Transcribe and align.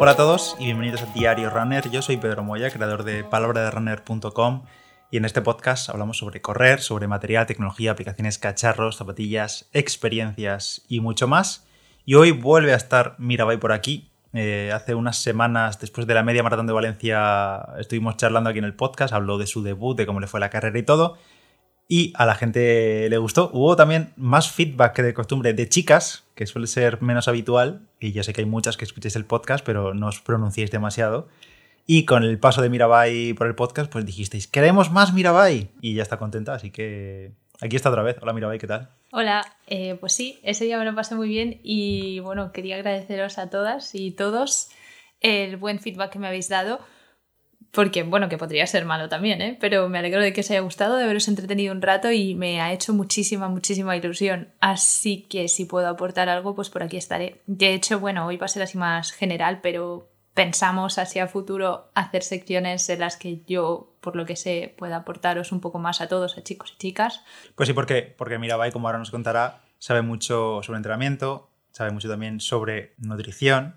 Hola 0.00 0.12
a 0.12 0.16
todos 0.16 0.54
y 0.60 0.66
bienvenidos 0.66 1.02
a 1.02 1.06
Diario 1.06 1.50
Runner. 1.50 1.90
Yo 1.90 2.02
soy 2.02 2.18
Pedro 2.18 2.44
Moya, 2.44 2.70
creador 2.70 3.02
de 3.02 3.24
palabraderunner.com 3.24 4.62
y 5.10 5.16
en 5.16 5.24
este 5.24 5.42
podcast 5.42 5.88
hablamos 5.88 6.18
sobre 6.18 6.40
correr, 6.40 6.80
sobre 6.80 7.08
material, 7.08 7.46
tecnología, 7.46 7.90
aplicaciones, 7.90 8.38
cacharros, 8.38 8.96
zapatillas, 8.96 9.68
experiencias 9.72 10.84
y 10.88 11.00
mucho 11.00 11.26
más. 11.26 11.66
Y 12.04 12.14
hoy 12.14 12.30
vuelve 12.30 12.74
a 12.74 12.76
estar 12.76 13.16
Mirabai 13.18 13.56
por 13.56 13.72
aquí. 13.72 14.12
Eh, 14.34 14.70
hace 14.72 14.94
unas 14.94 15.20
semanas, 15.20 15.80
después 15.80 16.06
de 16.06 16.14
la 16.14 16.22
media 16.22 16.44
maratón 16.44 16.68
de 16.68 16.74
Valencia, 16.74 17.66
estuvimos 17.80 18.16
charlando 18.16 18.50
aquí 18.50 18.60
en 18.60 18.66
el 18.66 18.74
podcast, 18.74 19.12
habló 19.12 19.36
de 19.36 19.48
su 19.48 19.64
debut, 19.64 19.96
de 19.96 20.06
cómo 20.06 20.20
le 20.20 20.28
fue 20.28 20.38
la 20.38 20.48
carrera 20.48 20.78
y 20.78 20.84
todo. 20.84 21.18
Y 21.90 22.12
a 22.16 22.26
la 22.26 22.34
gente 22.34 23.08
le 23.08 23.16
gustó. 23.16 23.50
Hubo 23.54 23.74
también 23.74 24.12
más 24.16 24.52
feedback 24.52 24.92
que 24.92 25.02
de 25.02 25.14
costumbre 25.14 25.54
de 25.54 25.68
chicas, 25.70 26.26
que 26.34 26.46
suele 26.46 26.66
ser 26.66 27.00
menos 27.00 27.28
habitual. 27.28 27.80
Y 27.98 28.12
yo 28.12 28.22
sé 28.22 28.34
que 28.34 28.42
hay 28.42 28.46
muchas 28.46 28.76
que 28.76 28.84
escuchéis 28.84 29.16
el 29.16 29.24
podcast, 29.24 29.64
pero 29.64 29.94
no 29.94 30.08
os 30.08 30.20
pronunciéis 30.20 30.70
demasiado. 30.70 31.28
Y 31.86 32.04
con 32.04 32.24
el 32.24 32.38
paso 32.38 32.60
de 32.60 32.68
Mirabai 32.68 33.32
por 33.32 33.46
el 33.46 33.54
podcast, 33.54 33.90
pues 33.90 34.04
dijisteis, 34.04 34.46
queremos 34.46 34.92
más 34.92 35.14
Mirabai. 35.14 35.70
Y 35.80 35.94
ya 35.94 36.02
está 36.02 36.18
contenta, 36.18 36.52
así 36.52 36.70
que 36.70 37.32
aquí 37.62 37.76
está 37.76 37.88
otra 37.88 38.02
vez. 38.02 38.18
Hola 38.20 38.34
Mirabai, 38.34 38.58
¿qué 38.58 38.66
tal? 38.66 38.90
Hola, 39.10 39.56
eh, 39.66 39.96
pues 39.98 40.12
sí, 40.12 40.38
ese 40.42 40.66
día 40.66 40.76
me 40.76 40.84
lo 40.84 40.94
pasé 40.94 41.14
muy 41.14 41.28
bien 41.28 41.58
y 41.62 42.20
bueno, 42.20 42.52
quería 42.52 42.76
agradeceros 42.76 43.38
a 43.38 43.48
todas 43.48 43.94
y 43.94 44.10
todos 44.10 44.68
el 45.22 45.56
buen 45.56 45.80
feedback 45.80 46.12
que 46.12 46.18
me 46.18 46.26
habéis 46.26 46.50
dado 46.50 46.80
porque, 47.70 48.02
bueno, 48.02 48.28
que 48.28 48.38
podría 48.38 48.66
ser 48.66 48.84
malo 48.84 49.08
también, 49.08 49.42
¿eh? 49.42 49.56
Pero 49.60 49.88
me 49.88 49.98
alegro 49.98 50.22
de 50.22 50.32
que 50.32 50.40
os 50.40 50.50
haya 50.50 50.60
gustado, 50.60 50.96
de 50.96 51.04
haberos 51.04 51.28
entretenido 51.28 51.72
un 51.72 51.82
rato 51.82 52.10
y 52.10 52.34
me 52.34 52.60
ha 52.60 52.72
hecho 52.72 52.94
muchísima, 52.94 53.48
muchísima 53.48 53.96
ilusión. 53.96 54.48
Así 54.60 55.26
que 55.28 55.48
si 55.48 55.64
puedo 55.64 55.88
aportar 55.88 56.28
algo, 56.28 56.54
pues 56.54 56.70
por 56.70 56.82
aquí 56.82 56.96
estaré. 56.96 57.42
De 57.46 57.74
hecho, 57.74 58.00
bueno, 58.00 58.26
hoy 58.26 58.36
va 58.36 58.46
a 58.46 58.48
ser 58.48 58.62
así 58.62 58.78
más 58.78 59.12
general, 59.12 59.60
pero 59.62 60.08
pensamos 60.32 60.98
hacia 60.98 61.26
futuro 61.26 61.90
hacer 61.94 62.22
secciones 62.22 62.88
en 62.88 63.00
las 63.00 63.16
que 63.16 63.42
yo, 63.46 63.92
por 64.00 64.16
lo 64.16 64.24
que 64.24 64.36
sé, 64.36 64.74
pueda 64.78 64.98
aportaros 64.98 65.52
un 65.52 65.60
poco 65.60 65.78
más 65.78 66.00
a 66.00 66.08
todos, 66.08 66.38
a 66.38 66.42
chicos 66.44 66.72
y 66.74 66.78
chicas. 66.78 67.22
Pues 67.54 67.66
sí, 67.66 67.72
porque, 67.72 68.14
porque 68.16 68.38
Mirabai, 68.38 68.72
como 68.72 68.88
ahora 68.88 68.98
nos 68.98 69.10
contará, 69.10 69.60
sabe 69.78 70.02
mucho 70.02 70.62
sobre 70.62 70.76
entrenamiento, 70.76 71.50
sabe 71.72 71.90
mucho 71.90 72.08
también 72.08 72.40
sobre 72.40 72.94
nutrición, 72.98 73.76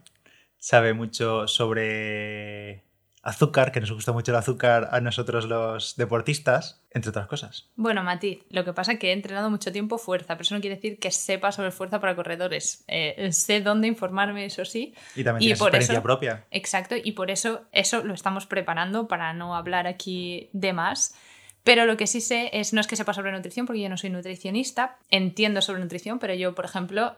sabe 0.57 0.93
mucho 0.93 1.47
sobre 1.47 2.83
azúcar, 3.23 3.71
que 3.71 3.79
nos 3.79 3.91
gusta 3.91 4.11
mucho 4.11 4.31
el 4.31 4.37
azúcar 4.37 4.89
a 4.91 4.99
nosotros 4.99 5.45
los 5.45 5.95
deportistas, 5.95 6.81
entre 6.89 7.09
otras 7.09 7.27
cosas. 7.27 7.69
Bueno, 7.75 8.03
matiz, 8.03 8.39
lo 8.49 8.65
que 8.65 8.73
pasa 8.73 8.93
es 8.93 8.99
que 8.99 9.09
he 9.09 9.13
entrenado 9.13 9.49
mucho 9.49 9.71
tiempo 9.71 9.97
fuerza, 9.97 10.35
pero 10.35 10.41
eso 10.41 10.55
no 10.55 10.61
quiere 10.61 10.75
decir 10.75 10.99
que 10.99 11.11
sepa 11.11 11.51
sobre 11.51 11.71
fuerza 11.71 11.99
para 11.99 12.15
corredores. 12.15 12.83
Eh, 12.87 13.31
sé 13.31 13.61
dónde 13.61 13.87
informarme, 13.87 14.45
eso 14.45 14.65
sí. 14.65 14.95
Y 15.15 15.23
también 15.23 15.39
tienes 15.39 15.61
experiencia 15.61 16.01
propia. 16.01 16.45
Exacto, 16.51 16.95
y 17.01 17.11
por 17.11 17.29
eso 17.31 17.61
eso 17.71 18.03
lo 18.03 18.13
estamos 18.13 18.45
preparando 18.47 19.07
para 19.07 19.33
no 19.33 19.55
hablar 19.55 19.87
aquí 19.87 20.49
de 20.53 20.73
más. 20.73 21.15
Pero 21.63 21.85
lo 21.85 21.95
que 21.95 22.07
sí 22.07 22.21
sé 22.21 22.49
es, 22.53 22.73
no 22.73 22.81
es 22.81 22.87
que 22.87 22.95
sepa 22.95 23.13
sobre 23.13 23.31
nutrición, 23.31 23.67
porque 23.67 23.81
yo 23.81 23.89
no 23.89 23.97
soy 23.97 24.09
nutricionista, 24.09 24.97
entiendo 25.11 25.61
sobre 25.61 25.81
nutrición, 25.81 26.17
pero 26.17 26.33
yo, 26.33 26.55
por 26.55 26.65
ejemplo, 26.65 27.15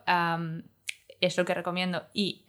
es 1.26 1.38
lo 1.38 1.46
que 1.46 1.54
recomiendo. 1.54 2.04
Y 2.14 2.44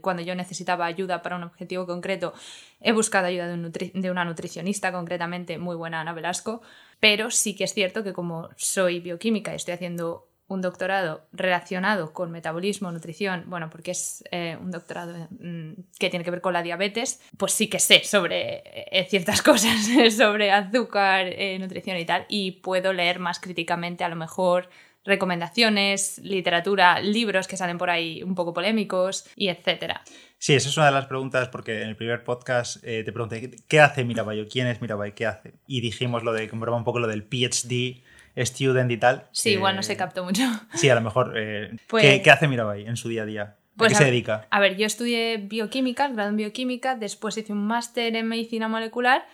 cuando 0.00 0.22
yo 0.22 0.34
necesitaba 0.34 0.86
ayuda 0.86 1.22
para 1.22 1.36
un 1.36 1.44
objetivo 1.44 1.86
concreto 1.86 2.32
he 2.80 2.92
buscado 2.92 3.26
ayuda 3.26 3.48
de, 3.48 3.90
de, 3.94 4.10
una 4.10 4.24
nutricionista 4.24 4.92
concretamente 4.92 5.58
muy 5.58 5.76
buena 5.76 6.00
Ana 6.00 6.12
Velasco. 6.12 6.62
Pero 7.00 7.30
sí 7.30 7.54
que 7.54 7.64
es 7.64 7.74
cierto 7.74 8.02
que 8.02 8.12
como 8.12 8.48
soy 8.56 9.00
bioquímica 9.00 9.52
y 9.52 9.56
estoy 9.56 9.74
haciendo 9.74 10.28
un 10.48 10.62
doctorado 10.62 11.26
relacionado 11.32 12.14
con 12.14 12.30
metabolismo, 12.30 12.90
nutrición, 12.90 13.44
bueno, 13.48 13.68
porque 13.68 13.90
es 13.90 14.24
eh, 14.30 14.56
un 14.60 14.70
doctorado 14.70 15.28
mm, 15.30 15.72
que 15.98 16.08
tiene 16.08 16.24
que 16.24 16.30
ver 16.30 16.40
con 16.40 16.54
la 16.54 16.62
diabetes, 16.62 17.20
pues 17.36 17.52
sí 17.52 17.68
que 17.68 17.78
sé 17.78 18.02
sobre 18.04 18.62
eh, 18.64 19.06
ciertas 19.10 19.42
cosas, 19.42 19.76
sobre 20.16 20.50
azúcar, 20.50 21.26
eh, 21.26 21.58
nutrición 21.58 21.98
y 21.98 22.06
tal, 22.06 22.24
y 22.28 22.52
puedo 22.52 22.94
leer 22.94 23.18
más 23.18 23.40
críticamente 23.40 24.04
a 24.04 24.08
lo 24.08 24.16
mejor 24.16 24.70
recomendaciones, 25.08 26.18
literatura, 26.18 27.00
libros 27.00 27.48
que 27.48 27.56
salen 27.56 27.78
por 27.78 27.90
ahí 27.90 28.22
un 28.22 28.34
poco 28.34 28.52
polémicos 28.54 29.26
y 29.34 29.48
etcétera. 29.48 30.02
Sí, 30.38 30.54
esa 30.54 30.68
es 30.68 30.76
una 30.76 30.86
de 30.86 30.92
las 30.92 31.06
preguntas 31.06 31.48
porque 31.48 31.82
en 31.82 31.88
el 31.88 31.96
primer 31.96 32.22
podcast 32.22 32.76
eh, 32.84 33.02
te 33.04 33.12
pregunté 33.12 33.56
¿qué 33.66 33.80
hace 33.80 34.04
Mirabai 34.04 34.40
o 34.40 34.48
quién 34.48 34.68
es 34.68 34.80
Mirabai? 34.80 35.14
¿Qué 35.14 35.26
hace? 35.26 35.54
Y 35.66 35.80
dijimos 35.80 36.22
lo 36.22 36.32
de, 36.32 36.48
un 36.52 36.84
poco 36.84 37.00
lo 37.00 37.08
del 37.08 37.24
PhD 37.24 38.02
student 38.36 38.90
y 38.92 38.98
tal. 38.98 39.26
Sí, 39.32 39.50
igual 39.50 39.74
no 39.74 39.82
se 39.82 39.96
captó 39.96 40.22
mucho. 40.22 40.42
Sí, 40.74 40.88
a 40.90 40.94
lo 40.94 41.00
mejor. 41.00 41.32
Eh, 41.36 41.76
pues 41.88 42.20
¿qué, 42.20 42.30
hace 42.30 42.46
Mirabai 42.46 42.86
en 42.86 42.96
su 42.96 43.08
día 43.08 43.22
a 43.22 43.26
día? 43.26 43.42
¿A 43.42 43.56
pues 43.76 43.92
qué 43.92 43.98
se 43.98 44.04
dedica? 44.04 44.46
A 44.50 44.60
ver, 44.60 44.76
yo 44.76 44.86
estudié 44.86 45.38
bioquímica, 45.38 46.08
grado 46.08 46.28
en 46.28 46.36
bioquímica, 46.36 46.94
después 46.94 47.36
hice 47.36 47.52
un 47.52 47.66
máster 47.66 48.14
en 48.14 48.28
medicina 48.28 48.68
molecular 48.68 49.24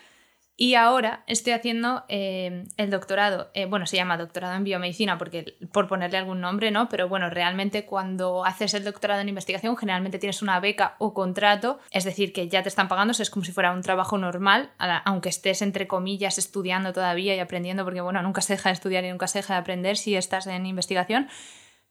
y 0.57 0.75
ahora 0.75 1.25
estoy 1.27 1.53
haciendo 1.53 2.05
eh, 2.09 2.65
el 2.77 2.91
doctorado, 2.91 3.51
eh, 3.55 3.67
bueno, 3.67 3.87
se 3.87 3.97
llama 3.97 4.17
doctorado 4.17 4.55
en 4.55 4.63
biomedicina 4.63 5.19
porque 5.19 5.57
por 5.73 5.89
ponerle 5.89 6.19
algún 6.19 6.41
nombre, 6.41 6.71
¿no? 6.71 6.89
Pero 6.89 7.09
bueno, 7.09 7.29
realmente 7.29 7.85
cuando 7.85 8.45
haces 8.45 8.75
el 8.75 8.85
doctorado 8.85 9.21
en 9.21 9.29
investigación 9.29 9.77
generalmente 9.77 10.21
tienes 10.21 10.43
una 10.43 10.61
beca 10.61 10.95
o 10.99 11.13
contrato, 11.13 11.81
es 11.91 12.05
decir, 12.05 12.33
que 12.33 12.49
ya 12.49 12.63
te 12.63 12.69
están 12.69 12.87
pagando, 12.87 13.13
es 13.13 13.31
como 13.31 13.45
si 13.45 13.53
fuera 13.53 13.73
un 13.73 13.83
trabajo 13.83 14.17
normal, 14.17 14.71
aunque 15.05 15.29
estés 15.29 15.61
entre 15.61 15.89
comillas 15.89 16.39
estudiando 16.39 16.93
todavía 16.93 17.35
y 17.35 17.41
aprendiendo, 17.41 17.85
porque 17.85 18.01
bueno, 18.01 18.23
nunca 18.23 18.41
se 18.41 18.53
deja 18.53 18.69
de 18.69 18.75
estudiar 18.75 19.05
y 19.05 19.11
nunca 19.11 19.27
se 19.27 19.39
deja 19.39 19.55
de 19.55 19.61
aprender 19.61 19.97
si 19.97 20.15
estás 20.15 20.47
en 20.47 20.67
investigación 20.67 21.29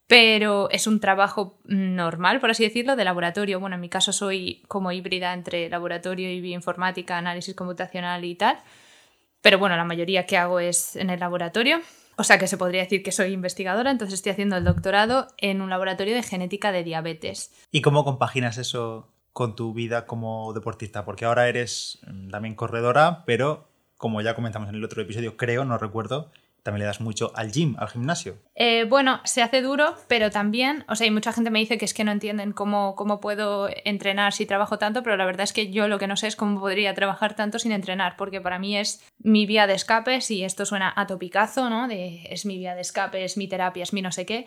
pero 0.07 0.69
es 0.69 0.87
un 0.87 0.99
trabajo 0.99 1.59
normal, 1.65 2.39
por 2.39 2.51
así 2.51 2.63
decirlo, 2.63 2.95
de 2.95 3.05
laboratorio. 3.05 3.59
Bueno, 3.59 3.75
en 3.75 3.81
mi 3.81 3.89
caso 3.89 4.11
soy 4.11 4.63
como 4.67 4.91
híbrida 4.91 5.33
entre 5.33 5.69
laboratorio 5.69 6.29
y 6.31 6.41
bioinformática, 6.41 7.17
análisis 7.17 7.55
computacional 7.55 8.25
y 8.25 8.35
tal. 8.35 8.57
Pero 9.41 9.59
bueno, 9.59 9.75
la 9.75 9.85
mayoría 9.85 10.25
que 10.25 10.37
hago 10.37 10.59
es 10.59 10.95
en 10.95 11.09
el 11.09 11.19
laboratorio. 11.19 11.81
O 12.15 12.23
sea 12.23 12.37
que 12.37 12.47
se 12.47 12.57
podría 12.57 12.81
decir 12.81 13.01
que 13.01 13.11
soy 13.11 13.31
investigadora, 13.31 13.89
entonces 13.89 14.15
estoy 14.15 14.33
haciendo 14.33 14.55
el 14.55 14.63
doctorado 14.63 15.27
en 15.37 15.61
un 15.61 15.69
laboratorio 15.69 16.13
de 16.13 16.21
genética 16.21 16.71
de 16.71 16.83
diabetes. 16.83 17.51
¿Y 17.71 17.81
cómo 17.81 18.03
compaginas 18.03 18.57
eso 18.57 19.09
con 19.31 19.55
tu 19.55 19.73
vida 19.73 20.05
como 20.05 20.53
deportista? 20.53 21.05
Porque 21.05 21.25
ahora 21.25 21.47
eres 21.47 21.99
mm, 22.05 22.29
también 22.29 22.55
corredora, 22.55 23.23
pero 23.25 23.67
como 23.97 24.21
ya 24.21 24.35
comentamos 24.35 24.69
en 24.69 24.75
el 24.75 24.83
otro 24.83 25.01
episodio, 25.01 25.37
creo, 25.37 25.65
no 25.65 25.77
recuerdo, 25.77 26.29
también 26.63 26.79
le 26.79 26.85
das 26.85 27.01
mucho 27.01 27.31
al 27.35 27.51
gym, 27.51 27.75
al 27.77 27.89
gimnasio. 27.89 28.37
Eh, 28.55 28.85
bueno, 28.85 29.19
se 29.25 29.41
hace 29.41 29.61
duro, 29.61 29.95
pero 30.07 30.31
también, 30.31 30.85
o 30.87 30.95
sea, 30.95 31.05
hay 31.05 31.11
mucha 31.11 31.33
gente 31.33 31.51
me 31.51 31.59
dice 31.59 31.77
que 31.77 31.85
es 31.85 31.93
que 31.93 32.05
no 32.05 32.11
entienden 32.11 32.53
cómo, 32.53 32.95
cómo 32.95 33.19
puedo 33.19 33.69
entrenar 33.83 34.31
si 34.33 34.45
trabajo 34.45 34.77
tanto, 34.79 35.03
pero 35.03 35.17
la 35.17 35.25
verdad 35.25 35.43
es 35.43 35.51
que 35.51 35.71
yo 35.71 35.89
lo 35.89 35.99
que 35.99 36.07
no 36.07 36.15
sé 36.15 36.27
es 36.27 36.37
cómo 36.37 36.59
podría 36.59 36.93
trabajar 36.93 37.35
tanto 37.35 37.59
sin 37.59 37.73
entrenar, 37.73 38.15
porque 38.17 38.39
para 38.39 38.59
mí 38.59 38.77
es 38.77 39.03
mi 39.19 39.45
vía 39.45 39.67
de 39.67 39.73
escape, 39.73 40.21
si 40.21 40.43
esto 40.43 40.65
suena 40.65 40.93
a 40.95 41.05
topicazo, 41.05 41.69
¿no? 41.69 41.87
Es 41.91 42.45
mi 42.45 42.57
vía 42.57 42.75
de 42.75 42.81
escape, 42.81 43.25
es 43.25 43.35
mi 43.35 43.47
terapia, 43.47 43.83
es 43.83 43.91
mi 43.91 44.01
no 44.01 44.11
sé 44.11 44.25
qué. 44.25 44.45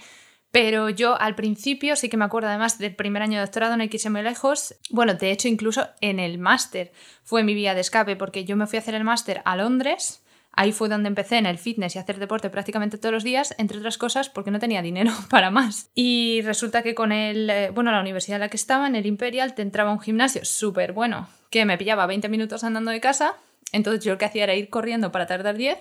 Pero 0.51 0.89
yo 0.89 1.21
al 1.21 1.35
principio 1.35 1.97
sí 1.97 2.09
que 2.09 2.17
me 2.17 2.25
acuerdo 2.25 2.49
además 2.49 2.79
del 2.79 2.95
primer 2.95 3.21
año 3.21 3.35
de 3.35 3.45
doctorado 3.45 3.75
en 3.75 3.91
XM 3.91 4.23
Lejos, 4.23 4.75
bueno, 4.91 5.13
de 5.13 5.31
hecho 5.31 5.49
incluso 5.49 5.89
en 6.01 6.19
el 6.19 6.39
máster 6.39 6.93
fue 7.25 7.43
mi 7.43 7.53
vía 7.53 7.75
de 7.75 7.83
escape 7.83 8.17
porque 8.17 8.47
yo 8.47 8.57
me 8.57 8.67
fui 8.67 8.79
a 8.79 8.81
hacer 8.81 8.95
el 8.95 9.05
máster 9.05 9.43
a 9.45 9.57
Londres 9.57 10.23
Ahí 10.59 10.73
fue 10.73 10.89
donde 10.89 11.09
empecé 11.09 11.37
en 11.37 11.45
el 11.45 11.59
fitness 11.59 11.95
y 11.95 11.99
hacer 11.99 12.19
deporte 12.19 12.49
prácticamente 12.49 12.97
todos 12.97 13.13
los 13.13 13.25
días, 13.25 13.55
entre 13.59 13.77
otras 13.77 13.99
cosas 13.99 14.31
porque 14.31 14.51
no 14.51 14.59
tenía 14.59 14.81
dinero 14.81 15.13
para 15.31 15.51
más. 15.51 15.91
Y 15.95 16.41
resulta 16.43 16.83
que 16.83 16.95
con 16.95 17.13
el, 17.13 17.51
eh, 17.51 17.71
bueno, 17.71 17.93
la 17.93 18.01
universidad 18.01 18.37
en 18.37 18.41
la 18.41 18.49
que 18.49 18.57
estaba, 18.57 18.87
en 18.87 18.97
el 18.97 19.05
Imperial, 19.05 19.55
te 19.55 19.61
entraba 19.61 19.93
un 19.93 20.01
gimnasio 20.01 20.45
súper 20.47 20.95
bueno, 20.95 21.29
que 21.51 21.67
me 21.67 21.77
pillaba 21.77 22.07
20 22.07 22.31
minutos 22.31 22.65
andando 22.65 22.91
de 22.91 23.01
casa, 23.01 23.35
entonces 23.73 24.03
yo 24.03 24.13
lo 24.13 24.19
que 24.19 24.25
hacía 24.25 24.45
era 24.45 24.55
ir 24.55 24.71
corriendo 24.71 25.13
para 25.13 25.27
tardar 25.27 25.57
10 25.57 25.79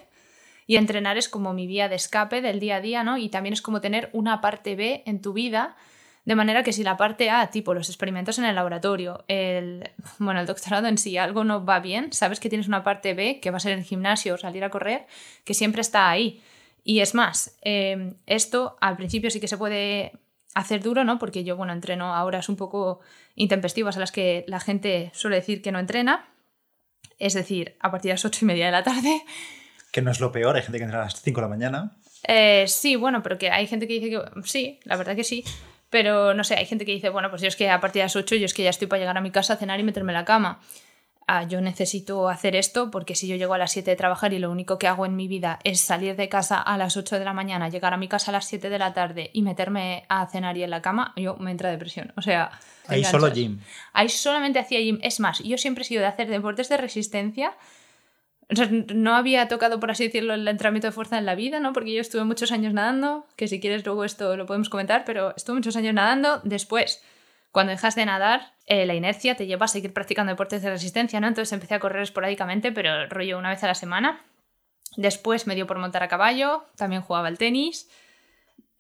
y 0.68 0.76
entrenar 0.76 1.18
es 1.18 1.30
como 1.30 1.54
mi 1.54 1.68
vía 1.68 1.88
de 1.88 1.96
escape 1.96 2.42
del 2.42 2.60
día 2.60 2.78
a 2.78 2.82
día, 2.82 3.04
¿no? 3.04 3.18
Y 3.18 3.30
también 3.30 3.54
es 3.54 3.62
como 3.62 3.80
tener 3.80 4.10
una 4.12 4.42
parte 4.42 4.76
B 4.76 5.04
en 5.06 5.22
tu 5.22 5.32
vida 5.32 5.78
de 6.26 6.36
manera 6.36 6.64
que 6.64 6.74
si 6.74 6.84
la 6.84 6.98
parte 6.98 7.30
A, 7.30 7.48
tipo 7.52 7.74
los 7.76 7.88
experimentos 7.88 8.40
en 8.40 8.46
el 8.46 8.56
laboratorio, 8.56 9.24
el, 9.28 9.92
bueno, 10.18 10.40
el 10.40 10.48
doctorado 10.48 10.88
en 10.88 10.98
sí, 10.98 11.18
algo 11.18 11.44
no 11.44 11.64
va 11.64 11.80
bien, 11.80 12.12
sabes 12.12 12.40
que 12.40 12.50
tienes 12.50 12.68
una 12.68 12.84
parte 12.84 13.14
B, 13.14 13.40
que 13.40 13.52
va 13.52 13.58
a 13.58 13.60
ser 13.60 13.78
el 13.78 13.84
gimnasio 13.84 14.34
o 14.34 14.38
salir 14.38 14.64
a 14.64 14.72
correr, 14.72 15.06
que 15.44 15.54
siempre 15.54 15.82
está 15.82 16.10
ahí. 16.10 16.42
Y 16.84 17.00
es 17.00 17.14
más, 17.14 17.58
em, 17.62 18.16
esto 18.26 18.76
al 18.82 18.98
principio 18.98 19.30
sí 19.30 19.40
que 19.40 19.48
se 19.48 19.58
puede 19.58 20.14
hacer 20.56 20.82
duro, 20.82 21.04
¿no? 21.04 21.20
Porque 21.20 21.44
yo, 21.44 21.58
bueno, 21.58 21.74
entreno 21.74 22.16
a 22.16 22.24
horas 22.24 22.50
un 22.50 22.56
poco 22.56 23.02
intempestivas 23.36 23.98
a 23.98 24.00
las 24.00 24.12
que 24.12 24.46
la 24.48 24.60
gente 24.60 25.12
suele 25.14 25.36
decir 25.36 25.62
que 25.62 25.72
no 25.72 25.80
entrena. 25.80 26.30
Es 27.20 27.34
decir, 27.34 27.78
a 27.80 27.92
partir 27.92 28.10
de 28.10 28.14
las 28.14 28.26
ocho 28.26 28.46
y 28.46 28.48
media 28.48 28.66
de 28.66 28.72
la 28.72 28.84
tarde. 28.84 29.22
Que 29.92 30.02
no 30.02 30.12
es 30.12 30.20
lo 30.20 30.32
peor, 30.32 30.56
hay 30.56 30.64
gente 30.64 30.78
que 30.78 30.84
entra 30.84 31.02
a 31.02 31.06
las 31.06 31.22
5 31.22 31.40
de 31.40 31.42
la 31.42 31.50
mañana. 31.50 31.98
Eh, 32.28 32.66
sí, 32.68 32.96
bueno, 32.96 33.22
pero 33.22 33.38
que 33.38 33.50
hay 33.50 33.68
gente 33.68 33.88
que 33.88 33.94
dice 33.94 34.10
que 34.10 34.22
sí, 34.44 34.80
la 34.84 34.98
verdad 34.98 35.16
que 35.16 35.24
sí. 35.24 35.44
Pero 35.90 36.34
no 36.34 36.44
sé, 36.44 36.56
hay 36.56 36.66
gente 36.66 36.86
que 36.86 36.92
dice, 36.92 37.10
bueno, 37.10 37.30
pues 37.30 37.42
yo 37.42 37.48
es 37.48 37.56
que 37.56 37.70
a 37.70 37.80
partir 37.80 38.02
de 38.02 38.06
las 38.06 38.16
8 38.16 38.36
yo 38.36 38.46
es 38.46 38.54
que 38.54 38.64
ya 38.64 38.70
estoy 38.70 38.88
para 38.88 39.00
llegar 39.00 39.18
a 39.18 39.22
mi 39.22 39.32
casa 39.32 39.54
a 39.54 39.58
cenar 39.58 39.80
y 39.80 39.84
meterme 39.84 40.12
en 40.12 40.18
la 40.18 40.26
cama. 40.26 40.60
ah, 41.28 41.44
yo 41.44 41.62
necesito 41.62 42.30
hacer 42.30 42.56
esto 42.56 42.92
porque 42.92 43.16
si 43.16 43.28
yo 43.28 43.36
llego 43.36 43.54
a 43.54 43.58
las 43.58 43.72
7 43.72 43.90
de 43.90 43.96
trabajar 43.96 44.34
y 44.34 44.40
lo 44.40 44.52
único 44.52 44.78
que 44.78 44.88
hago 44.88 45.06
en 45.06 45.16
mi 45.16 45.28
vida 45.28 45.60
es 45.64 45.82
salir 45.82 46.16
de 46.16 46.30
casa 46.30 46.62
a 46.62 46.78
las 46.78 46.98
8 46.98 47.18
de 47.18 47.26
la 47.26 47.34
mañana, 47.34 47.70
llegar 47.70 47.94
a 47.94 47.98
mi 47.98 48.08
casa 48.08 48.32
a 48.32 48.34
las 48.34 48.46
7 48.46 48.70
de 48.70 48.80
la 48.80 48.94
tarde 48.94 49.32
y 49.34 49.42
meterme 49.42 50.06
a 50.10 50.28
cenar 50.28 50.58
y 50.58 50.64
en 50.64 50.70
la 50.70 50.82
cama, 50.82 51.14
yo 51.16 51.36
me 51.38 51.52
entra 51.52 51.72
depresión. 51.72 52.14
O 52.16 52.22
sea... 52.22 52.52
Ahí 52.88 53.04
solo 53.04 53.32
gym. 53.34 53.60
Ahí 53.94 54.10
solamente 54.10 54.60
hacía 54.60 54.80
gym. 54.80 55.00
Es 55.02 55.20
más, 55.20 55.40
yo 55.40 55.58
siempre 55.58 55.84
he 55.84 55.86
sido 55.86 56.02
de 56.02 56.08
hacer 56.08 56.28
deportes 56.30 56.70
de 56.70 56.78
resistencia. 56.78 57.56
No 58.94 59.16
había 59.16 59.48
tocado, 59.48 59.80
por 59.80 59.92
así 59.92 60.06
decirlo, 60.06 60.34
el 60.34 60.48
entrenamiento 60.48 60.88
de 60.88 60.92
fuerza 60.92 61.18
en 61.18 61.26
la 61.26 61.36
vida, 61.36 61.60
¿no? 61.60 61.74
Porque 61.74 61.94
yo 61.94 62.02
estuve 62.02 62.24
muchos 62.24 62.52
años 62.52 62.74
nadando, 62.74 63.26
que 63.36 63.48
si 63.48 63.60
quieres 63.60 63.86
luego 63.86 64.04
esto 64.04 64.38
lo 64.38 64.46
podemos 64.46 64.70
comentar, 64.70 65.04
pero 65.06 65.36
estuve 65.36 65.56
muchos 65.56 65.76
años 65.76 65.94
nadando. 65.94 66.42
Después, 66.44 67.04
cuando 67.52 67.72
dejas 67.72 67.96
de 67.96 68.06
nadar, 68.06 68.54
eh, 68.68 68.86
la 68.86 68.94
inercia 68.94 69.36
te 69.36 69.48
lleva 69.48 69.66
a 69.66 69.70
seguir 69.70 69.94
practicando 69.94 70.32
deportes 70.32 70.62
de 70.62 70.70
resistencia, 70.70 71.20
¿no? 71.20 71.28
Entonces 71.28 71.54
empecé 71.54 71.76
a 71.76 71.80
correr 71.80 72.04
esporádicamente, 72.04 72.72
pero 72.72 73.08
rollo 73.08 73.38
una 73.38 73.50
vez 73.50 73.64
a 73.64 73.68
la 73.68 73.76
semana. 73.76 74.22
Después 74.98 75.48
me 75.48 75.56
dio 75.56 75.68
por 75.68 75.80
montar 75.80 76.04
a 76.04 76.08
caballo, 76.08 76.66
también 76.76 77.02
jugaba 77.02 77.28
al 77.28 77.38
tenis. 77.38 77.90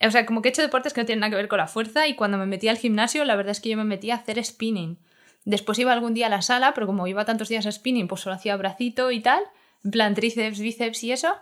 O 0.01 0.11
sea, 0.11 0.25
como 0.25 0.41
que 0.41 0.49
he 0.49 0.51
hecho 0.51 0.61
deportes 0.61 0.93
que 0.93 1.01
no 1.01 1.05
tienen 1.05 1.21
nada 1.21 1.31
que 1.31 1.37
ver 1.37 1.47
con 1.47 1.57
la 1.57 1.67
fuerza 1.67 2.07
y 2.07 2.15
cuando 2.15 2.37
me 2.37 2.45
metí 2.45 2.67
al 2.67 2.77
gimnasio, 2.77 3.25
la 3.25 3.35
verdad 3.35 3.51
es 3.51 3.61
que 3.61 3.69
yo 3.69 3.77
me 3.77 3.83
metí 3.83 4.11
a 4.11 4.15
hacer 4.15 4.43
spinning. 4.43 4.99
Después 5.45 5.77
iba 5.77 5.93
algún 5.93 6.15
día 6.15 6.25
a 6.25 6.29
la 6.29 6.41
sala, 6.41 6.73
pero 6.73 6.87
como 6.87 7.07
iba 7.07 7.23
tantos 7.23 7.49
días 7.49 7.65
a 7.67 7.71
spinning, 7.71 8.07
pues 8.07 8.21
solo 8.21 8.35
hacía 8.35 8.57
bracito 8.57 9.11
y 9.11 9.21
tal, 9.21 9.43
en 9.83 9.91
plan 9.91 10.15
tríceps, 10.15 10.59
bíceps 10.59 11.03
y 11.03 11.11
eso. 11.11 11.35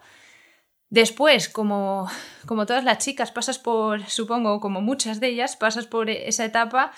Después, 0.90 1.50
como, 1.50 2.08
como 2.46 2.66
todas 2.66 2.84
las 2.84 3.00
chicas, 3.00 3.32
pasas 3.32 3.58
por, 3.58 4.06
supongo, 4.08 4.60
como 4.60 4.82
muchas 4.82 5.20
de 5.20 5.30
ellas, 5.30 5.56
pasas 5.56 5.88
por 5.88 6.10
esa 6.10 6.46
etapa 6.46 6.92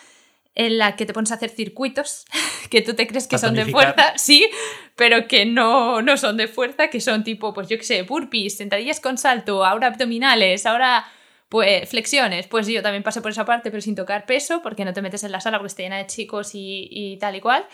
en 0.55 0.77
la 0.77 0.95
que 0.95 1.05
te 1.05 1.13
pones 1.13 1.31
a 1.31 1.35
hacer 1.35 1.49
circuitos 1.49 2.25
que 2.69 2.81
tú 2.81 2.95
te 2.95 3.05
crees 3.07 3.27
que 3.27 3.37
son 3.37 3.53
de 3.53 3.65
fuerza, 3.65 4.13
sí, 4.17 4.49
pero 4.95 5.27
que 5.27 5.45
no, 5.45 6.01
no 6.01 6.17
son 6.17 6.37
de 6.37 6.47
fuerza, 6.47 6.87
que 6.87 7.01
son 7.01 7.23
tipo, 7.23 7.53
pues 7.53 7.69
yo 7.69 7.77
qué 7.77 7.83
sé, 7.83 8.01
burpees, 8.01 8.57
sentadillas 8.57 8.99
con 8.99 9.17
salto, 9.17 9.63
ahora 9.63 9.87
abdominales, 9.87 10.65
ahora 10.65 11.05
pues 11.49 11.89
flexiones, 11.89 12.47
pues 12.47 12.67
yo 12.67 12.81
también 12.81 13.03
pasé 13.03 13.21
por 13.21 13.31
esa 13.31 13.45
parte, 13.45 13.69
pero 13.69 13.81
sin 13.81 13.95
tocar 13.95 14.25
peso, 14.25 14.61
porque 14.61 14.85
no 14.85 14.93
te 14.93 15.01
metes 15.01 15.23
en 15.23 15.31
la 15.31 15.39
sala 15.39 15.57
porque 15.57 15.67
está 15.67 15.83
llena 15.83 15.97
de 15.97 16.07
chicos 16.07 16.51
y, 16.53 17.17
tal 17.19 17.35
y 17.35 17.41
cual. 17.41 17.65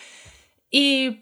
Y 0.70 1.20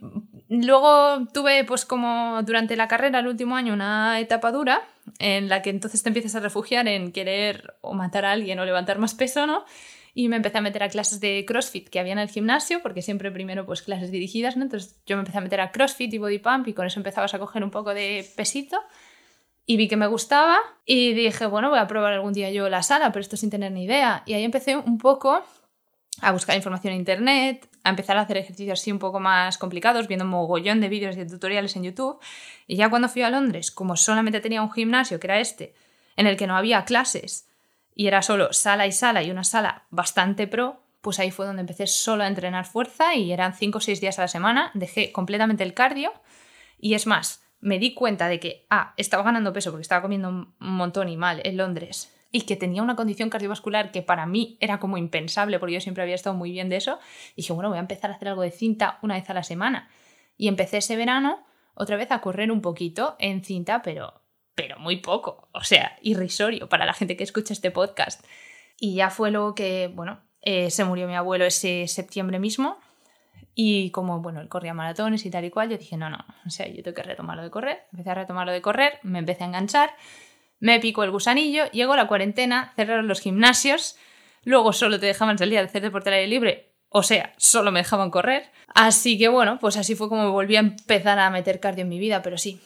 luego 0.48 1.28
tuve, 1.34 1.64
pues 1.64 1.86
como 1.86 2.42
durante 2.44 2.76
la 2.76 2.88
carrera, 2.88 3.20
el 3.20 3.28
último 3.28 3.56
año, 3.56 3.74
una 3.74 4.20
etapa 4.20 4.52
dura 4.52 4.88
en 5.18 5.50
la 5.50 5.62
que 5.62 5.72
entonces 5.72 6.04
te 6.04 6.10
empiezas 6.10 6.36
a 6.36 6.40
refugiar 6.40 6.88
en 6.88 7.12
querer 7.12 7.76
o 7.82 7.94
matar 7.94 8.26
a 8.26 8.32
alguien 8.32 8.60
o 8.60 8.66
levantar 8.66 9.00
más 9.00 9.16
peso, 9.16 9.48
¿no? 9.48 9.66
Y 10.14 10.28
me 10.28 10.36
empecé 10.36 10.58
a 10.58 10.62
meter 10.62 10.84
a 10.84 10.90
clases 10.90 11.20
de 11.20 11.46
CrossFit 11.48 11.88
que 11.88 12.00
había 12.00 12.14
en 12.14 12.20
el 12.20 12.30
gimnasio, 12.30 12.82
porque 12.82 13.02
siempre 13.02 13.32
primero 13.32 13.66
pues 13.66 13.82
clases 13.82 14.12
dirigidas, 14.12 14.58
¿no? 14.58 14.64
Entonces 14.64 15.00
yo 15.06 15.16
me 15.16 15.22
empecé 15.22 15.38
a 15.38 15.42
meter 15.42 15.62
a 15.62 15.72
CrossFit 15.72 16.14
y 16.14 16.18
Body 16.18 16.40
Pump 16.40 16.68
y 16.68 16.74
con 16.74 16.86
eso 16.86 17.00
empezabas 17.00 17.34
a 17.34 17.40
coger 17.40 17.64
un 17.64 17.72
poco 17.72 17.94
de 17.94 18.28
pesito 18.36 18.80
y 19.70 19.78
vi 19.78 19.88
que 19.88 19.98
me 19.98 20.08
gustaba 20.08 20.58
y 20.84 21.14
dije, 21.14 21.46
bueno, 21.46 21.70
voy 21.70 21.78
a 21.78 21.86
probar 21.86 22.12
algún 22.14 22.34
día 22.34 22.50
yo 22.50 22.70
la 22.70 22.82
sala, 22.82 23.12
pero 23.12 23.22
esto 23.22 23.38
sin 23.38 23.52
tener 23.52 23.72
ni 23.72 23.84
idea. 23.84 24.24
Y 24.26 24.34
ahí 24.34 24.44
empecé 24.44 24.76
un 24.76 24.98
poco 24.98 25.44
a 26.22 26.32
buscar 26.32 26.56
información 26.56 26.94
en 26.94 27.02
internet, 27.02 27.70
a 27.84 27.92
empezar 27.92 28.18
a 28.18 28.22
hacer 28.22 28.38
ejercicios 28.38 28.80
así 28.80 28.92
un 28.92 28.98
poco 28.98 29.20
más 29.20 29.60
complicados, 29.60 30.08
viendo 30.08 30.26
un 30.26 30.32
mogollón 30.32 30.82
de 30.82 30.90
vídeos 30.90 31.16
y 31.16 31.20
de 31.20 31.28
tutoriales 31.28 31.76
en 31.76 31.84
YouTube. 31.84 32.20
Y 32.66 32.78
ya 32.78 32.90
cuando 32.90 33.10
fui 33.10 33.22
a 33.22 33.30
Londres, 33.30 33.70
como 33.70 33.96
solamente 33.96 34.40
tenía 34.40 34.64
un 34.64 34.72
gimnasio, 34.72 35.20
que 35.20 35.28
era 35.28 35.40
este, 35.40 35.76
en 36.16 36.26
el 36.26 36.36
que 36.36 36.48
no 36.48 36.58
había 36.58 36.84
clases 36.84 37.48
y 37.94 38.08
era 38.08 38.24
solo 38.24 38.52
sala 38.54 38.88
y 38.88 38.92
sala 38.92 39.22
y 39.22 39.30
una 39.30 39.44
sala 39.44 39.84
bastante 39.92 40.48
pro, 40.48 40.82
pues 41.02 41.20
ahí 41.20 41.30
fue 41.30 41.46
donde 41.46 41.62
empecé 41.62 41.86
solo 41.86 42.24
a 42.24 42.28
entrenar 42.28 42.66
fuerza 42.66 43.14
y 43.14 43.32
eran 43.32 43.54
5 43.54 43.78
o 43.78 43.82
6 43.82 44.02
días 44.02 44.18
a 44.18 44.24
la 44.24 44.30
semana, 44.30 44.72
dejé 44.74 45.12
completamente 45.12 45.64
el 45.64 45.76
cardio 45.76 46.12
y 46.80 46.96
es 46.96 47.06
más, 47.06 47.44
me 47.62 47.80
di 47.80 47.94
cuenta 47.94 48.28
de 48.28 48.40
que, 48.40 48.66
ah, 48.70 48.94
estaba 48.98 49.24
ganando 49.24 49.54
peso 49.54 49.72
porque 49.72 49.82
estaba 49.82 50.02
comiendo 50.02 50.30
un 50.30 50.54
montón 50.60 51.10
y 51.10 51.18
mal 51.18 51.42
en 51.44 51.58
Londres 51.58 52.14
y 52.32 52.42
que 52.42 52.56
tenía 52.56 52.84
una 52.84 52.96
condición 52.96 53.30
cardiovascular 53.30 53.92
que 53.92 54.02
para 54.02 54.26
mí 54.26 54.58
era 54.60 54.80
como 54.80 54.98
impensable 54.98 55.60
porque 55.60 55.74
yo 55.74 55.82
siempre 55.82 56.04
había 56.04 56.16
estado 56.16 56.36
muy 56.36 56.52
bien 56.52 56.70
de 56.70 56.78
eso, 56.78 57.00
y 57.36 57.42
dije, 57.42 57.54
bueno, 57.54 57.70
voy 57.70 57.78
a 57.78 57.82
empezar 57.82 58.12
a 58.12 58.16
hacer 58.16 58.28
algo 58.28 58.44
de 58.44 58.52
cinta 58.52 59.00
una 59.02 59.16
vez 59.16 59.30
a 59.30 59.34
la 59.34 59.44
semana. 59.44 59.90
Y 60.38 60.48
empecé 60.48 60.78
ese 60.78 60.96
verano 60.96 61.44
otra 61.74 61.98
vez 61.98 62.12
a 62.12 62.22
correr 62.22 62.52
un 62.52 62.62
poquito 62.62 63.16
en 63.20 63.44
cinta, 63.44 63.82
pero, 63.82 64.22
pero 64.56 64.78
muy 64.80 64.98
poco, 64.98 65.50
o 65.54 65.64
sea, 65.64 65.98
irrisorio 66.02 66.70
para 66.70 66.86
la 66.86 66.94
gente 66.94 67.18
que 67.18 67.24
escucha 67.24 67.54
este 67.54 67.72
podcast. 67.72 68.24
Y 68.80 68.96
ya 68.96 69.10
fue 69.10 69.32
luego 69.32 69.56
que, 69.56 69.92
bueno, 69.94 70.22
eh, 70.42 70.70
se 70.70 70.86
murió 70.86 71.08
mi 71.08 71.16
abuelo 71.16 71.46
ese 71.46 71.88
septiembre 71.88 72.40
mismo, 72.40 72.78
y 73.62 73.92
como, 73.92 74.22
bueno, 74.22 74.40
él 74.40 74.48
corría 74.48 74.74
maratones 74.74 75.26
y 75.26 75.30
tal 75.30 75.44
y 75.44 75.50
cual, 75.50 75.70
yo 75.70 75.78
dije, 75.78 75.98
no, 75.98 76.10
no, 76.10 76.24
o 76.46 76.50
sea, 76.50 76.66
yo 76.70 76.82
tengo 76.82 76.96
que 76.96 77.04
retomarlo 77.04 77.44
de 77.44 77.50
correr. 77.50 77.80
Empecé 77.92 78.12
a 78.12 78.14
retomarlo 78.14 78.54
de 78.54 78.62
correr, 78.62 79.00
me 79.04 79.20
empecé 79.20 79.44
a 79.44 79.48
enganchar, 79.48 79.90
me 80.62 80.80
picó 80.80 81.04
el 81.04 81.12
gusanillo, 81.12 81.70
llegó 81.72 81.98
la 81.98 82.08
cuarentena, 82.08 82.72
cerraron 82.78 83.10
los 83.10 83.20
gimnasios, 83.20 83.98
luego 84.46 84.72
solo 84.72 84.98
te 84.98 85.08
dejaban 85.08 85.38
salir 85.38 85.60
a 85.60 85.64
hacer 85.64 85.82
deporte 85.82 86.08
al 86.08 86.16
aire 86.16 86.28
libre, 86.30 86.72
o 86.88 87.04
sea, 87.04 87.34
solo 87.36 87.74
me 87.74 87.82
dejaban 87.82 88.12
correr. 88.12 88.50
Así 88.74 89.18
que 89.18 89.28
bueno, 89.28 89.60
pues 89.60 89.76
así 89.76 89.94
fue 89.94 90.08
como 90.08 90.32
volví 90.32 90.56
a 90.56 90.60
empezar 90.60 91.20
a 91.20 91.30
meter 91.30 91.60
cardio 91.60 91.82
en 91.82 91.90
mi 91.90 92.00
vida, 92.00 92.22
pero 92.22 92.38
sí, 92.38 92.62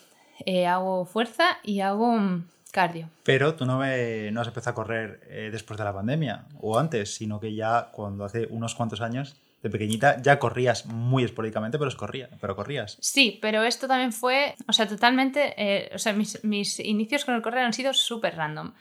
eh, 0.45 0.67
hago 0.67 1.05
fuerza 1.05 1.57
y 1.63 1.79
hago 1.79 2.11
mm, 2.11 2.45
cardio. 2.71 3.09
Pero 3.23 3.55
tú 3.55 3.65
no, 3.65 3.79
me, 3.79 4.29
no 4.29 4.41
has 4.41 4.47
empezado 4.47 4.73
a 4.73 4.75
correr 4.75 5.21
eh, 5.27 5.49
después 5.51 5.75
de 5.79 5.85
la 5.85 5.93
pandemia 5.93 6.45
o 6.61 6.77
antes, 6.77 7.15
sino 7.15 7.39
que 7.39 7.55
ya 7.55 7.89
cuando 7.91 8.25
hace 8.25 8.45
unos 8.51 8.75
cuantos 8.75 9.01
años 9.01 9.37
de 9.63 9.69
pequeñita 9.69 10.21
ya 10.21 10.39
corrías 10.39 10.85
muy 10.85 11.23
esporádicamente, 11.23 11.79
pero, 11.79 11.89
corría, 11.95 12.29
pero 12.39 12.55
corrías. 12.55 12.97
Sí, 12.99 13.39
pero 13.41 13.63
esto 13.63 13.87
también 13.87 14.11
fue, 14.11 14.55
o 14.67 14.73
sea, 14.73 14.87
totalmente, 14.87 15.53
eh, 15.57 15.89
o 15.95 15.97
sea, 15.97 16.11
mis, 16.11 16.43
mis, 16.43 16.79
inicios 16.81 17.23
con 17.23 17.33
el 17.33 17.41
correr 17.41 17.63
han 17.63 17.73
sido 17.73 17.93
súper 17.93 18.35
random. 18.35 18.73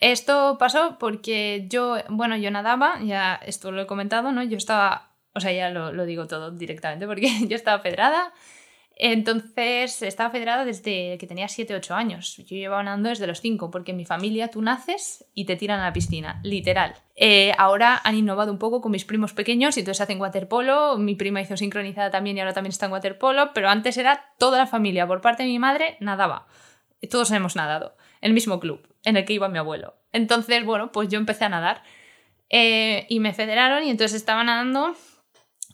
Esto 0.00 0.58
pasó 0.58 0.98
porque 0.98 1.66
yo, 1.70 1.96
bueno, 2.10 2.36
yo 2.36 2.50
nadaba, 2.50 3.00
ya 3.02 3.36
esto 3.36 3.72
lo 3.72 3.80
he 3.80 3.86
comentado, 3.86 4.32
¿no? 4.32 4.42
Yo 4.42 4.58
estaba, 4.58 5.14
o 5.32 5.40
sea, 5.40 5.52
ya 5.52 5.70
lo, 5.70 5.92
lo 5.92 6.04
digo 6.04 6.26
todo 6.26 6.50
directamente 6.50 7.06
porque 7.06 7.30
yo 7.48 7.56
estaba 7.56 7.82
pedrada, 7.82 8.34
entonces 9.04 10.00
estaba 10.02 10.30
federada 10.30 10.64
desde 10.64 11.18
que 11.18 11.26
tenía 11.26 11.48
7, 11.48 11.74
8 11.74 11.94
años. 11.94 12.36
Yo 12.36 12.56
llevaba 12.56 12.84
nadando 12.84 13.08
desde 13.08 13.26
los 13.26 13.40
5, 13.40 13.68
porque 13.72 13.90
en 13.90 13.96
mi 13.96 14.04
familia 14.04 14.46
tú 14.46 14.62
naces 14.62 15.24
y 15.34 15.44
te 15.44 15.56
tiran 15.56 15.80
a 15.80 15.86
la 15.86 15.92
piscina, 15.92 16.40
literal. 16.44 16.94
Eh, 17.16 17.52
ahora 17.58 18.00
han 18.04 18.14
innovado 18.14 18.52
un 18.52 18.58
poco 18.58 18.80
con 18.80 18.92
mis 18.92 19.04
primos 19.04 19.32
pequeños 19.32 19.76
y 19.76 19.80
entonces 19.80 20.00
hacen 20.02 20.20
waterpolo. 20.20 20.98
Mi 20.98 21.16
prima 21.16 21.40
hizo 21.40 21.56
sincronizada 21.56 22.12
también 22.12 22.36
y 22.36 22.40
ahora 22.40 22.52
también 22.52 22.70
está 22.70 22.86
en 22.86 22.92
waterpolo, 22.92 23.52
pero 23.52 23.68
antes 23.68 23.96
era 23.96 24.32
toda 24.38 24.58
la 24.58 24.68
familia. 24.68 25.04
Por 25.04 25.20
parte 25.20 25.42
de 25.42 25.48
mi 25.48 25.58
madre 25.58 25.96
nadaba. 25.98 26.46
Todos 27.10 27.32
hemos 27.32 27.56
nadado 27.56 27.96
el 28.20 28.32
mismo 28.32 28.60
club 28.60 28.86
en 29.04 29.16
el 29.16 29.24
que 29.24 29.32
iba 29.32 29.48
mi 29.48 29.58
abuelo. 29.58 29.96
Entonces, 30.12 30.64
bueno, 30.64 30.92
pues 30.92 31.08
yo 31.08 31.18
empecé 31.18 31.44
a 31.44 31.48
nadar 31.48 31.82
eh, 32.50 33.06
y 33.08 33.18
me 33.18 33.34
federaron 33.34 33.82
y 33.82 33.90
entonces 33.90 34.14
estaba 34.14 34.44
nadando 34.44 34.94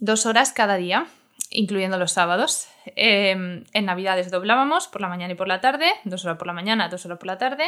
dos 0.01 0.25
horas 0.25 0.53
cada 0.53 0.77
día 0.77 1.07
incluyendo 1.51 1.99
los 1.99 2.13
sábados. 2.13 2.69
Em, 2.97 3.65
en 3.73 3.85
Navidades 3.85 4.31
doblábamos 4.31 4.89
por 4.89 5.01
la 5.01 5.09
mañana 5.09 5.33
y 5.33 5.37
por 5.37 5.49
la 5.49 5.61
tarde, 5.61 5.91
dos 6.05 6.25
horas 6.25 6.39
por 6.39 6.47
la 6.47 6.53
mañana, 6.53 6.89
dos 6.89 7.05
horas 7.07 7.19
por 7.19 7.27
la 7.27 7.39
tarde. 7.39 7.65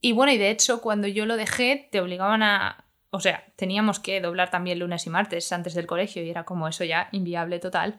Y 0.00 0.12
bueno, 0.12 0.32
y 0.32 0.38
de 0.38 0.50
hecho, 0.50 0.80
cuando 0.80 1.06
yo 1.06 1.26
lo 1.26 1.36
dejé, 1.36 1.88
te 1.90 2.00
obligaban 2.00 2.42
a. 2.42 2.84
O 3.10 3.20
sea, 3.20 3.44
teníamos 3.56 4.00
que 4.00 4.20
doblar 4.20 4.50
también 4.50 4.78
lunes 4.78 5.06
y 5.06 5.10
martes 5.10 5.52
antes 5.52 5.74
del 5.74 5.86
colegio 5.86 6.22
y 6.24 6.30
era 6.30 6.44
como 6.44 6.66
eso 6.66 6.84
ya 6.84 7.08
inviable 7.12 7.58
total. 7.58 7.98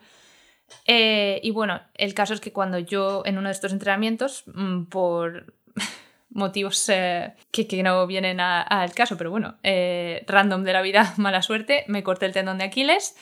Eh, 0.86 1.40
y 1.44 1.52
bueno, 1.52 1.82
el 1.94 2.14
caso 2.14 2.34
es 2.34 2.42
que 2.42 2.52
cuando 2.52 2.80
yo 2.80 3.22
en 3.26 3.38
uno 3.38 3.50
de 3.50 3.54
estos 3.54 3.72
entrenamientos, 3.74 4.44
mm, 4.48 4.86
por 4.86 5.54
motivos 6.30 6.90
eh, 6.90 7.36
que, 7.52 7.84
no 7.84 8.08
vienen 8.08 8.40
al 8.40 8.94
caso, 8.94 9.18
pero 9.18 9.30
bueno, 9.30 9.58
eh, 9.62 10.24
random 10.28 10.64
de 10.64 10.74
la 10.74 10.82
vida, 10.82 11.14
mala 11.18 11.42
suerte, 11.42 11.86
me 11.88 12.04
corté 12.04 12.26
el 12.26 12.34
tendón 12.34 12.58
de 12.58 12.66
Aquiles 12.66 13.16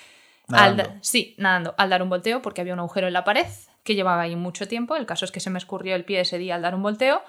sí, 1.02 1.36
nadando, 1.38 1.76
al 1.78 1.90
dar 1.90 2.04
un 2.04 2.10
volteo, 2.10 2.42
porque 2.42 2.62
había 2.62 2.74
un 2.74 2.80
agujero 2.80 3.08
en 3.08 3.14
la 3.14 3.24
pared 3.24 3.46
que 3.84 3.96
llevaba 3.96 4.24
ahí 4.24 4.36
mucho 4.36 4.68
tiempo. 4.68 4.96
El 4.96 5.06
caso 5.06 5.26
es 5.26 5.32
que 5.32 5.40
se 5.40 5.50
me 5.50 5.58
escurrió 5.58 5.96
el 5.96 6.06
pie 6.06 6.22
ese 6.22 6.38
día 6.38 6.56
al 6.56 6.62
dar 6.62 6.76
un 6.76 6.84
volteo 6.84 7.22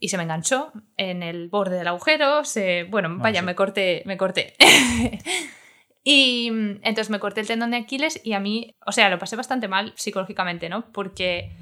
y 0.00 0.08
se 0.08 0.16
me 0.16 0.22
enganchó 0.22 0.72
en 0.96 1.22
el 1.22 1.48
borde 1.48 1.76
del 1.76 1.88
agujero. 1.88 2.44
Se, 2.44 2.84
bueno, 2.84 3.08
ah, 3.10 3.16
vaya, 3.18 3.42
me 3.42 3.54
corté, 3.54 4.02
me 4.06 4.16
corté. 4.16 4.54
y 6.04 6.48
entonces 6.48 7.10
me 7.10 7.18
corté 7.18 7.40
el 7.40 7.46
tendón 7.46 7.70
de 7.72 7.78
Aquiles 7.78 8.20
y 8.24 8.32
a 8.32 8.40
mí, 8.40 8.76
o 8.86 8.92
sea, 8.92 9.10
lo 9.10 9.18
pasé 9.18 9.36
bastante 9.36 9.68
mal 9.68 9.92
psicológicamente, 9.96 10.68
¿no? 10.68 10.90
Porque, 10.92 11.52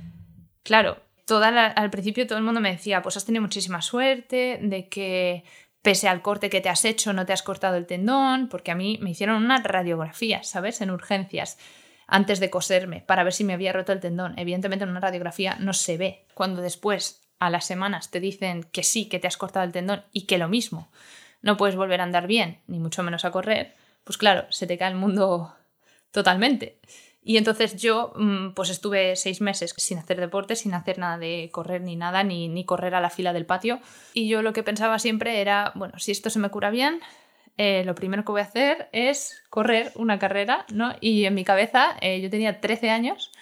claro, 0.63 0.99
toda 1.27 1.49
al 1.49 1.91
principio 1.91 2.27
todo 2.27 2.39
el 2.39 2.45
mundo 2.45 2.61
me 2.61 2.71
decía, 2.71 3.03
pues 3.03 3.17
has 3.17 3.25
tenido 3.25 3.43
muchísima 3.43 3.83
suerte 3.83 4.59
de 4.63 4.89
que 4.89 5.45
pese 5.87 6.09
al 6.09 6.21
corte 6.21 6.51
que 6.51 6.61
te 6.61 6.69
has 6.69 6.85
hecho, 6.85 7.13
no 7.13 7.27
te 7.27 7.33
has 7.33 7.45
cortado 7.45 7.77
el 7.77 7.87
tendón, 7.87 8.49
porque 8.49 8.73
a 8.73 8.75
mí 8.75 8.99
me 9.01 9.11
hicieron 9.11 9.45
una 9.45 9.63
radiografía, 9.63 10.43
¿sabes? 10.43 10.81
En 10.81 10.91
urgencias, 10.91 11.59
antes 12.09 12.41
de 12.41 12.51
coserme, 12.51 13.03
para 13.03 13.23
ver 13.23 13.33
si 13.33 13.45
me 13.45 13.53
había 13.53 13.73
roto 13.73 13.93
el 13.93 14.01
tendón. 14.01 14.37
Evidentemente 14.37 14.83
en 14.83 14.91
una 14.91 14.99
radiografía 14.99 15.55
no 15.61 15.73
se 15.73 15.97
ve. 15.97 16.27
Cuando 16.35 16.61
después, 16.61 17.23
a 17.39 17.51
las 17.51 17.67
semanas, 17.67 18.11
te 18.11 18.19
dicen 18.19 18.65
que 18.65 18.83
sí, 18.83 19.09
que 19.09 19.21
te 19.21 19.29
has 19.29 19.37
cortado 19.37 19.65
el 19.65 19.71
tendón 19.71 20.03
y 20.13 20.23
que 20.23 20.39
lo 20.39 20.49
mismo, 20.49 20.91
no 21.41 21.57
puedes 21.57 21.77
volver 21.77 22.01
a 22.01 22.03
andar 22.03 22.27
bien, 22.27 22.63
ni 22.67 22.81
mucho 22.81 23.05
menos 23.05 23.25
a 23.25 23.31
correr, 23.31 23.77
pues 24.03 24.19
claro, 24.19 24.47
se 24.51 24.67
te 24.67 24.79
cae 24.79 24.91
el 24.91 24.97
mundo 24.97 25.55
totalmente. 26.11 26.81
Y 27.29 27.39
entonces 27.39 27.75
yo 27.75 28.13
mm, 28.15 28.51
pues 28.53 28.71
estuve 28.71 29.17
seis 29.17 29.41
meses 29.41 29.75
sin 29.77 29.99
hacer 29.99 30.21
deporte, 30.21 30.55
sin 30.55 30.75
hacer 30.75 31.01
nada 31.01 31.19
de 31.19 31.51
correr 31.51 31.81
ni 31.81 31.97
nada, 31.97 32.23
ni, 32.23 32.47
ni 32.47 32.65
correr 32.65 32.95
a 32.95 33.01
la 33.01 33.11
fila 33.11 33.33
del 33.33 33.45
patio. 33.45 33.81
Y 34.15 34.29
yo 34.29 34.43
lo 34.43 34.53
que 34.53 34.63
pensaba 34.63 35.01
siempre 35.01 35.41
era, 35.41 35.73
bueno, 35.75 35.99
si 35.99 36.13
esto 36.13 36.31
se 36.31 36.39
me 36.39 36.51
cura 36.51 36.71
bien, 36.71 37.01
eh, 37.59 37.83
lo 37.85 37.97
primero 37.97 38.25
que 38.25 38.31
voy 38.31 38.43
a 38.43 38.45
hacer 38.45 38.89
es 38.93 39.43
correr 39.51 39.91
una 39.97 40.21
carrera, 40.21 40.67
¿no? 40.73 40.95
Y 41.01 41.25
en 41.25 41.35
mi 41.35 41.43
cabeza, 41.43 41.97
eh, 42.01 42.21
yo 42.21 42.31
tenía 42.31 42.61
13 42.61 42.91
años, 42.91 43.33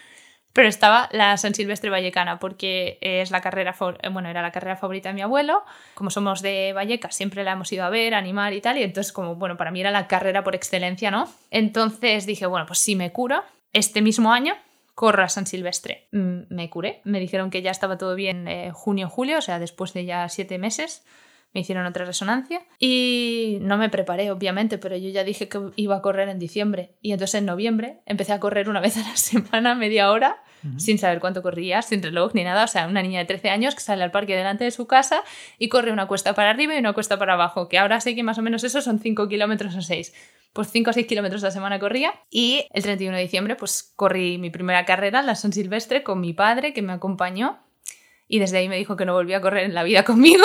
pero 0.55 0.67
estaba 0.67 1.11
la 1.12 1.37
San 1.37 1.55
Silvestre 1.55 1.91
Vallecana, 1.91 2.38
porque 2.38 2.97
es 3.03 3.31
la 3.31 3.43
carrera, 3.43 3.76
eh, 4.03 4.09
bueno, 4.09 4.31
era 4.31 4.41
la 4.41 4.50
carrera 4.50 4.76
favorita 4.76 5.11
de 5.11 5.14
mi 5.14 5.21
abuelo. 5.21 5.62
Como 5.93 6.09
somos 6.09 6.41
de 6.41 6.73
Vallecas, 6.73 7.14
siempre 7.14 7.45
la 7.45 7.53
hemos 7.53 7.71
ido 7.71 7.85
a 7.85 7.91
ver, 7.91 8.14
a 8.14 8.19
animar 8.19 8.55
y 8.55 8.62
tal, 8.62 8.79
y 8.79 8.83
entonces 8.83 9.12
como, 9.12 9.35
bueno, 9.35 9.59
para 9.59 9.71
mí 9.71 9.83
era 9.83 9.91
la 9.91 10.07
carrera 10.07 10.43
por 10.43 10.55
excelencia, 10.55 11.11
¿no? 11.11 11.29
Entonces 11.50 12.25
dije, 12.25 12.47
bueno, 12.47 12.64
pues 12.64 12.79
si 12.79 12.97
me 12.97 13.12
curo, 13.12 13.45
este 13.75 14.00
mismo 14.00 14.33
año 14.33 14.54
corro 14.95 15.23
a 15.23 15.28
San 15.28 15.47
Silvestre. 15.47 16.09
Mm, 16.12 16.43
me 16.49 16.71
curé, 16.71 17.02
me 17.04 17.21
dijeron 17.21 17.50
que 17.50 17.61
ya 17.61 17.71
estaba 17.71 17.99
todo 17.99 18.14
bien 18.14 18.49
junio, 18.73 19.11
julio, 19.11 19.38
o 19.38 19.43
sea, 19.43 19.59
después 19.59 19.93
de 19.93 20.07
ya 20.07 20.28
siete 20.31 20.59
meses 20.59 21.04
me 21.54 21.61
hicieron 21.61 21.87
otra 21.87 22.04
resonancia. 22.04 22.62
Y 22.78 23.59
no 23.61 23.78
me 23.78 23.88
preparé, 23.88 24.31
obviamente, 24.31 24.76
pero 24.76 24.97
yo 24.97 25.09
ya 25.09 25.25
dije 25.25 25.49
que 25.49 25.61
iba 25.76 25.97
a 25.97 26.02
correr 26.02 26.28
en 26.28 26.38
diciembre. 26.38 26.97
Y 27.00 27.12
entonces 27.12 27.37
en 27.37 27.47
noviembre 27.47 28.00
empecé 28.07 28.33
a 28.33 28.40
correr 28.40 28.69
una 28.69 28.81
vez 28.83 28.97
a 28.97 29.09
la 29.09 29.16
semana, 29.16 29.75
media 29.75 30.11
hora, 30.11 30.43
sin 30.78 30.99
saber 30.99 31.21
cuánto 31.21 31.42
corría, 31.42 31.83
sin 31.83 32.02
reloj 32.02 32.35
ni 32.35 32.44
nada, 32.44 32.64
o 32.64 32.68
sea, 32.68 32.87
una 32.87 33.02
niña 33.02 33.21
de 33.21 33.26
13 33.26 33.50
años 33.50 33.75
que 33.75 33.80
sale 33.80 34.02
al 34.02 34.11
parque 34.11 34.37
delante 34.37 34.64
de 34.64 34.71
su 34.71 34.87
casa 34.87 35.23
y 35.59 35.68
corre 35.68 35.92
una 35.92 36.06
cuesta 36.06 36.35
para 36.35 36.50
arriba 36.50 36.75
y 36.75 36.78
una 36.78 36.92
cuesta 36.92 37.18
para 37.18 37.35
abajo, 37.35 37.68
que 37.68 37.78
ahora 37.78 38.00
sé 38.00 38.14
que 38.14 38.23
más 38.23 38.38
o 38.38 38.42
menos 38.42 38.64
eso 38.64 38.80
son 38.80 38.99
5 38.99 39.28
kilómetros 39.28 39.75
o 39.76 39.83
6 39.83 40.12
pues 40.54 40.71
5 40.71 40.90
o 40.90 40.92
6 40.92 41.06
kilómetros 41.06 41.42
a 41.42 41.49
la 41.49 41.50
semana 41.50 41.78
corría. 41.80 42.14
Y 42.30 42.66
el 42.73 42.83
31 42.85 43.16
de 43.16 43.23
diciembre, 43.25 43.56
pues 43.56 43.92
corrí 43.97 44.38
mi 44.38 44.50
primera 44.50 44.85
carrera, 44.85 45.21
la 45.21 45.35
San 45.35 45.52
Silvestre, 45.52 46.04
con 46.04 46.21
mi 46.21 46.33
padre 46.33 46.73
que 46.73 46.80
me 46.80 46.92
acompañó. 46.92 47.59
Y 48.28 48.38
desde 48.38 48.59
ahí 48.59 48.68
me 48.68 48.76
dijo 48.76 48.97
que 48.97 49.04
no 49.04 49.14
volvía 49.14 49.38
a 49.38 49.40
correr 49.40 49.64
en 49.64 49.75
la 49.75 49.83
vida 49.83 50.04
conmigo. 50.04 50.44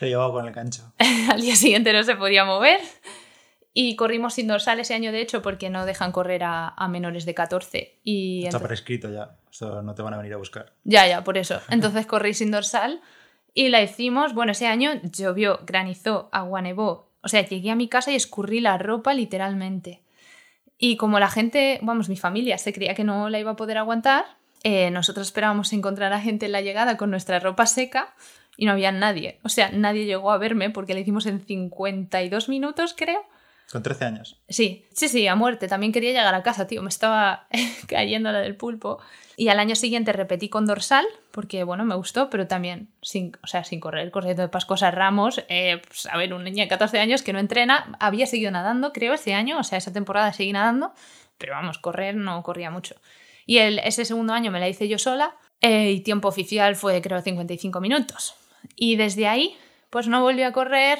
Lo 0.00 0.08
llevaba 0.08 0.32
con 0.32 0.46
el 0.48 0.52
cancho. 0.52 0.92
Al 1.30 1.40
día 1.40 1.54
siguiente 1.54 1.92
no 1.92 2.02
se 2.02 2.16
podía 2.16 2.44
mover. 2.44 2.80
Y 3.74 3.96
corrimos 3.96 4.34
sin 4.34 4.48
dorsal 4.48 4.80
ese 4.80 4.94
año, 4.94 5.12
de 5.12 5.22
hecho, 5.22 5.40
porque 5.40 5.70
no 5.70 5.86
dejan 5.86 6.12
correr 6.12 6.42
a, 6.44 6.88
menores 6.88 7.24
de 7.24 7.34
14. 7.34 8.00
Y 8.04 8.44
Está 8.46 8.60
prescrito 8.60 9.10
ya. 9.10 9.36
Esto 9.50 9.82
no 9.82 9.94
te 9.94 10.02
van 10.02 10.14
a 10.14 10.18
venir 10.18 10.34
a 10.34 10.36
buscar. 10.36 10.74
Ya, 10.84 11.06
ya, 11.06 11.24
por 11.24 11.38
eso. 11.38 11.60
Entonces 11.70 12.06
corrí 12.06 12.34
sin 12.34 12.50
dorsal 12.50 13.00
y 13.54 13.70
la 13.70 13.82
hicimos. 13.82 14.34
Bueno, 14.34 14.52
ese 14.52 14.66
año 14.66 15.00
llovió, 15.02 15.60
granizó, 15.64 16.28
agua 16.32 16.60
nevó. 16.60 17.10
O 17.22 17.28
sea, 17.28 17.42
llegué 17.46 17.70
a 17.70 17.76
mi 17.76 17.88
casa 17.88 18.12
y 18.12 18.16
escurrí 18.16 18.60
la 18.60 18.76
ropa 18.76 19.14
literalmente. 19.14 20.02
Y 20.76 20.96
como 20.96 21.18
la 21.18 21.28
gente, 21.28 21.78
vamos, 21.82 22.08
mi 22.08 22.16
familia 22.16 22.58
se 22.58 22.72
creía 22.72 22.94
que 22.94 23.04
no 23.04 23.30
la 23.30 23.38
iba 23.38 23.52
a 23.52 23.56
poder 23.56 23.78
aguantar, 23.78 24.24
eh, 24.64 24.90
nosotros 24.90 25.26
esperábamos 25.26 25.72
encontrar 25.72 26.12
a 26.12 26.20
gente 26.20 26.46
en 26.46 26.52
la 26.52 26.60
llegada 26.60 26.96
con 26.96 27.10
nuestra 27.10 27.40
ropa 27.40 27.66
seca 27.66 28.14
y 28.56 28.66
no 28.66 28.72
había 28.72 28.92
nadie. 28.92 29.38
O 29.42 29.48
sea, 29.48 29.70
nadie 29.70 30.04
llegó 30.04 30.30
a 30.30 30.38
verme 30.38 30.70
porque 30.70 30.94
la 30.94 31.00
hicimos 31.00 31.26
en 31.26 31.40
52 31.40 32.48
minutos, 32.48 32.94
creo. 32.96 33.24
Con 33.72 33.82
13 33.82 34.04
años. 34.04 34.38
Sí, 34.50 34.84
sí, 34.92 35.08
sí, 35.08 35.26
a 35.26 35.34
muerte. 35.34 35.66
También 35.66 35.92
quería 35.92 36.10
llegar 36.10 36.34
a 36.34 36.42
casa, 36.42 36.66
tío. 36.66 36.82
Me 36.82 36.90
estaba 36.90 37.46
cayendo 37.88 38.30
la 38.30 38.40
del 38.40 38.54
pulpo. 38.54 38.98
Y 39.34 39.48
al 39.48 39.58
año 39.58 39.76
siguiente 39.76 40.12
repetí 40.12 40.50
con 40.50 40.66
dorsal, 40.66 41.06
porque 41.30 41.64
bueno, 41.64 41.82
me 41.86 41.94
gustó, 41.94 42.28
pero 42.28 42.46
también 42.46 42.90
sin, 43.00 43.32
o 43.42 43.46
sea, 43.46 43.64
sin 43.64 43.80
correr, 43.80 44.10
corriendo 44.10 44.42
de 44.42 44.50
Pascos 44.50 44.82
a 44.82 44.90
Ramos. 44.90 45.42
Eh, 45.48 45.80
pues, 45.88 46.04
a 46.04 46.18
ver, 46.18 46.34
un 46.34 46.44
niño 46.44 46.62
de 46.62 46.68
14 46.68 47.00
años 47.00 47.22
que 47.22 47.32
no 47.32 47.38
entrena, 47.38 47.96
había 47.98 48.26
seguido 48.26 48.50
nadando, 48.50 48.92
creo, 48.92 49.14
ese 49.14 49.32
año, 49.32 49.58
o 49.58 49.64
sea, 49.64 49.78
esa 49.78 49.90
temporada 49.90 50.34
seguí 50.34 50.52
nadando, 50.52 50.92
pero 51.38 51.54
vamos, 51.54 51.78
correr 51.78 52.14
no 52.14 52.42
corría 52.42 52.70
mucho. 52.70 52.96
Y 53.46 53.56
el, 53.56 53.78
ese 53.78 54.04
segundo 54.04 54.34
año 54.34 54.50
me 54.50 54.60
la 54.60 54.68
hice 54.68 54.86
yo 54.86 54.98
sola 54.98 55.34
eh, 55.62 55.92
y 55.92 56.00
tiempo 56.00 56.28
oficial 56.28 56.76
fue, 56.76 57.00
creo, 57.00 57.22
55 57.22 57.80
minutos. 57.80 58.34
Y 58.76 58.96
desde 58.96 59.28
ahí, 59.28 59.56
pues 59.88 60.08
no 60.08 60.20
volví 60.20 60.42
a 60.42 60.52
correr 60.52 60.98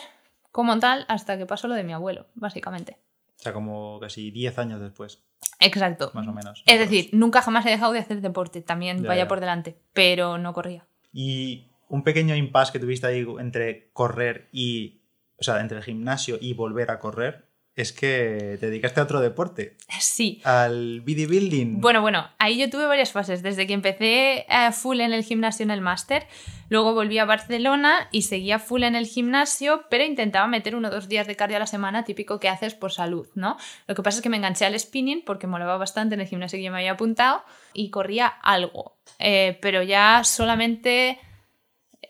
como 0.52 0.78
tal 0.78 1.04
hasta 1.08 1.36
que 1.36 1.46
pasó 1.46 1.66
lo 1.66 1.74
de 1.74 1.82
mi 1.82 1.92
abuelo, 1.92 2.26
básicamente. 2.34 2.98
O 3.38 3.42
sea, 3.42 3.52
como 3.52 3.98
casi 3.98 4.30
10 4.30 4.58
años 4.58 4.80
después. 4.80 5.24
Exacto. 5.58 6.10
Más 6.14 6.28
o 6.28 6.32
menos. 6.32 6.62
Es 6.66 6.78
decir, 6.78 7.08
nunca 7.12 7.42
jamás 7.42 7.66
he 7.66 7.70
dejado 7.70 7.92
de 7.92 7.98
hacer 7.98 8.20
deporte, 8.20 8.62
también 8.62 9.02
vaya 9.02 9.26
por 9.26 9.40
delante, 9.40 9.76
pero 9.92 10.38
no 10.38 10.52
corría. 10.52 10.86
Y 11.12 11.66
un 11.88 12.04
pequeño 12.04 12.36
impasse 12.36 12.72
que 12.72 12.78
tuviste 12.78 13.06
ahí 13.06 13.26
entre 13.40 13.90
correr 13.92 14.48
y, 14.52 15.00
o 15.38 15.42
sea, 15.42 15.60
entre 15.60 15.78
el 15.78 15.82
gimnasio 15.82 16.38
y 16.40 16.54
volver 16.54 16.90
a 16.90 17.00
correr, 17.00 17.48
es 17.74 17.92
que 17.92 18.58
te 18.60 18.66
dedicaste 18.66 19.00
a 19.00 19.04
otro 19.04 19.20
deporte. 19.20 19.76
Sí. 19.98 20.42
Al 20.44 21.00
bodybuilding. 21.00 21.80
Bueno, 21.80 22.02
bueno, 22.02 22.28
ahí 22.38 22.58
yo 22.58 22.68
tuve 22.68 22.86
varias 22.86 23.12
fases. 23.12 23.42
Desde 23.42 23.66
que 23.66 23.72
empecé 23.72 24.44
a 24.48 24.68
eh, 24.68 24.72
full 24.72 25.00
en 25.00 25.12
el 25.12 25.24
gimnasio 25.24 25.64
en 25.64 25.70
el 25.70 25.80
máster, 25.80 26.26
luego 26.68 26.92
volví 26.92 27.18
a 27.18 27.24
Barcelona 27.24 28.08
y 28.12 28.22
seguía 28.22 28.58
full 28.58 28.82
en 28.82 28.94
el 28.94 29.06
gimnasio, 29.06 29.84
pero 29.88 30.04
intentaba 30.04 30.46
meter 30.46 30.76
uno 30.76 30.88
o 30.88 30.90
dos 30.90 31.08
días 31.08 31.26
de 31.26 31.34
cardio 31.34 31.56
a 31.56 31.60
la 31.60 31.66
semana, 31.66 32.04
típico 32.04 32.38
que 32.38 32.50
haces 32.50 32.74
por 32.74 32.92
salud, 32.92 33.26
¿no? 33.34 33.56
Lo 33.86 33.94
que 33.94 34.02
pasa 34.02 34.18
es 34.18 34.22
que 34.22 34.28
me 34.28 34.36
enganché 34.36 34.66
al 34.66 34.78
spinning 34.78 35.22
porque 35.24 35.46
molaba 35.46 35.78
bastante 35.78 36.14
en 36.14 36.20
el 36.20 36.26
gimnasio 36.26 36.58
que 36.58 36.64
yo 36.64 36.72
me 36.72 36.78
había 36.78 36.92
apuntado 36.92 37.42
y 37.72 37.90
corría 37.90 38.26
algo, 38.26 38.96
eh, 39.18 39.58
pero 39.62 39.82
ya 39.82 40.24
solamente 40.24 41.18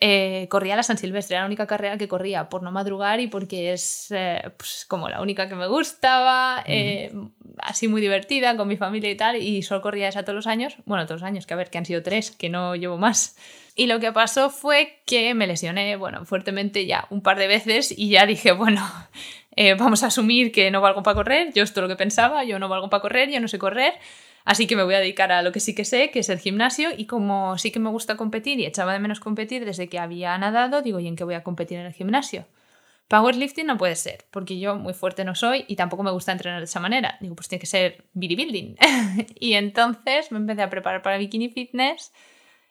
eh, 0.05 0.49
corría 0.49 0.75
la 0.75 0.83
San 0.83 0.99
Silvestre, 0.99 1.37
era 1.37 1.43
la 1.43 1.47
única 1.47 1.69
carrera 1.69 1.97
que 1.97 2.09
corría 2.09 2.49
por 2.49 2.65
no 2.65 2.73
madrugar 2.73 3.21
y 3.21 3.29
porque 3.29 3.73
es 3.73 4.09
eh, 4.11 4.43
pues, 4.57 4.85
como 4.89 5.09
la 5.09 5.23
única 5.23 5.49
que 5.49 5.55
me 5.55 5.69
gustaba, 5.69 6.65
eh, 6.67 7.13
así 7.59 7.87
muy 7.87 8.01
divertida 8.01 8.57
con 8.57 8.67
mi 8.67 8.77
familia 8.77 9.13
y 9.13 9.15
tal, 9.15 9.37
y 9.37 9.63
solo 9.63 9.81
corría 9.81 10.09
esa 10.09 10.25
todos 10.25 10.35
los 10.35 10.49
años, 10.49 10.75
bueno, 10.87 11.07
todos 11.07 11.21
los 11.21 11.29
años, 11.29 11.47
que 11.47 11.55
a 11.55 11.57
ver, 11.57 11.71
que 11.71 11.79
han 11.79 11.87
sido 11.87 12.03
tres, 12.03 12.33
que 12.33 12.49
no 12.49 12.75
llevo 12.75 12.99
más. 12.99 13.37
Y 13.77 13.87
lo 13.87 14.01
que 14.01 14.11
pasó 14.11 14.51
fue 14.51 14.99
que 15.07 15.35
me 15.35 15.47
lesioné, 15.47 15.95
bueno, 15.95 16.27
fuertemente 16.27 16.85
ya 16.85 17.07
un 17.11 17.23
par 17.23 17.39
de 17.39 17.47
veces 17.47 17.95
y 17.97 18.09
ya 18.09 18.27
dije, 18.27 18.51
bueno, 18.51 18.85
vamos 19.79 20.03
a 20.03 20.09
asumir 20.09 20.51
que 20.51 20.73
no 20.73 20.81
valgo 20.81 21.05
para 21.05 21.15
correr, 21.15 21.53
yo 21.55 21.63
esto 21.63 21.79
es 21.79 21.83
lo 21.83 21.89
que 21.89 21.95
pensaba, 21.95 22.43
yo 22.43 22.59
no 22.59 22.69
valgo 22.69 22.91
para 22.91 23.03
correr, 23.03 23.31
yo 23.31 23.39
no 23.39 23.47
sé 23.47 23.61
correr. 23.61 23.95
Así 24.45 24.67
que 24.67 24.77
me 24.77 24.83
voy 24.83 24.95
a 24.95 25.01
dedicar 25.01 25.33
a 25.33 25.43
lo 25.43 25.53
que 25.53 25.61
sí 25.61 25.75
que 25.75 25.85
sé, 25.85 26.11
que 26.11 26.21
es 26.21 26.29
el 26.29 26.39
gimnasio, 26.39 26.91
y 26.97 27.07
como 27.07 27.59
sí 27.59 27.71
que 27.71 27.79
me 27.79 27.91
gusta 27.91 28.17
competir 28.17 28.59
y 28.59 28.67
echaba 28.67 28.93
de 28.93 28.99
menos 28.99 29.21
competir 29.21 29.65
desde 29.65 29.89
que 29.89 29.99
había 29.99 30.37
nadado, 30.39 30.83
digo, 30.83 31.01
¿y 31.01 31.07
en 31.07 31.17
qué 31.17 31.25
voy 31.25 31.35
a 31.35 31.43
competir 31.43 31.79
en 31.79 31.87
el 31.87 31.93
gimnasio? 31.93 32.47
Powerlifting 33.09 33.67
no 33.67 33.77
puede 33.77 33.95
ser, 33.95 34.25
porque 34.31 34.59
yo 34.59 34.77
muy 34.77 34.95
fuerte 34.95 35.25
no 35.25 35.35
soy 35.35 35.65
y 35.69 35.77
tampoco 35.77 36.03
me 36.03 36.11
gusta 36.11 36.33
entrenar 36.33 36.61
de 36.61 36.65
esa 36.65 36.81
manera. 36.81 37.19
Digo, 37.21 37.35
pues 37.35 37.47
tiene 37.47 37.61
que 37.61 37.67
ser 37.67 38.07
bodybuilding. 38.15 38.77
y 39.39 39.53
entonces 39.53 40.33
me 40.33 40.39
empecé 40.39 40.63
a 40.63 40.71
preparar 40.71 41.03
para 41.03 41.19
bikini 41.19 41.51
fitness 41.51 42.13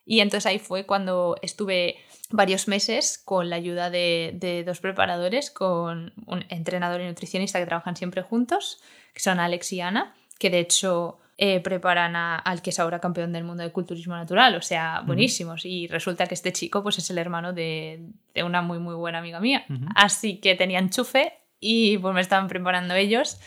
y 0.03 0.19
entonces 0.19 0.47
ahí 0.47 0.59
fue 0.59 0.85
cuando 0.85 1.35
estuve 1.41 1.97
varios 2.31 2.67
meses 2.67 3.21
con 3.23 3.49
la 3.49 3.55
ayuda 3.57 3.89
de, 3.89 4.31
de 4.33 4.63
dos 4.63 4.79
preparadores, 4.79 5.51
con 5.51 6.13
un 6.25 6.45
entrenador 6.49 7.01
y 7.01 7.05
nutricionista 7.05 7.59
que 7.59 7.67
trabajan 7.67 7.95
siempre 7.95 8.23
juntos, 8.23 8.81
que 9.13 9.19
son 9.19 9.39
Alex 9.39 9.73
y 9.73 9.81
Ana, 9.81 10.15
que 10.39 10.49
de 10.49 10.59
hecho 10.59 11.20
eh, 11.43 11.59
preparan 11.59 12.15
al 12.15 12.61
que 12.61 12.69
es 12.69 12.77
ahora 12.77 12.99
campeón 12.99 13.33
del 13.33 13.43
mundo 13.43 13.63
de 13.63 13.71
culturismo 13.71 14.13
natural, 14.13 14.53
o 14.53 14.61
sea, 14.61 15.01
buenísimos. 15.03 15.65
Y 15.65 15.87
resulta 15.87 16.27
que 16.27 16.35
este 16.35 16.53
chico 16.53 16.83
pues, 16.83 16.99
es 16.99 17.09
el 17.09 17.17
hermano 17.17 17.51
de, 17.51 18.11
una 18.45 18.61
muy, 18.61 18.77
muy 18.77 18.93
buena 18.93 19.17
amiga 19.17 19.39
mía. 19.39 19.65
Así 19.95 20.37
que 20.37 20.53
tenían 20.53 20.83
enchufe 20.83 21.33
y 21.59 21.97
pues 21.97 22.13
me 22.13 22.21
estaban 22.21 22.47
preparando 22.47 22.93
ellos. 22.93 23.39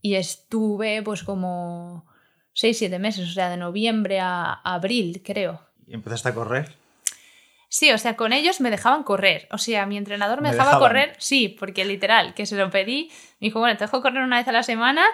Y 0.00 0.16
estuve 0.16 1.00
pues 1.04 1.22
como 1.22 2.06
6-7 2.56 2.98
meses, 2.98 3.30
o 3.30 3.32
sea, 3.32 3.50
de 3.50 3.56
noviembre 3.56 4.18
a, 4.18 4.54
abril, 4.54 5.22
creo. 5.24 5.60
¿Y 5.86 5.94
empezaste 5.94 6.30
a 6.30 6.34
correr? 6.34 6.74
Sí, 7.68 7.92
o 7.92 7.98
sea, 7.98 8.16
con 8.16 8.32
ellos 8.32 8.60
me 8.60 8.68
dejaban 8.68 9.04
correr. 9.04 9.46
O 9.52 9.58
sea, 9.58 9.86
mi 9.86 9.96
entrenador 9.96 10.40
me, 10.40 10.50
dejaba 10.50 10.80
correr, 10.80 11.14
sí, 11.18 11.48
porque 11.48 11.84
literal, 11.84 12.34
que 12.34 12.46
se 12.46 12.56
lo 12.56 12.68
pedí. 12.68 13.12
Me 13.38 13.46
dijo, 13.46 13.60
bueno, 13.60 13.76
te 13.76 13.84
dejo 13.84 14.02
correr 14.02 14.24
una 14.24 14.38
vez 14.38 14.48
a 14.48 14.52
la 14.52 14.64
semana 14.64 15.04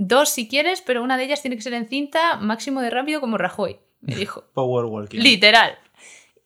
Dos 0.00 0.28
si 0.28 0.46
quieres, 0.46 0.80
pero 0.80 1.02
una 1.02 1.16
de 1.16 1.24
ellas 1.24 1.42
tiene 1.42 1.56
que 1.56 1.62
ser 1.62 1.74
en 1.74 1.88
cinta, 1.88 2.36
máximo 2.36 2.80
de 2.80 2.88
rápido 2.88 3.20
como 3.20 3.36
Rajoy, 3.36 3.80
me 4.00 4.14
dijo. 4.16 4.44
Power 4.54 4.84
walking. 4.84 5.18
Literal. 5.18 5.76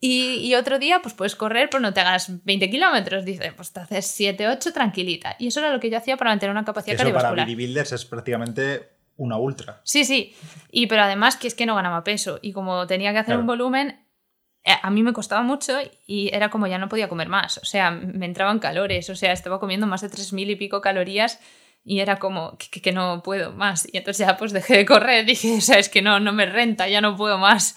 Y, 0.00 0.54
otro 0.54 0.78
día, 0.78 1.00
pues 1.02 1.14
puedes 1.14 1.36
correr, 1.36 1.68
pero 1.70 1.80
no 1.80 1.92
te 1.92 2.00
hagas 2.00 2.44
20 2.44 2.70
kilómetros. 2.70 3.24
Dice, 3.26 3.52
pues 3.52 3.72
te 3.72 3.80
haces 3.80 4.06
7, 4.06 4.48
8 4.48 4.72
tranquilita. 4.72 5.36
Y 5.38 5.48
eso 5.48 5.60
era 5.60 5.70
lo 5.70 5.78
que 5.78 5.90
yo 5.90 5.98
hacía 5.98 6.16
para 6.16 6.30
mantener 6.30 6.50
una 6.50 6.64
capacidad 6.64 6.94
eso 6.94 7.04
cardiovascular. 7.04 7.34
para 7.34 7.44
bodybuilders 7.44 7.92
es 7.92 8.04
prácticamente 8.06 8.88
una 9.16 9.36
ultra. 9.36 9.80
Sí, 9.84 10.04
sí. 10.04 10.34
Y 10.72 10.86
pero 10.88 11.02
además 11.02 11.36
que 11.36 11.46
es 11.46 11.54
que 11.54 11.66
no 11.66 11.76
ganaba 11.76 12.02
peso. 12.02 12.40
Y 12.42 12.52
como 12.52 12.86
tenía 12.88 13.12
que 13.12 13.18
hacer 13.18 13.36
un 13.36 13.46
volumen, 13.46 14.04
eh, 14.64 14.72
a 14.82 14.90
mí 14.90 15.04
me 15.04 15.12
costaba 15.12 15.42
mucho 15.42 15.78
y 16.06 16.34
era 16.34 16.48
como 16.50 16.66
ya 16.66 16.78
no 16.78 16.88
podía 16.88 17.08
comer 17.08 17.28
más. 17.28 17.58
O 17.58 17.64
sea, 17.64 17.92
me 17.92 18.26
entraban 18.26 18.58
calores. 18.58 19.08
O 19.10 19.14
sea, 19.14 19.32
estaba 19.32 19.60
comiendo 19.60 19.86
más 19.86 20.00
de 20.00 20.08
3.000 20.08 20.50
y 20.50 20.56
pico 20.56 20.80
calorías 20.80 21.38
y 21.84 22.00
era 22.00 22.18
como 22.18 22.56
que, 22.58 22.92
no 22.92 23.22
puedo 23.22 23.52
más. 23.52 23.88
Y 23.92 23.96
entonces 23.98 24.26
ya 24.26 24.36
pues 24.36 24.52
dejé 24.52 24.78
de 24.78 24.86
correr, 24.86 25.26
dije, 25.26 25.60
sabes 25.60 25.88
que 25.88 26.02
no, 26.02 26.20
no 26.20 26.32
me 26.32 26.46
renta, 26.46 26.88
ya 26.88 27.00
no 27.00 27.16
puedo 27.16 27.38
más. 27.38 27.76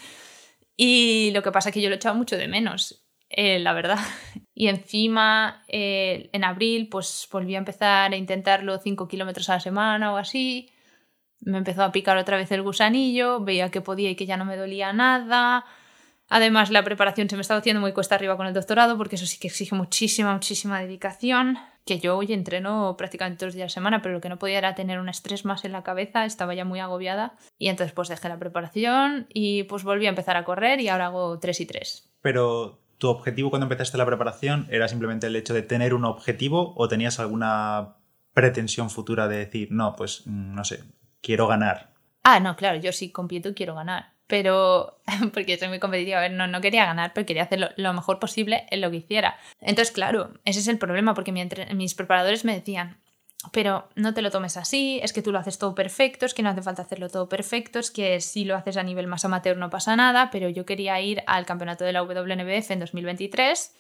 Y 0.78 1.32
lo 1.34 1.42
que 1.42 1.52
pasa 1.52 1.70
es 1.70 1.74
que 1.74 1.82
yo 1.82 1.90
lo 1.90 1.96
echaba 1.96 2.16
mucho 2.16 2.38
de 2.38 2.48
menos, 2.48 3.06
eh, 3.30 3.60
la 3.60 3.74
verdad. 3.74 4.00
Y 4.58 4.70
encima, 4.70 5.66
eh, 5.68 6.30
en 6.32 6.46
abril, 6.46 6.88
pues 6.88 7.28
volví 7.30 7.56
a 7.56 7.58
empezar 7.58 8.14
a 8.14 8.16
intentarlo 8.16 8.80
5 8.80 9.06
kilómetros 9.10 9.50
a 9.50 9.56
la 9.56 9.60
semana 9.60 10.14
o 10.14 10.18
así. 10.18 10.70
me 11.42 11.58
empezó 11.58 11.84
a 11.84 11.92
picar 11.92 12.18
otra 12.18 12.38
vez 12.38 12.52
el 12.54 12.62
gusanillo, 12.62 13.42
veía 13.42 13.70
que 13.70 13.82
podía 13.82 14.10
y 14.10 14.16
que 14.16 14.26
ya 14.26 14.38
no 14.38 14.46
me 14.46 14.56
dolía 14.56 14.94
nada. 14.94 15.66
Además, 16.30 16.72
la 16.72 16.84
preparación 16.84 17.30
se 17.30 17.36
me 17.36 17.42
estaba 17.42 17.60
haciendo 17.60 17.82
muy 17.82 17.94
cuesta 17.94 18.16
arriba 18.16 18.38
con 18.38 18.48
el 18.48 18.54
doctorado, 18.54 18.98
porque 18.98 19.16
eso 19.16 19.26
sí 19.26 19.38
que 19.40 19.48
exige 19.48 19.76
muchísima, 19.76 20.34
muchísima 20.34 20.80
dedicación. 20.80 21.60
Que 21.86 22.00
yo 22.00 22.18
hoy 22.18 22.34
entreno 22.34 22.96
prácticamente 22.98 23.38
todos 23.38 23.50
los 23.50 23.56
días 23.56 23.72
de 23.72 23.74
semana, 23.74 24.02
pero 24.02 24.16
lo 24.16 24.22
que 24.22 24.30
no 24.30 24.40
podía 24.40 24.58
era 24.58 24.76
tener 24.76 25.00
un 25.00 25.08
estrés 25.08 25.46
más 25.46 25.66
en 25.66 25.72
la 25.72 25.84
cabeza, 25.84 26.26
estaba 26.26 26.56
ya 26.56 26.66
muy 26.66 26.80
agobiada. 26.80 27.36
Y 27.60 27.68
entonces, 27.68 27.94
pues 27.94 28.10
dejé 28.10 28.28
la 28.28 28.40
preparación 28.40 29.28
y 29.32 29.64
pues 29.64 29.84
volví 29.84 30.08
a 30.08 30.10
empezar 30.10 30.36
a 30.36 30.44
correr 30.44 30.82
y 30.82 30.90
ahora 30.90 31.08
hago 31.08 31.38
3 31.40 31.62
y 31.62 31.66
3. 31.68 32.12
Pero, 32.22 32.82
¿tu 32.98 33.08
objetivo 33.08 33.52
cuando 33.52 33.66
empezaste 33.66 33.98
la 33.98 34.06
preparación 34.06 34.68
era 34.72 34.88
simplemente 34.88 35.28
el 35.28 35.36
hecho 35.36 35.54
de 35.54 35.62
tener 35.62 35.94
un 35.94 36.06
objetivo 36.06 36.74
o 36.76 36.88
tenías 36.88 37.20
alguna 37.20 37.98
pretensión 38.34 38.90
futura 38.90 39.28
de 39.28 39.38
decir, 39.38 39.68
no, 39.72 39.96
pues 39.96 40.26
no 40.26 40.64
sé, 40.64 40.84
quiero 41.22 41.48
ganar? 41.48 41.94
Ah, 42.24 42.40
no, 42.40 42.56
claro, 42.56 42.80
yo 42.80 42.92
sí 42.92 43.12
compito 43.12 43.50
y 43.50 43.54
quiero 43.54 43.76
ganar 43.76 44.15
pero 44.28 45.00
porque 45.34 45.58
soy 45.58 45.68
muy 45.68 45.80
competitiva, 45.80 46.28
no, 46.30 46.48
no 46.48 46.62
quería 46.62 46.86
ganar, 46.86 47.14
pero 47.14 47.26
quería 47.26 47.44
hacer 47.44 47.74
lo, 47.76 47.94
mejor 47.94 48.20
posible 48.20 48.66
en 48.70 48.82
lo 48.82 48.92
que 48.92 48.98
hiciera. 48.98 49.38
Entonces, 49.62 49.94
claro, 49.94 50.34
ese 50.46 50.60
es 50.60 50.68
el 50.68 50.78
problema, 50.78 51.14
porque 51.14 51.32
mis 51.32 51.96
preparadores 51.96 52.46
me 52.46 52.54
decían, 52.54 52.98
pero 53.52 53.90
no 53.96 54.14
te 54.14 54.22
lo 54.22 54.32
tomes 54.32 54.58
así, 54.58 55.00
es 55.04 55.14
que 55.14 55.22
tú 55.22 55.32
lo 55.32 55.40
haces 55.40 55.58
todo 55.58 55.76
perfecto, 55.76 56.26
es 56.26 56.34
que 56.34 56.44
no 56.44 56.50
hace 56.50 56.62
falta 56.62 56.82
hacerlo 56.82 57.10
todo 57.10 57.30
perfecto, 57.30 57.80
es 57.80 57.92
que 57.92 58.20
si 58.22 58.46
lo 58.46 58.56
haces 58.56 58.78
a 58.78 58.84
nivel 58.84 59.08
más 59.08 59.26
amateur 59.26 59.58
no 59.58 59.70
pasa 59.70 59.96
nada, 59.96 60.30
pero 60.32 60.50
yo 60.50 60.66
quería 60.66 61.00
ir 61.02 61.24
al 61.28 61.46
campeonato 61.46 61.84
de 61.84 61.94
la 61.94 62.04
WNBF 62.04 62.72
en 62.72 62.80
2023 62.80 63.76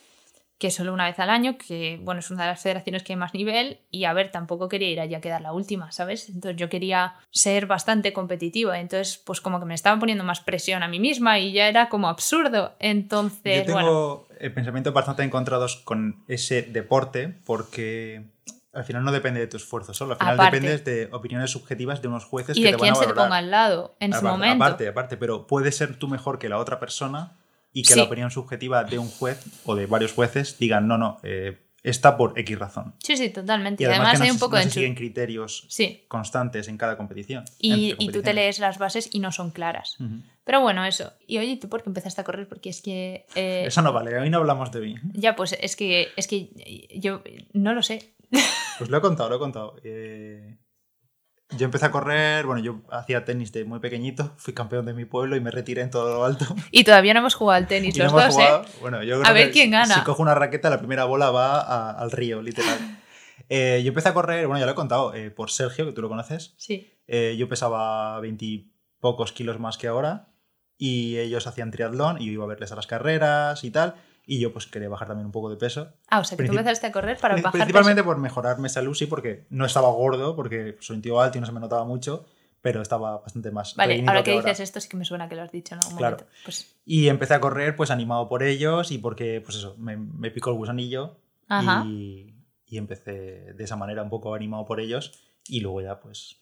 que 0.58 0.72
solo 0.72 0.94
una 0.94 1.06
vez 1.06 1.20
al 1.20 1.30
año, 1.30 1.58
que 1.58 2.00
bueno, 2.02 2.20
es 2.20 2.32
una 2.32 2.44
de 2.44 2.52
las 2.52 2.62
federaciones 2.62 3.04
que 3.04 3.14
hay 3.14 3.18
más 3.18 3.34
nivel, 3.34 3.80
y 3.92 4.06
a 4.06 4.14
ver, 4.14 4.32
tampoco 4.32 4.70
quería 4.70 4.90
ir 4.90 5.02
allá 5.02 5.18
a 5.18 5.22
quedar 5.22 5.42
la 5.42 5.52
última, 5.52 5.92
¿sabes? 5.92 6.30
Entonces 6.30 6.58
yo 6.58 6.70
quería 6.70 7.16
ser 7.32 7.66
bastante 7.66 8.14
competitiva, 8.14 8.80
entonces 8.80 9.22
pues 9.26 9.42
como 9.42 9.60
que 9.60 9.66
me 9.66 9.74
estaba 9.74 10.00
poniendo 10.00 10.24
más 10.24 10.40
presión 10.40 10.82
a 10.82 10.88
mí 10.88 11.00
misma 11.00 11.40
y 11.40 11.52
ya 11.52 11.68
era 11.68 11.90
como 11.90 12.08
absurdo. 12.08 12.74
Entonces, 12.80 13.68
yo 13.68 13.76
tengo 13.76 14.28
pensamientos 14.54 14.94
bastante 14.94 15.24
encontrados 15.24 15.78
con 15.78 16.24
ese 16.28 16.62
deporte 16.62 17.36
porque 17.46 18.24
al 18.72 18.84
final 18.84 19.04
no 19.04 19.12
depende 19.12 19.40
de 19.42 19.48
tu 19.48 19.58
esfuerzo 19.58 19.94
solo, 19.94 20.14
al 20.14 20.20
final 20.20 20.38
depende 20.38 20.78
de 20.78 21.10
opiniones 21.12 21.52
subjetivas 21.52 22.02
de 22.02 22.08
unos 22.08 22.26
jueces 22.26 22.58
y 22.58 22.62
que 22.62 22.68
de 22.68 22.74
te 22.74 22.80
quién 22.80 22.94
van 22.94 23.02
a 23.02 23.06
se 23.06 23.10
te 23.10 23.16
ponga 23.16 23.38
al 23.38 23.52
lado 23.52 23.96
en 24.00 24.14
su 24.14 24.24
momento. 24.24 24.64
Aparte, 24.64 24.88
aparte, 24.88 25.18
pero 25.18 25.48
puede 25.48 25.72
ser 25.72 25.98
tú 25.98 26.08
mejor 26.08 26.40
que 26.40 26.48
la 26.50 26.58
otra 26.58 26.80
persona 26.80 27.34
y 27.76 27.84
que 27.84 27.96
la 27.98 28.04
opinión 28.04 28.32
subjetiva 28.32 28.86
de 28.86 28.98
un 28.98 29.10
juez 29.10 29.44
o 29.66 29.76
de 29.76 29.86
varios 29.86 30.14
jueces 30.14 30.58
digan, 30.58 30.88
no, 30.88 30.98
no, 30.98 31.20
eh, 31.24 31.58
está 31.84 32.16
por 32.16 32.40
X 32.40 32.58
razón. 32.58 32.96
Sí, 33.04 33.18
sí, 33.18 33.30
totalmente. 33.30 33.84
Y 33.84 33.86
además, 33.86 34.22
hay 34.22 34.32
un 34.32 34.40
poco 34.40 34.56
no 34.56 34.64
de... 34.64 34.72
siguen 34.72 34.96
criterios 34.96 35.68
constantes 36.08 36.70
en 36.70 36.78
cada 36.78 36.96
competición. 36.96 37.44
Y, 37.60 37.94
tú 38.14 38.22
te 38.22 38.34
lees 38.34 38.60
las 38.60 38.78
bases 38.78 39.10
y 39.12 39.20
no 39.20 39.34
son 39.34 39.52
claras. 39.52 39.98
Pero 40.46 40.62
bueno, 40.62 40.86
eso. 40.86 41.12
Y 41.28 41.38
oye, 41.38 41.58
¿tú 41.58 41.68
por 41.68 41.84
qué 41.84 41.90
empezaste 41.90 42.22
a 42.22 42.24
correr? 42.24 42.48
Porque 42.48 42.70
es 42.70 42.82
que... 42.82 43.26
Eh, 43.36 43.66
eso 43.68 43.82
no 43.82 43.92
vale, 43.92 44.18
hoy 44.18 44.30
no 44.30 44.38
hablamos 44.38 44.72
de 44.72 44.80
mí. 44.80 44.96
Ya, 45.12 45.36
pues 45.36 45.58
es 45.60 45.76
que, 45.76 46.08
es 46.16 46.28
que 46.28 46.50
yo 46.96 47.24
no 47.52 47.74
lo 47.74 47.84
sé. 47.84 48.14
Pues 48.78 48.90
lo 48.90 48.98
he 48.98 49.02
contado, 49.02 49.30
lo 49.30 49.36
he 49.36 49.40
contado. 49.40 49.76
Eh, 49.84 50.58
yo 51.52 51.66
empecé 51.66 51.86
a 51.86 51.92
correr, 51.92 52.46
bueno, 52.46 52.62
yo 52.62 52.82
hacía 52.92 53.24
tenis 53.24 53.52
de 53.52 53.66
muy 53.66 53.80
pequeñito, 53.80 54.34
fui 54.38 54.54
campeón 54.54 54.86
de 54.86 54.94
mi 54.94 55.06
pueblo 55.06 55.36
y 55.36 55.42
me 55.42 55.52
retiré 55.52 55.82
en 55.82 55.92
todo 55.92 56.14
lo 56.14 56.26
alto. 56.26 56.46
Y 56.72 56.84
todavía 56.84 57.14
no 57.14 57.20
hemos 57.20 57.36
jugado 57.36 57.58
al 57.58 57.68
tenis 57.68 57.98
los 57.98 58.12
dos, 58.12 58.38
¿eh? 58.40 58.62
Bueno, 58.82 59.04
yo 59.04 59.20
creo 59.20 59.30
a 59.30 59.34
ver 59.34 59.52
quién 59.52 59.72
gana. 59.72 59.96
Si 59.96 60.02
cojo 60.02 60.22
una 60.22 60.36
raqueta, 60.36 60.70
la 60.70 60.80
primera 60.80 61.06
bola 61.06 61.32
va 61.32 61.92
al 61.92 62.12
río, 62.12 62.42
literal. 62.42 62.78
Eh, 63.48 63.82
yo 63.84 63.90
empecé 63.90 64.10
a 64.10 64.14
correr, 64.14 64.48
bueno, 64.48 64.60
ya 64.60 64.66
lo 64.66 64.72
he 64.72 64.76
contado, 64.76 65.14
eh, 65.14 65.30
por 65.30 65.52
Sergio, 65.52 65.86
que 65.86 65.92
tú 65.92 66.02
lo 66.02 66.10
conoces. 66.10 66.56
Sí. 66.58 66.92
Eh, 67.06 67.36
yo 67.38 67.48
pesaba 67.48 68.20
veintipocos 68.20 69.34
kilos 69.34 69.60
más 69.60 69.78
que 69.78 69.88
ahora 69.88 70.30
y 70.78 71.18
ellos 71.18 71.46
hacían 71.46 71.70
triatlón 71.70 72.20
y 72.20 72.26
yo 72.26 72.32
iba 72.32 72.44
a 72.46 72.48
verles 72.48 72.72
a 72.72 72.76
las 72.76 72.88
carreras 72.88 73.64
y 73.64 73.70
tal. 73.70 73.96
Y 74.28 74.40
yo 74.40 74.52
pues 74.52 74.66
quería 74.66 74.90
bajar 74.90 75.08
también 75.08 75.26
un 75.26 75.32
poco 75.32 75.50
de 75.50 75.58
peso. 75.58 75.94
Ah, 76.08 76.20
o 76.20 76.24
sea, 76.24 76.38
que 76.38 76.46
tú 76.46 76.52
empezaste 76.52 76.88
a 76.88 76.92
correr 76.92 77.18
para 77.18 77.36
bajar 77.36 77.52
Principalmente 77.52 78.04
por 78.04 78.18
mejorarme 78.18 78.70
salud, 78.70 78.96
sí, 78.96 79.06
porque 79.06 79.46
no 79.50 79.66
estaba 79.66 79.90
gordo, 79.90 80.36
porque 80.36 80.78
soy 80.80 80.98
un 80.98 81.02
tío 81.02 81.22
alto 81.22 81.38
y 81.38 81.42
no 81.42 81.48
se 81.48 81.54
me 81.54 81.60
notaba 81.60 81.86
mucho, 81.86 82.26
pero 82.62 82.82
estaba 82.82 83.20
bastante 83.20 83.52
más. 83.52 83.76
Vale, 83.76 84.04
ahora 84.08 84.24
que, 84.24 84.32
dices 84.32 84.60
esto 84.60 84.80
sí 84.80 84.90
que 84.90 84.98
me 84.98 85.06
suena 85.06 85.30
que 85.30 85.36
lo 85.36 85.44
has 85.44 85.52
dicho 85.52 85.76
en 85.76 85.82
algún 85.82 85.98
claro. 85.98 86.18
momento. 86.18 86.34
Pues... 86.44 86.76
Y 86.86 87.08
empecé 87.08 87.36
a 87.36 87.40
correr 87.40 87.76
pues 87.76 87.92
animado 87.92 88.28
por 88.28 88.42
ellos 88.42 88.92
y 88.92 88.98
porque, 88.98 89.42
pues 89.42 89.58
eso, 89.58 89.76
me, 89.78 89.98
me 89.98 90.32
picó 90.32 90.50
el 90.50 90.56
gusanillo 90.56 91.18
y, 91.86 92.34
y, 92.66 92.78
empecé 92.78 93.54
de 93.54 93.64
esa 93.64 93.76
manera 93.76 94.02
un 94.02 94.10
poco 94.10 94.34
animado 94.34 94.66
por 94.66 94.80
ellos 94.80 95.12
y 95.48 95.60
luego 95.60 95.82
ya 95.82 96.00
pues... 96.00 96.38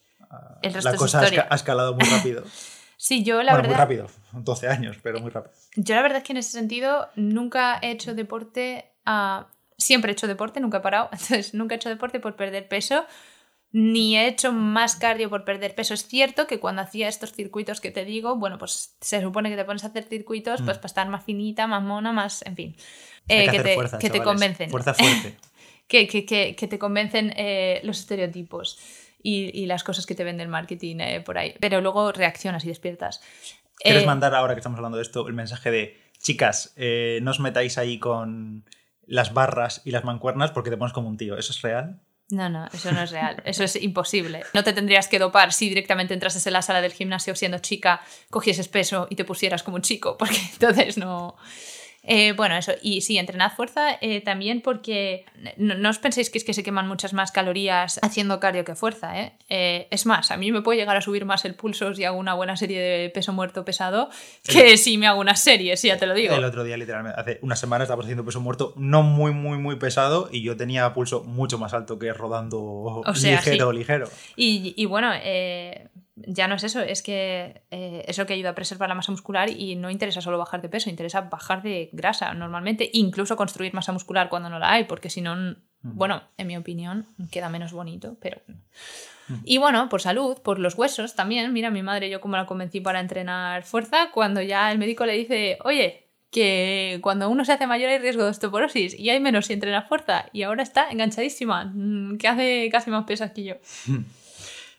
la 0.62 0.96
cosa 0.96 1.20
ha 1.22 1.56
escalado 1.56 1.94
muy 1.96 2.08
rápido. 2.08 2.44
Sí, 3.04 3.22
yo 3.22 3.44
la 3.44 3.52
bueno, 3.52 3.68
verdad. 3.68 3.90
Muy 3.90 3.98
rápido, 3.98 4.08
12 4.32 4.70
años, 4.70 4.98
pero 5.04 5.20
muy 5.20 5.30
rápido. 5.30 5.54
Yo 5.76 5.94
la 5.94 6.02
verdad 6.02 6.20
es 6.20 6.24
que 6.24 6.32
en 6.32 6.38
ese 6.38 6.52
sentido 6.52 7.10
nunca 7.18 7.78
he 7.82 7.92
hecho 7.92 8.16
deporte. 8.16 8.94
Uh, 9.06 9.44
siempre 9.78 10.12
he 10.12 10.14
hecho 10.14 10.26
deporte, 10.26 10.62
nunca 10.62 10.78
he 10.78 10.80
parado. 10.80 11.10
Entonces, 11.12 11.54
nunca 11.54 11.76
he 11.76 11.80
hecho 11.80 11.90
deporte 11.90 12.22
por 12.22 12.38
perder 12.38 12.70
peso, 12.70 13.06
ni 13.74 14.16
he 14.16 14.26
hecho 14.28 14.54
más 14.54 14.96
cardio 14.96 15.30
por 15.30 15.44
perder 15.44 15.76
peso. 15.76 15.94
Es 15.94 16.08
cierto 16.08 16.48
que 16.48 16.62
cuando 16.62 16.82
hacía 16.82 17.10
estos 17.10 17.34
circuitos 17.34 17.82
que 17.82 17.92
te 17.92 18.06
digo, 18.06 18.38
bueno, 18.38 18.58
pues 18.58 18.96
se 19.02 19.22
supone 19.22 19.50
que 19.50 19.58
te 19.58 19.66
pones 19.66 19.84
a 19.84 19.88
hacer 19.88 20.06
circuitos 20.06 20.62
pues 20.62 20.78
mm. 20.78 20.80
para 20.80 20.88
estar 20.88 21.10
más 21.10 21.26
finita, 21.26 21.68
más 21.68 21.84
mona, 21.84 22.14
más. 22.14 22.42
En 22.46 22.56
fin. 22.56 22.74
Eh, 23.28 23.50
que, 23.52 23.60
te, 23.60 23.78
que 24.00 24.10
te 24.12 24.24
convencen. 24.24 24.70
Fuerza 24.70 24.94
fuerte. 24.94 25.36
que, 25.90 26.08
que, 26.08 26.56
que, 26.56 26.68
te 26.70 26.80
convencen 26.80 27.34
eh, 27.36 27.82
los 27.84 28.00
estereotipos 28.00 28.80
y, 29.24 29.66
las 29.66 29.84
cosas 29.84 30.06
que 30.06 30.16
te 30.16 30.24
vende 30.24 30.44
el 30.44 30.50
marketing 30.50 30.98
eh, 31.00 31.22
por 31.22 31.38
ahí. 31.38 31.56
Pero 31.60 31.82
luego 31.82 32.12
reaccionas 32.12 32.66
y 32.66 32.68
despiertas. 32.68 33.22
¿Quieres 33.78 34.04
eh, 34.04 34.06
mandar 34.06 34.36
ahora 34.36 34.54
que 34.54 34.60
estamos 34.60 34.78
hablando 34.78 34.98
de 34.98 35.04
esto 35.04 35.28
el 35.28 35.34
mensaje 35.34 35.72
de, 35.72 35.98
chicas, 36.22 36.74
eh, 36.76 37.20
no 37.24 37.32
os 37.32 37.40
metáis 37.40 37.78
ahí 37.78 37.98
con 37.98 38.66
las 39.06 39.34
barras 39.34 39.82
y 39.86 39.92
las 39.92 40.04
mancuernas 40.04 40.52
porque 40.52 40.70
te 40.70 40.78
pones 40.78 40.94
como 40.94 41.08
un 41.08 41.18
tío? 41.18 41.38
¿Eso 41.38 41.54
es 41.54 41.62
real? 41.62 42.02
No, 42.30 42.50
no, 42.50 42.68
eso 42.74 42.92
no 42.92 43.02
es 43.02 43.12
real. 43.12 43.42
Eso 43.46 43.64
es 43.64 43.76
imposible. 43.82 44.44
No 44.54 44.64
te 44.64 44.74
tendrías 44.74 45.08
que 45.08 45.20
dopar 45.20 45.54
si 45.54 45.70
directamente 45.70 46.14
entrases 46.14 46.46
en 46.48 46.54
la 46.54 46.62
sala 46.62 46.82
del 46.82 46.94
gimnasio 46.94 47.36
siendo 47.36 47.60
chica, 47.60 48.02
cogieses 48.30 48.68
peso 48.68 49.08
y 49.10 49.16
te 49.16 49.26
pusieras 49.26 49.64
como 49.64 49.76
un 49.76 49.84
chico, 49.84 50.18
porque 50.18 50.38
entonces 50.54 50.98
no. 50.98 51.36
Eh, 52.06 52.34
bueno, 52.34 52.56
eso. 52.58 52.74
Y 52.82 53.02
sí, 53.02 53.18
entrenad 53.18 53.54
fuerza 53.54 53.98
eh, 54.02 54.22
también 54.22 54.62
porque 54.62 55.26
no, 55.58 55.90
os 55.90 56.00
penséis 56.00 56.30
que 56.30 56.38
es 56.38 56.44
que 56.44 56.54
se 56.54 56.62
queman 56.62 56.88
muchas 56.88 57.14
más 57.14 57.32
calorías 57.32 58.00
haciendo 58.02 58.40
cardio 58.40 58.66
que 58.66 58.76
fuerza. 58.76 59.20
¿eh? 59.20 59.88
es 59.90 60.06
más, 60.06 60.32
a 60.32 60.38
mí 60.38 60.52
me 60.52 60.62
puede 60.62 60.80
llegar 60.80 60.98
a 60.98 61.02
subir 61.02 61.26
más 61.26 61.46
el 61.46 61.56
pulso 61.56 61.94
si 61.94 62.04
hago 62.04 62.18
una 62.18 62.34
buena 62.34 62.58
serie 62.58 62.80
de 62.80 63.10
peso 63.10 63.32
muerto 63.32 63.64
pesado 63.64 64.10
que 64.44 64.78
si 64.78 64.98
me 64.98 65.08
hago 65.08 65.22
una 65.22 65.36
serie, 65.36 65.78
sí, 65.78 65.88
ya 65.88 65.98
te 65.98 66.06
lo 66.06 66.14
digo. 66.14 66.36
El 66.36 66.44
otro 66.44 66.64
día, 66.64 66.76
literalmente, 66.76 67.20
hace 67.20 67.40
unas 67.42 67.60
semanas 67.60 67.86
estábamos 67.86 68.06
haciendo 68.06 68.26
peso 68.26 68.42
muerto 68.42 68.74
no 68.76 69.04
muy, 69.04 69.32
muy, 69.32 69.58
muy 69.58 69.78
pesado 69.78 70.30
y 70.32 70.42
yo 70.42 70.58
tenía 70.58 70.94
pulso 70.94 71.24
mucho 71.24 71.58
más 71.58 71.74
alto 71.74 72.00
que 72.00 72.12
rodando 72.14 73.02
ligero, 73.16 73.72
ligero. 73.72 74.10
Y, 74.36 74.74
y 74.76 74.86
bueno, 74.86 75.12
ya 76.16 76.48
no 76.48 76.56
es 76.56 76.64
eso, 76.64 76.82
es 76.82 77.02
que 77.02 77.64
eh, 77.72 78.06
es 78.08 78.18
lo 78.18 78.26
que 78.26 78.34
ayuda 78.34 78.50
a 78.50 78.56
preservar 78.56 78.90
la 78.90 78.96
masa 78.96 79.12
muscular 79.12 79.50
y 79.50 79.76
no 79.76 79.90
interesa 79.90 80.22
solo 80.22 80.38
bajar 80.38 80.62
de 80.62 80.70
peso, 80.70 80.90
interesa 80.90 81.22
bajar 81.22 81.64
de 81.64 81.90
grasa 81.92 82.34
normalmente, 82.34 82.90
incluso 82.94 83.36
construir 83.36 83.74
masa 83.74 83.92
muscular 83.92 84.30
cuando 84.30 84.50
no 84.50 84.60
la 84.60 84.72
hay, 84.72 84.84
porque 84.84 85.10
si 85.10 85.22
no, 85.22 85.56
bueno, 85.82 86.22
en 86.38 86.48
mi 86.48 86.58
opinión, 86.58 87.08
queda 87.32 87.50
menos 87.50 87.74
bonito, 87.74 88.18
pero... 88.22 88.42
Y 89.46 89.58
bueno, 89.58 89.88
por 89.88 90.02
salud, 90.02 90.38
por 90.44 90.60
los 90.60 90.76
huesos 90.76 91.16
también. 91.16 91.54
Mira, 91.54 91.70
mi 91.70 91.82
madre, 91.82 92.10
yo 92.10 92.20
como 92.20 92.36
la 92.36 92.46
convencí 92.46 92.82
para 92.82 93.00
entrenar 93.00 93.64
fuerza, 93.64 94.12
cuando 94.12 94.42
ya 94.42 94.70
el 94.70 94.78
médico 94.78 95.06
le 95.06 95.14
dice, 95.14 95.58
oye, 95.64 96.10
que 96.30 97.00
cuando 97.02 97.30
uno 97.30 97.46
se 97.46 97.54
hace 97.54 97.66
mayor 97.66 97.90
hay 97.90 98.00
riesgo 98.00 98.24
de 98.24 98.32
osteoporosis 98.32 99.00
y 99.00 99.10
hay 99.10 99.20
menos 99.20 99.46
si 99.46 99.54
entrena 99.54 99.84
fuerza 99.84 100.26
y 100.34 100.42
ahora 100.42 100.64
está 100.64 100.92
enganchadísima, 100.92 101.72
mm, 101.74 102.18
que 102.18 102.28
hace 102.28 102.70
casi 102.72 102.92
más 102.92 103.06
pesas 103.06 103.32
que 103.32 103.44
yo. 103.46 103.56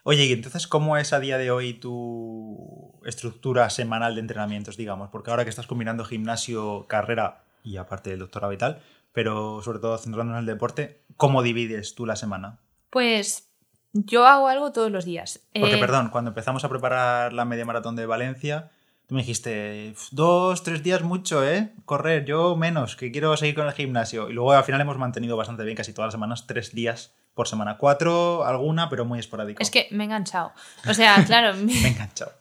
Oye, 0.06 0.26
y 0.26 0.32
entonces, 0.34 0.66
¿cómo 0.66 0.98
es 0.98 1.14
a 1.14 1.18
día 1.18 1.38
de 1.38 1.50
hoy 1.50 1.72
tu 1.72 2.92
estructura 3.06 3.70
semanal 3.70 4.14
de 4.14 4.20
entrenamientos, 4.20 4.76
digamos? 4.76 5.08
Porque 5.08 5.30
ahora 5.30 5.44
que 5.44 5.50
estás 5.50 5.66
combinando 5.66 6.04
gimnasio, 6.04 6.84
carrera 6.88 7.44
y 7.62 7.78
aparte 7.78 8.10
del 8.10 8.18
doctorado 8.18 8.52
y 8.52 8.58
tal, 8.58 8.82
pero 9.14 9.62
sobre 9.62 9.78
todo 9.78 9.96
centrándonos 9.96 10.34
en 10.34 10.40
el 10.40 10.54
deporte, 10.54 11.00
¿cómo 11.16 11.42
divides 11.42 11.94
tú 11.94 12.04
la 12.04 12.16
semana? 12.16 12.58
Pues 12.90 13.48
yo 13.94 14.26
hago 14.26 14.48
algo 14.48 14.72
todos 14.72 14.92
los 14.92 15.06
días. 15.06 15.40
Porque, 15.58 15.76
eh, 15.76 15.78
perdón, 15.78 16.10
cuando 16.10 16.32
empezamos 16.32 16.62
a 16.64 16.68
preparar 16.68 17.32
la 17.32 17.46
media 17.46 17.64
maratón 17.64 17.96
de 17.96 18.04
Valencia, 18.04 18.70
tú 19.06 19.14
me 19.14 19.22
dijiste, 19.22 19.94
dos, 20.10 20.62
tres 20.62 20.82
días 20.82 21.00
mucho, 21.00 21.48
¿eh? 21.48 21.72
Correr, 21.86 22.26
yo 22.26 22.56
menos, 22.56 22.94
que 22.96 23.10
quiero 23.10 23.34
seguir 23.38 23.54
con 23.54 23.66
el 23.66 23.72
gimnasio. 23.72 24.28
Y 24.28 24.34
luego 24.34 24.52
al 24.52 24.64
final 24.64 24.82
hemos 24.82 24.98
mantenido 24.98 25.38
bastante 25.38 25.64
bien, 25.64 25.78
casi 25.78 25.94
todas 25.94 26.08
las 26.08 26.12
semanas, 26.12 26.46
tres 26.46 26.74
días 26.74 27.14
por 27.34 27.48
semana. 27.48 27.76
Cuatro, 27.76 28.44
alguna, 28.44 28.88
pero 28.88 29.04
muy 29.04 29.18
esporádico. 29.18 29.62
Es 29.62 29.70
que 29.70 29.88
me 29.90 30.04
he 30.04 30.06
enganchado. 30.06 30.52
O 30.88 30.94
sea, 30.94 31.22
claro. 31.26 31.54
me 31.56 31.72
he 31.72 31.88
enganchado. 31.88 32.32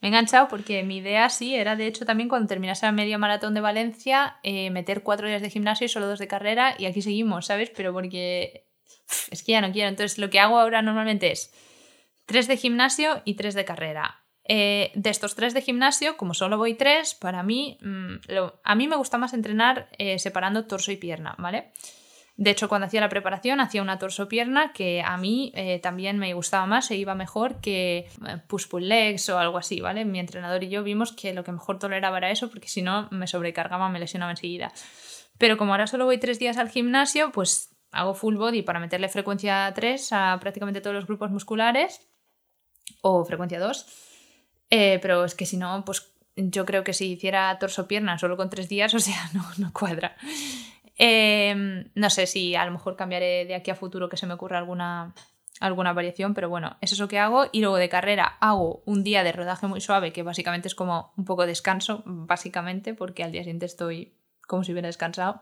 Me 0.00 0.08
he 0.08 0.10
enganchado 0.10 0.48
porque 0.48 0.82
mi 0.82 0.98
idea 0.98 1.28
sí 1.28 1.54
era, 1.54 1.76
de 1.76 1.86
hecho, 1.86 2.04
también 2.04 2.28
cuando 2.28 2.48
terminase 2.48 2.86
la 2.86 2.92
medio 2.92 3.18
maratón 3.18 3.54
de 3.54 3.60
Valencia, 3.60 4.38
eh, 4.42 4.70
meter 4.70 5.02
cuatro 5.02 5.28
días 5.28 5.42
de 5.42 5.50
gimnasio 5.50 5.84
y 5.84 5.88
solo 5.88 6.06
dos 6.06 6.18
de 6.18 6.26
carrera, 6.26 6.74
y 6.78 6.86
aquí 6.86 7.02
seguimos, 7.02 7.46
¿sabes? 7.46 7.70
Pero 7.70 7.92
porque 7.92 8.66
es 9.30 9.42
que 9.42 9.52
ya 9.52 9.60
no 9.60 9.72
quiero. 9.72 9.88
Entonces, 9.88 10.18
lo 10.18 10.30
que 10.30 10.40
hago 10.40 10.58
ahora 10.58 10.82
normalmente 10.82 11.30
es 11.30 11.52
tres 12.24 12.48
de 12.48 12.56
gimnasio 12.56 13.22
y 13.24 13.34
tres 13.34 13.54
de 13.54 13.64
carrera. 13.64 14.24
Eh, 14.44 14.90
de 14.94 15.10
estos 15.10 15.36
tres 15.36 15.54
de 15.54 15.62
gimnasio, 15.62 16.16
como 16.16 16.34
solo 16.34 16.56
voy 16.56 16.74
tres, 16.74 17.14
para 17.14 17.42
mí, 17.42 17.78
mm, 17.82 18.14
a 18.64 18.74
mí 18.74 18.88
me 18.88 18.96
gusta 18.96 19.18
más 19.18 19.34
entrenar 19.34 19.90
eh, 19.98 20.18
separando 20.18 20.66
torso 20.66 20.90
y 20.90 20.96
pierna, 20.96 21.36
¿vale? 21.38 21.72
De 22.40 22.48
hecho, 22.48 22.70
cuando 22.70 22.86
hacía 22.86 23.02
la 23.02 23.10
preparación, 23.10 23.60
hacía 23.60 23.82
una 23.82 23.98
torso-pierna 23.98 24.72
que 24.72 25.02
a 25.04 25.18
mí 25.18 25.52
eh, 25.54 25.78
también 25.78 26.18
me 26.18 26.32
gustaba 26.32 26.64
más 26.64 26.90
e 26.90 26.96
iba 26.96 27.14
mejor 27.14 27.60
que 27.60 28.08
push-pull 28.48 28.88
legs 28.88 29.28
o 29.28 29.38
algo 29.38 29.58
así, 29.58 29.82
¿vale? 29.82 30.06
Mi 30.06 30.20
entrenador 30.20 30.64
y 30.64 30.70
yo 30.70 30.82
vimos 30.82 31.12
que 31.12 31.34
lo 31.34 31.44
que 31.44 31.52
mejor 31.52 31.78
toleraba 31.78 32.16
era 32.16 32.30
eso, 32.30 32.48
porque 32.48 32.68
si 32.68 32.80
no 32.80 33.08
me 33.10 33.26
sobrecargaba, 33.26 33.90
me 33.90 33.98
lesionaba 33.98 34.30
enseguida. 34.30 34.72
Pero 35.36 35.58
como 35.58 35.74
ahora 35.74 35.86
solo 35.86 36.06
voy 36.06 36.16
tres 36.16 36.38
días 36.38 36.56
al 36.56 36.70
gimnasio, 36.70 37.30
pues 37.30 37.76
hago 37.92 38.14
full 38.14 38.36
body 38.36 38.62
para 38.62 38.80
meterle 38.80 39.10
frecuencia 39.10 39.70
3 39.74 40.10
a 40.14 40.38
prácticamente 40.40 40.80
todos 40.80 40.96
los 40.96 41.06
grupos 41.06 41.30
musculares 41.30 42.08
o 43.02 43.22
frecuencia 43.26 43.60
2. 43.60 43.86
Eh, 44.70 44.98
pero 45.02 45.26
es 45.26 45.34
que 45.34 45.44
si 45.44 45.58
no, 45.58 45.84
pues 45.84 46.10
yo 46.36 46.64
creo 46.64 46.84
que 46.84 46.94
si 46.94 47.12
hiciera 47.12 47.58
torso-pierna 47.58 48.18
solo 48.18 48.38
con 48.38 48.48
tres 48.48 48.70
días, 48.70 48.94
o 48.94 48.98
sea, 48.98 49.30
no 49.58 49.72
cuadra. 49.74 50.16
Em, 51.02 51.90
no 51.94 52.10
sé 52.10 52.26
si 52.26 52.54
a 52.54 52.66
lo 52.66 52.72
mejor 52.72 52.94
cambiaré 52.94 53.46
de 53.46 53.54
aquí 53.54 53.70
a 53.70 53.74
futuro 53.74 54.10
que 54.10 54.18
se 54.18 54.26
me 54.26 54.34
ocurra 54.34 54.58
alguna, 54.58 55.14
alguna 55.58 55.94
variación, 55.94 56.34
pero 56.34 56.50
bueno, 56.50 56.76
eso 56.82 56.94
es 56.94 57.00
lo 57.00 57.08
que 57.08 57.18
hago. 57.18 57.46
Y 57.52 57.62
luego 57.62 57.76
de 57.76 57.88
carrera 57.88 58.36
hago 58.38 58.82
un 58.84 59.02
día 59.02 59.24
de 59.24 59.32
rodaje 59.32 59.66
muy 59.66 59.80
suave, 59.80 60.12
que 60.12 60.22
básicamente 60.22 60.68
es 60.68 60.74
como 60.74 61.14
un 61.16 61.24
poco 61.24 61.46
descanso, 61.46 62.02
básicamente, 62.04 62.92
porque 62.92 63.24
al 63.24 63.32
día 63.32 63.40
siguiente 63.40 63.64
estoy 63.64 64.12
como 64.46 64.62
si 64.62 64.72
hubiera 64.72 64.88
descansado. 64.88 65.40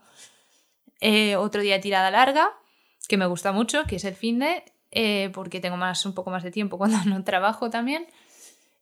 Eh, 1.00 1.34
otro 1.34 1.60
día 1.60 1.74
de 1.74 1.80
tirada 1.80 2.12
larga, 2.12 2.50
que 3.08 3.16
me 3.16 3.26
gusta 3.26 3.50
mucho, 3.50 3.82
que 3.88 3.96
es 3.96 4.04
el 4.04 4.14
fin 4.14 4.38
de, 4.38 4.62
eh, 4.92 5.30
porque 5.34 5.58
tengo 5.58 5.76
más, 5.76 6.06
un 6.06 6.14
poco 6.14 6.30
más 6.30 6.44
de 6.44 6.52
tiempo 6.52 6.78
cuando 6.78 6.98
no 7.04 7.24
trabajo 7.24 7.68
también. 7.68 8.06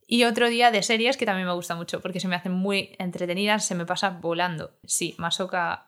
Y 0.07 0.25
otro 0.25 0.51
día 0.51 0.71
de 0.71 0.83
series 0.83 1.17
que 1.17 1.25
también 1.25 1.49
me 1.49 1.55
gusta 1.55 1.75
mucho, 1.75 2.03
porque 2.03 2.21
se 2.21 2.29
me 2.29 2.37
hacen 2.37 2.53
muy 2.53 2.95
entretenidas, 2.99 3.65
se 3.65 3.75
me 3.75 3.87
pasa 3.87 4.11
volando. 4.11 4.73
Sí, 4.85 5.15
Masoka 5.17 5.86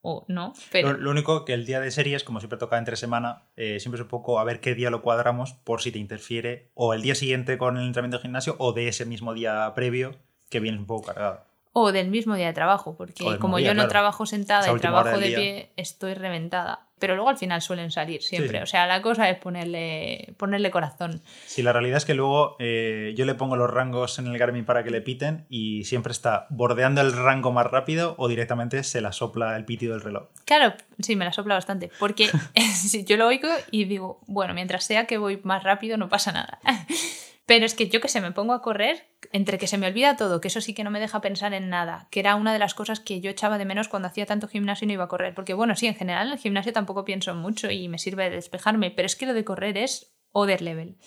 o 0.00 0.24
no, 0.28 0.52
pero... 0.70 0.92
Lo, 0.92 1.10
único 1.10 1.44
que 1.44 1.54
el 1.54 1.66
día 1.66 1.80
de 1.80 1.90
series, 1.90 2.24
como 2.24 2.40
siempre 2.40 2.58
toca 2.58 2.78
entre 2.78 2.96
semana, 2.96 3.48
eh, 3.56 3.80
siempre 3.80 3.98
es 3.98 4.02
un 4.02 4.08
poco 4.08 4.38
a 4.38 4.44
ver 4.44 4.60
qué 4.60 4.74
día 4.74 4.90
lo 4.90 5.02
cuadramos 5.02 5.52
por 5.52 5.82
si 5.82 5.90
te 5.92 5.98
interfiere 5.98 6.70
o 6.74 6.94
el 6.94 7.02
día 7.02 7.14
siguiente 7.14 7.58
con 7.58 7.76
el 7.76 7.86
entrenamiento 7.86 8.18
de 8.18 8.22
gimnasio 8.22 8.56
o 8.58 8.72
de 8.72 8.88
ese 8.88 9.04
mismo 9.04 9.34
día 9.34 9.72
previo 9.74 10.16
que 10.50 10.60
viene 10.60 10.78
un 10.78 10.86
poco 10.86 11.06
cargado 11.06 11.47
o 11.72 11.92
del 11.92 12.08
mismo 12.08 12.34
día 12.34 12.46
de 12.46 12.52
trabajo, 12.52 12.96
porque 12.96 13.38
como 13.38 13.58
yo 13.58 13.74
no 13.74 13.88
trabajo 13.88 14.26
sentada 14.26 14.72
y 14.72 14.80
trabajo 14.80 15.18
de 15.18 15.26
pie, 15.26 15.70
estoy 15.76 16.14
reventada. 16.14 16.84
Pero 16.98 17.14
luego 17.14 17.30
al 17.30 17.38
final 17.38 17.62
suelen 17.62 17.92
salir 17.92 18.22
siempre. 18.22 18.60
O 18.60 18.66
sea, 18.66 18.86
la 18.88 19.00
cosa 19.02 19.30
es 19.30 19.38
ponerle, 19.38 20.34
ponerle 20.36 20.72
corazón. 20.72 21.22
Sí, 21.46 21.62
la 21.62 21.72
realidad 21.72 21.98
es 21.98 22.04
que 22.04 22.14
luego 22.14 22.56
eh, 22.58 23.14
yo 23.16 23.24
le 23.24 23.36
pongo 23.36 23.54
los 23.54 23.70
rangos 23.70 24.18
en 24.18 24.26
el 24.26 24.36
Garmin 24.36 24.64
para 24.64 24.82
que 24.82 24.90
le 24.90 25.00
piten 25.00 25.46
y 25.48 25.84
siempre 25.84 26.10
está 26.10 26.48
bordeando 26.50 27.00
el 27.00 27.12
rango 27.12 27.52
más 27.52 27.66
rápido 27.66 28.16
o 28.18 28.26
directamente 28.26 28.82
se 28.82 29.00
la 29.00 29.12
sopla 29.12 29.56
el 29.56 29.64
pitido 29.64 29.92
del 29.92 30.02
reloj. 30.02 30.28
Claro, 30.44 30.74
sí, 30.98 31.14
me 31.14 31.24
la 31.24 31.32
sopla 31.32 31.54
bastante. 31.54 31.90
Porque 32.00 32.28
yo 33.06 33.16
lo 33.16 33.28
oigo 33.28 33.48
y 33.70 33.84
digo, 33.84 34.20
bueno, 34.26 34.54
mientras 34.54 34.84
sea 34.84 35.06
que 35.06 35.18
voy 35.18 35.40
más 35.44 35.62
rápido 35.62 35.96
no 35.98 36.08
pasa 36.08 36.32
nada. 36.32 36.58
Pero 37.48 37.64
es 37.64 37.74
que 37.74 37.88
yo 37.88 38.02
que 38.02 38.08
sé, 38.08 38.20
me 38.20 38.32
pongo 38.32 38.52
a 38.52 38.60
correr, 38.60 39.08
entre 39.32 39.56
que 39.56 39.66
se 39.66 39.78
me 39.78 39.86
olvida 39.86 40.18
todo, 40.18 40.38
que 40.38 40.48
eso 40.48 40.60
sí 40.60 40.74
que 40.74 40.84
no 40.84 40.90
me 40.90 41.00
deja 41.00 41.22
pensar 41.22 41.54
en 41.54 41.70
nada, 41.70 42.06
que 42.10 42.20
era 42.20 42.34
una 42.34 42.52
de 42.52 42.58
las 42.58 42.74
cosas 42.74 43.00
que 43.00 43.22
yo 43.22 43.30
echaba 43.30 43.56
de 43.56 43.64
menos 43.64 43.88
cuando 43.88 44.06
hacía 44.06 44.26
tanto 44.26 44.48
gimnasio 44.48 44.84
y 44.84 44.88
no 44.88 44.92
iba 44.92 45.04
a 45.04 45.08
correr. 45.08 45.34
Porque 45.34 45.54
bueno, 45.54 45.74
sí, 45.74 45.86
en 45.86 45.94
general 45.94 46.26
en 46.26 46.34
el 46.34 46.38
gimnasio 46.38 46.74
tampoco 46.74 47.06
pienso 47.06 47.34
mucho 47.34 47.70
y 47.70 47.88
me 47.88 47.98
sirve 47.98 48.24
de 48.24 48.36
despejarme, 48.36 48.90
pero 48.90 49.06
es 49.06 49.16
que 49.16 49.24
lo 49.24 49.32
de 49.32 49.46
correr 49.46 49.78
es 49.78 50.12
other 50.32 50.60
level. 50.60 50.98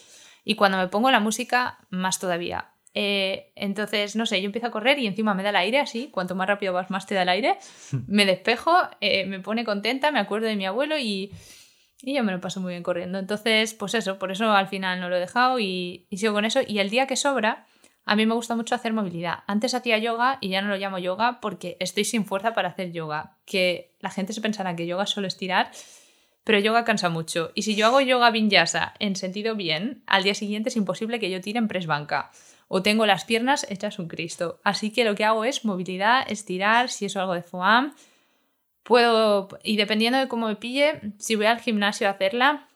Y 0.44 0.56
cuando 0.56 0.80
me 0.80 0.88
pongo 0.88 1.12
la 1.12 1.20
música, 1.20 1.78
más 1.92 2.18
todavía. 2.18 2.72
Eh, 2.96 3.54
entonces, 3.56 4.16
no 4.16 4.26
sé, 4.26 4.42
yo 4.42 4.48
empiezo 4.48 4.66
a 4.66 4.72
correr 4.72 4.98
y 4.98 5.06
encima 5.06 5.36
me 5.36 5.44
da 5.44 5.52
el 5.52 5.58
aire 5.58 5.80
así, 5.80 6.10
cuanto 6.10 6.34
más 6.34 6.48
rápido 6.48 6.74
vas, 6.74 6.90
más 6.90 7.06
te 7.06 7.14
da 7.14 7.22
el 7.22 7.30
aire. 7.30 7.60
Me 8.08 8.26
despejo, 8.26 8.76
eh, 9.00 9.28
me 9.28 9.42
pone 9.42 9.64
contenta, 9.64 10.12
me 10.12 10.20
acuerdo 10.20 10.48
de 10.48 10.56
mi 10.56 10.66
abuelo 10.66 10.98
y 10.98 11.32
y 12.04 12.16
yo 12.16 12.24
me 12.24 12.32
lo 12.32 12.42
paso 12.42 12.60
muy 12.60 12.72
bien 12.72 12.84
corriendo. 12.84 13.20
Entonces, 13.20 13.74
pues 13.74 13.94
eso, 13.94 14.18
por 14.18 14.32
eso 14.32 14.52
al 14.52 14.68
final 14.68 15.00
no 15.00 15.10
lo 15.10 15.18
he 15.18 15.20
dejado 15.20 15.60
y, 15.60 16.08
sigo 16.12 16.34
con 16.34 16.46
eso. 16.46 16.62
Y 16.66 16.80
el 16.80 16.90
día 16.90 17.08
que 17.08 17.16
sobra, 17.16 17.66
a 18.06 18.16
mí 18.16 18.26
me 18.26 18.34
gusta 18.34 18.56
mucho 18.56 18.74
hacer 18.74 18.94
movilidad. 18.94 19.40
Antes 19.48 19.74
hacía 19.74 19.98
yoga 20.00 20.38
y 20.42 20.50
ya 20.50 20.62
no 20.62 20.70
lo 20.70 20.78
llamo 20.78 20.98
yoga 20.98 21.40
porque 21.42 21.78
estoy 21.80 22.06
sin 22.06 22.26
fuerza 22.26 22.54
para 22.54 22.70
hacer 22.70 22.92
yoga. 22.92 23.38
Que 23.46 23.96
la 24.00 24.10
gente 24.10 24.34
se 24.34 24.42
pensará 24.42 24.76
que 24.76 24.88
yoga 24.88 25.04
es 25.04 25.12
solo 25.12 25.28
estirar, 25.28 25.72
pero 26.44 26.60
yoga 26.60 26.84
cansa 26.86 27.10
mucho. 27.10 27.52
Y 27.54 27.62
si 27.62 27.76
yo 27.76 27.86
hago 27.86 28.02
yoga 28.02 28.32
vinyasa 28.32 28.96
en 29.00 29.16
sentido 29.16 29.56
bien, 29.56 30.04
al 30.08 30.24
día 30.24 30.34
siguiente 30.34 30.70
es 30.70 30.76
imposible 30.76 31.20
que 31.20 31.30
yo 31.30 31.40
tire 31.42 31.60
en 31.60 31.68
press 31.68 31.86
banca. 31.86 32.32
O 32.68 32.82
tengo 32.82 33.06
las 33.06 33.26
piernas 33.26 33.68
hechas 33.70 34.00
un 34.00 34.08
Cristo. 34.08 34.60
Así 34.64 34.92
que 34.92 35.04
lo 35.04 35.14
que 35.14 35.26
hago 35.26 35.44
es 35.44 35.66
movilidad, 35.66 36.24
estirar, 36.32 36.90
si 36.90 37.06
eso 37.06 37.20
algo 37.20 37.34
de 37.34 37.44
foam 37.44 37.94
Puedo, 38.84 39.48
y 39.64 39.78
dependiendo 39.78 40.18
de 40.18 40.28
cómo 40.28 40.48
me 40.48 40.56
pille, 40.56 41.14
si 41.20 41.36
voy 41.36 41.46
al 41.46 41.60
gimnasio 41.60 42.08
a 42.08 42.12
hacerla, 42.12 42.68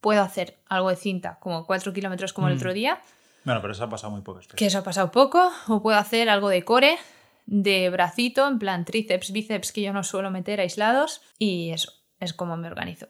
puedo 0.00 0.22
hacer 0.22 0.58
algo 0.68 0.90
de 0.90 0.96
cinta, 0.96 1.38
como 1.40 1.66
4 1.66 1.92
kilómetros 1.92 2.32
como 2.32 2.48
el 2.48 2.54
mm. 2.54 2.56
otro 2.56 2.72
día. 2.72 3.00
Bueno, 3.44 3.60
pero 3.60 3.72
eso 3.72 3.84
ha 3.84 3.88
pasado 3.88 4.12
muy 4.12 4.22
poco. 4.22 4.40
Que 4.56 4.66
eso 4.66 4.78
ha 4.78 4.84
pasado 4.84 5.10
poco. 5.10 5.50
O 5.68 5.82
puedo 5.82 5.98
hacer 5.98 6.28
algo 6.28 6.48
de 6.48 6.64
core, 6.64 6.98
de 7.46 7.88
bracito, 7.90 8.46
en 8.46 8.58
plan 8.58 8.84
tríceps, 8.84 9.32
bíceps, 9.32 9.72
que 9.72 9.82
yo 9.82 9.92
no 9.92 10.02
suelo 10.02 10.30
meter 10.30 10.60
aislados. 10.60 11.22
Y 11.38 11.70
eso 11.70 11.92
es 12.18 12.34
como 12.34 12.56
me 12.56 12.68
organizo 12.68 13.06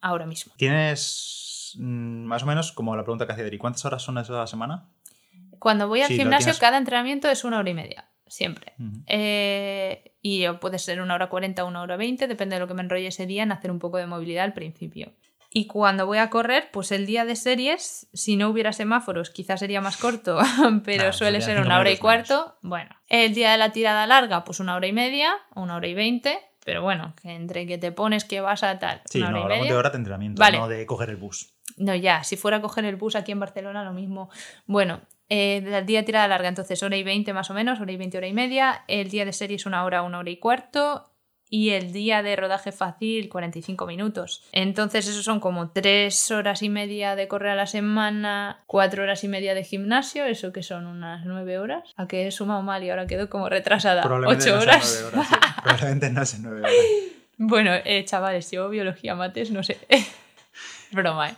ahora 0.00 0.24
mismo. 0.24 0.54
¿Tienes 0.56 1.74
mm, 1.78 2.24
más 2.24 2.42
o 2.42 2.46
menos, 2.46 2.72
como 2.72 2.96
la 2.96 3.02
pregunta 3.02 3.26
que 3.26 3.32
hacía 3.32 3.44
Deri, 3.44 3.58
cuántas 3.58 3.84
horas 3.84 4.02
son 4.02 4.16
esas 4.18 4.36
a 4.36 4.40
la 4.40 4.46
semana? 4.46 4.88
Cuando 5.58 5.88
voy 5.88 6.02
al 6.02 6.10
gimnasio, 6.10 6.54
cada 6.58 6.78
entrenamiento 6.78 7.28
es 7.28 7.44
una 7.44 7.58
hora 7.58 7.70
y 7.70 7.74
media 7.74 8.08
siempre. 8.26 8.74
Eh, 9.06 10.14
y 10.22 10.46
puede 10.60 10.78
ser 10.78 11.00
una 11.00 11.14
hora 11.14 11.28
40 11.28 11.64
o 11.64 11.68
una 11.68 11.82
hora 11.82 11.96
20, 11.96 12.26
depende 12.26 12.56
de 12.56 12.60
lo 12.60 12.66
que 12.66 12.74
me 12.74 12.82
enrolle 12.82 13.08
ese 13.08 13.26
día 13.26 13.42
en 13.42 13.52
hacer 13.52 13.70
un 13.70 13.78
poco 13.78 13.98
de 13.98 14.06
movilidad 14.06 14.44
al 14.44 14.54
principio. 14.54 15.12
Y 15.50 15.66
cuando 15.68 16.04
voy 16.04 16.18
a 16.18 16.28
correr, 16.28 16.68
pues 16.70 16.92
el 16.92 17.06
día 17.06 17.24
de 17.24 17.34
series, 17.34 18.08
si 18.12 18.36
no 18.36 18.48
hubiera 18.48 18.72
semáforos, 18.72 19.30
quizás 19.30 19.60
sería 19.60 19.80
más 19.80 19.96
corto, 19.96 20.38
pero 20.84 21.12
suele 21.12 21.40
ser 21.40 21.60
una 21.60 21.78
hora 21.78 21.90
y 21.90 21.96
cuarto. 21.96 22.56
Bueno, 22.60 22.90
el 23.08 23.34
día 23.34 23.52
de 23.52 23.58
la 23.58 23.72
tirada 23.72 24.06
larga, 24.06 24.44
pues 24.44 24.60
una 24.60 24.74
hora 24.74 24.86
y 24.86 24.92
media, 24.92 25.32
una 25.54 25.76
hora 25.76 25.86
y 25.86 25.94
veinte. 25.94 26.38
Pero 26.64 26.82
bueno, 26.82 27.14
que 27.22 27.30
entre 27.30 27.64
que 27.66 27.78
te 27.78 27.92
pones 27.92 28.24
que 28.24 28.40
vas 28.40 28.64
a 28.64 28.78
tal. 28.78 29.00
Sí, 29.06 29.22
una 29.22 29.44
hora 29.44 29.56
y 29.56 29.60
media. 29.60 29.72
de 29.72 29.78
hora 29.78 29.90
de 29.90 29.96
entrenamiento, 29.96 30.50
no 30.50 30.68
de 30.68 30.84
coger 30.84 31.10
el 31.10 31.16
bus. 31.16 31.54
No, 31.76 31.94
ya, 31.94 32.24
si 32.24 32.36
fuera 32.36 32.58
a 32.58 32.60
coger 32.60 32.84
el 32.84 32.96
bus 32.96 33.16
aquí 33.16 33.32
en 33.32 33.40
Barcelona, 33.40 33.84
lo 33.84 33.92
mismo. 33.92 34.28
Bueno, 34.66 35.00
eh, 35.28 35.62
el 35.64 35.86
día 35.86 36.00
de 36.00 36.06
tirada 36.06 36.28
larga, 36.28 36.48
entonces 36.48 36.82
hora 36.82 36.96
y 36.96 37.02
20 37.02 37.32
más 37.32 37.50
o 37.50 37.54
menos, 37.54 37.80
hora 37.80 37.92
y 37.92 37.96
20, 37.96 38.18
hora 38.18 38.26
y 38.26 38.32
media. 38.32 38.84
El 38.88 39.10
día 39.10 39.24
de 39.24 39.32
serie 39.32 39.56
es 39.56 39.66
una 39.66 39.84
hora, 39.84 40.02
una 40.02 40.18
hora 40.18 40.30
y 40.30 40.38
cuarto. 40.38 41.12
Y 41.48 41.70
el 41.70 41.92
día 41.92 42.24
de 42.24 42.34
rodaje 42.34 42.72
fácil, 42.72 43.28
45 43.28 43.86
minutos. 43.86 44.42
Entonces, 44.50 45.06
eso 45.06 45.22
son 45.22 45.38
como 45.38 45.70
3 45.70 46.32
horas 46.32 46.60
y 46.62 46.68
media 46.68 47.14
de 47.14 47.28
correr 47.28 47.50
a 47.50 47.54
la 47.54 47.68
semana, 47.68 48.64
4 48.66 49.04
horas 49.04 49.22
y 49.22 49.28
media 49.28 49.54
de 49.54 49.62
gimnasio, 49.62 50.24
eso 50.24 50.52
que 50.52 50.64
son 50.64 50.86
unas 50.86 51.24
9 51.24 51.58
horas. 51.60 51.92
A 51.96 52.08
que 52.08 52.26
he 52.26 52.32
sumado 52.32 52.62
mal 52.62 52.82
y 52.82 52.90
ahora 52.90 53.06
quedo 53.06 53.30
como 53.30 53.48
retrasada. 53.48 54.04
8 54.04 54.58
horas. 54.58 55.08
Probablemente 55.62 56.10
no 56.10 56.26
sé 56.26 56.38
9 56.40 56.58
horas. 56.58 56.72
bueno, 57.38 57.70
eh, 57.84 58.04
chavales, 58.04 58.50
yo 58.50 58.68
biología 58.68 59.14
mates, 59.14 59.52
no 59.52 59.62
sé. 59.62 59.78
Broma, 60.90 61.30
¿eh? 61.30 61.36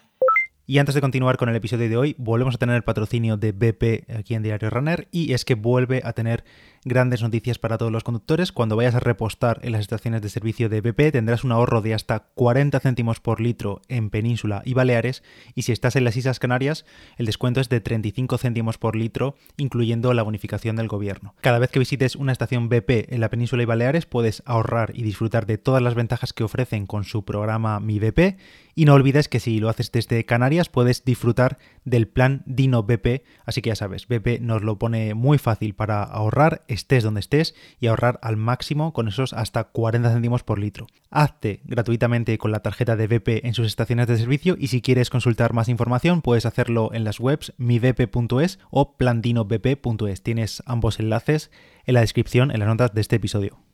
Y 0.70 0.76
antes 0.76 0.94
de 0.94 1.00
continuar 1.00 1.38
con 1.38 1.48
el 1.48 1.56
episodio 1.56 1.88
de 1.88 1.96
hoy, 1.96 2.14
volvemos 2.18 2.54
a 2.54 2.58
tener 2.58 2.76
el 2.76 2.82
patrocinio 2.82 3.38
de 3.38 3.52
BP 3.52 4.10
aquí 4.14 4.34
en 4.34 4.42
Diario 4.42 4.68
Runner 4.68 5.08
y 5.10 5.32
es 5.32 5.46
que 5.46 5.54
vuelve 5.54 6.02
a 6.04 6.12
tener 6.12 6.44
grandes 6.84 7.22
noticias 7.22 7.58
para 7.58 7.78
todos 7.78 7.92
los 7.92 8.04
conductores. 8.04 8.52
Cuando 8.52 8.76
vayas 8.76 8.94
a 8.94 9.00
repostar 9.00 9.60
en 9.62 9.72
las 9.72 9.80
estaciones 9.80 10.22
de 10.22 10.28
servicio 10.28 10.68
de 10.68 10.80
BP 10.80 11.12
tendrás 11.12 11.44
un 11.44 11.52
ahorro 11.52 11.80
de 11.80 11.94
hasta 11.94 12.20
40 12.34 12.80
céntimos 12.80 13.20
por 13.20 13.40
litro 13.40 13.82
en 13.88 14.10
Península 14.10 14.62
y 14.64 14.74
Baleares 14.74 15.22
y 15.54 15.62
si 15.62 15.72
estás 15.72 15.96
en 15.96 16.04
las 16.04 16.16
Islas 16.16 16.38
Canarias 16.38 16.84
el 17.16 17.26
descuento 17.26 17.60
es 17.60 17.68
de 17.68 17.80
35 17.80 18.38
céntimos 18.38 18.78
por 18.78 18.96
litro 18.96 19.36
incluyendo 19.56 20.12
la 20.12 20.22
bonificación 20.22 20.76
del 20.76 20.88
gobierno. 20.88 21.34
Cada 21.40 21.58
vez 21.58 21.70
que 21.70 21.78
visites 21.78 22.16
una 22.16 22.32
estación 22.32 22.68
BP 22.68 23.12
en 23.12 23.20
la 23.20 23.30
Península 23.30 23.62
y 23.62 23.66
Baleares 23.66 24.06
puedes 24.06 24.42
ahorrar 24.46 24.92
y 24.94 25.02
disfrutar 25.02 25.46
de 25.46 25.58
todas 25.58 25.82
las 25.82 25.94
ventajas 25.94 26.32
que 26.32 26.44
ofrecen 26.44 26.86
con 26.86 27.04
su 27.04 27.24
programa 27.24 27.80
Mi 27.80 27.98
BP 27.98 28.38
y 28.78 28.84
no 28.84 28.94
olvides 28.94 29.28
que 29.28 29.40
si 29.40 29.58
lo 29.58 29.68
haces 29.68 29.90
desde 29.90 30.24
Canarias 30.24 30.68
puedes 30.68 31.04
disfrutar 31.04 31.58
del 31.84 32.06
plan 32.06 32.42
Dino 32.46 32.84
BP, 32.84 33.24
así 33.44 33.60
que 33.60 33.70
ya 33.70 33.74
sabes, 33.74 34.06
BP 34.06 34.40
nos 34.40 34.62
lo 34.62 34.78
pone 34.78 35.14
muy 35.14 35.38
fácil 35.38 35.74
para 35.74 36.04
ahorrar 36.04 36.62
estés 36.68 37.02
donde 37.02 37.20
estés 37.20 37.54
y 37.80 37.88
ahorrar 37.88 38.18
al 38.22 38.36
máximo 38.36 38.92
con 38.92 39.08
esos 39.08 39.32
hasta 39.32 39.64
40 39.64 40.12
céntimos 40.12 40.44
por 40.44 40.58
litro. 40.58 40.86
Hazte 41.10 41.60
gratuitamente 41.64 42.38
con 42.38 42.52
la 42.52 42.60
tarjeta 42.60 42.96
de 42.96 43.06
BP 43.06 43.44
en 43.44 43.54
sus 43.54 43.66
estaciones 43.66 44.06
de 44.06 44.16
servicio 44.16 44.56
y 44.58 44.68
si 44.68 44.80
quieres 44.80 45.10
consultar 45.10 45.52
más 45.52 45.68
información 45.68 46.22
puedes 46.22 46.46
hacerlo 46.46 46.90
en 46.92 47.04
las 47.04 47.20
webs 47.20 47.52
mibp.es 47.58 48.58
o 48.70 48.96
plandinobp.es. 48.96 50.22
Tienes 50.22 50.62
ambos 50.66 51.00
enlaces 51.00 51.50
en 51.86 51.94
la 51.94 52.00
descripción, 52.00 52.50
en 52.50 52.60
las 52.60 52.68
notas 52.68 52.94
de 52.94 53.00
este 53.00 53.16
episodio. 53.16 53.67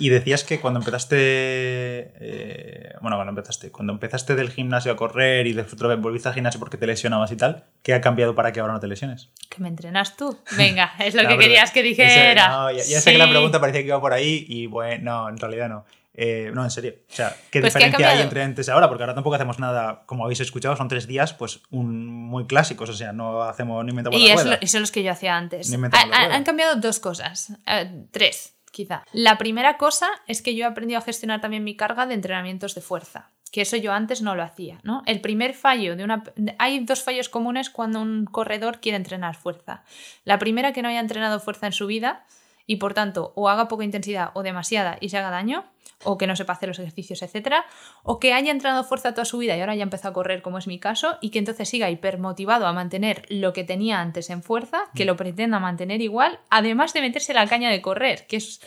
Y 0.00 0.08
decías 0.08 0.44
que 0.44 0.60
cuando 0.60 0.80
empezaste, 0.80 1.16
eh, 1.18 2.94
bueno, 3.02 3.16
cuando 3.16 3.30
empezaste, 3.30 3.70
cuando 3.70 3.92
empezaste 3.92 4.34
del 4.34 4.50
gimnasio 4.50 4.90
a 4.90 4.96
correr 4.96 5.46
y 5.46 5.52
después 5.52 6.00
volviste 6.00 6.28
al 6.28 6.34
gimnasio 6.34 6.58
porque 6.58 6.78
te 6.78 6.86
lesionabas 6.86 7.30
y 7.32 7.36
tal, 7.36 7.66
¿qué 7.82 7.92
ha 7.92 8.00
cambiado 8.00 8.34
para 8.34 8.50
que 8.50 8.60
ahora 8.60 8.72
no 8.72 8.80
te 8.80 8.86
lesiones? 8.86 9.28
Que 9.50 9.62
me 9.62 9.68
entrenas 9.68 10.16
tú. 10.16 10.38
Venga, 10.56 10.94
es 10.98 11.14
lo 11.14 11.28
que 11.28 11.36
querías 11.36 11.70
que 11.70 11.82
dijera. 11.82 12.48
no, 12.48 12.72
ya, 12.72 12.82
sé 12.82 13.12
que 13.12 13.18
la 13.18 13.28
pregunta 13.28 13.60
parecía 13.60 13.82
que 13.82 13.88
iba 13.88 14.00
por 14.00 14.14
ahí 14.14 14.46
y 14.48 14.66
bueno, 14.66 15.04
no, 15.04 15.28
en 15.28 15.36
realidad 15.36 15.68
no. 15.68 15.84
Eh, 16.14 16.50
no, 16.52 16.64
en 16.64 16.70
serio. 16.70 16.94
O 17.08 17.14
sea, 17.14 17.34
¿qué 17.50 17.60
pues 17.60 17.72
diferencia 17.72 18.10
hay 18.10 18.20
entre 18.20 18.42
antes 18.42 18.66
y 18.66 18.70
ahora? 18.70 18.88
Porque 18.88 19.02
ahora 19.02 19.14
tampoco 19.14 19.36
hacemos 19.36 19.58
nada, 19.58 20.02
como 20.06 20.24
habéis 20.24 20.40
escuchado, 20.40 20.76
son 20.76 20.88
tres 20.88 21.06
días, 21.06 21.34
pues 21.34 21.60
un, 21.70 22.06
muy 22.06 22.46
clásicos. 22.46 22.90
O 22.90 22.94
sea, 22.94 23.12
no 23.12 23.42
hacemos 23.42 23.84
ni 23.84 23.90
inventamos 23.90 24.18
y 24.18 24.28
la 24.28 24.34
rueda. 24.34 24.58
Y 24.60 24.66
son 24.66 24.80
los 24.80 24.90
que 24.90 25.02
yo 25.02 25.12
hacía 25.12 25.36
antes. 25.36 25.72
han 25.72 26.44
cambiado 26.44 26.76
dos 26.76 27.00
cosas. 27.00 27.52
Eh, 27.66 28.06
tres, 28.10 28.54
quizá. 28.70 29.04
La 29.12 29.38
primera 29.38 29.76
cosa 29.76 30.08
es 30.26 30.42
que 30.42 30.54
yo 30.54 30.64
he 30.64 30.68
aprendido 30.68 30.98
a 30.98 31.02
gestionar 31.02 31.40
también 31.40 31.64
mi 31.64 31.76
carga 31.76 32.06
de 32.06 32.14
entrenamientos 32.14 32.74
de 32.74 32.80
fuerza 32.80 33.30
que 33.50 33.62
eso 33.62 33.76
yo 33.76 33.92
antes 33.92 34.22
no 34.22 34.36
lo 34.36 34.42
hacía, 34.42 34.78
¿no? 34.84 35.02
El 35.06 35.20
primer 35.20 35.54
fallo 35.54 35.96
de 35.96 36.04
una... 36.04 36.22
Hay 36.58 36.84
dos 36.84 37.02
fallos 37.02 37.28
comunes 37.28 37.68
cuando 37.68 38.00
un 38.00 38.24
corredor 38.26 38.80
quiere 38.80 38.96
entrenar 38.96 39.34
fuerza. 39.34 39.82
La 40.24 40.38
primera, 40.38 40.72
que 40.72 40.82
no 40.82 40.88
haya 40.88 41.00
entrenado 41.00 41.40
fuerza 41.40 41.66
en 41.66 41.72
su 41.72 41.86
vida 41.86 42.24
y 42.66 42.76
por 42.76 42.94
tanto 42.94 43.32
o 43.36 43.48
haga 43.48 43.68
poca 43.68 43.84
intensidad 43.84 44.30
o 44.34 44.42
demasiada 44.42 44.98
y 45.00 45.08
se 45.08 45.18
haga 45.18 45.30
daño 45.30 45.64
o 46.04 46.16
que 46.18 46.26
no 46.26 46.36
sepa 46.36 46.54
hacer 46.54 46.68
los 46.68 46.78
ejercicios, 46.78 47.22
etcétera, 47.22 47.66
o 48.02 48.18
que 48.18 48.32
haya 48.32 48.50
entrenado 48.50 48.84
fuerza 48.84 49.12
toda 49.12 49.24
su 49.24 49.38
vida 49.38 49.56
y 49.56 49.60
ahora 49.60 49.74
ya 49.74 49.82
empezó 49.82 50.08
a 50.08 50.12
correr, 50.12 50.42
como 50.42 50.58
es 50.58 50.66
mi 50.66 50.78
caso, 50.78 51.18
y 51.20 51.30
que 51.30 51.38
entonces 51.38 51.68
siga 51.68 51.90
hipermotivado 51.90 52.66
a 52.66 52.72
mantener 52.72 53.26
lo 53.28 53.52
que 53.52 53.64
tenía 53.64 54.00
antes 54.00 54.30
en 54.30 54.42
fuerza, 54.42 54.84
que 54.94 55.04
lo 55.04 55.16
pretenda 55.16 55.58
mantener 55.58 56.00
igual, 56.00 56.40
además 56.48 56.94
de 56.94 57.02
meterse 57.02 57.34
la 57.34 57.46
caña 57.46 57.70
de 57.70 57.82
correr, 57.82 58.26
que 58.26 58.36
es 58.36 58.60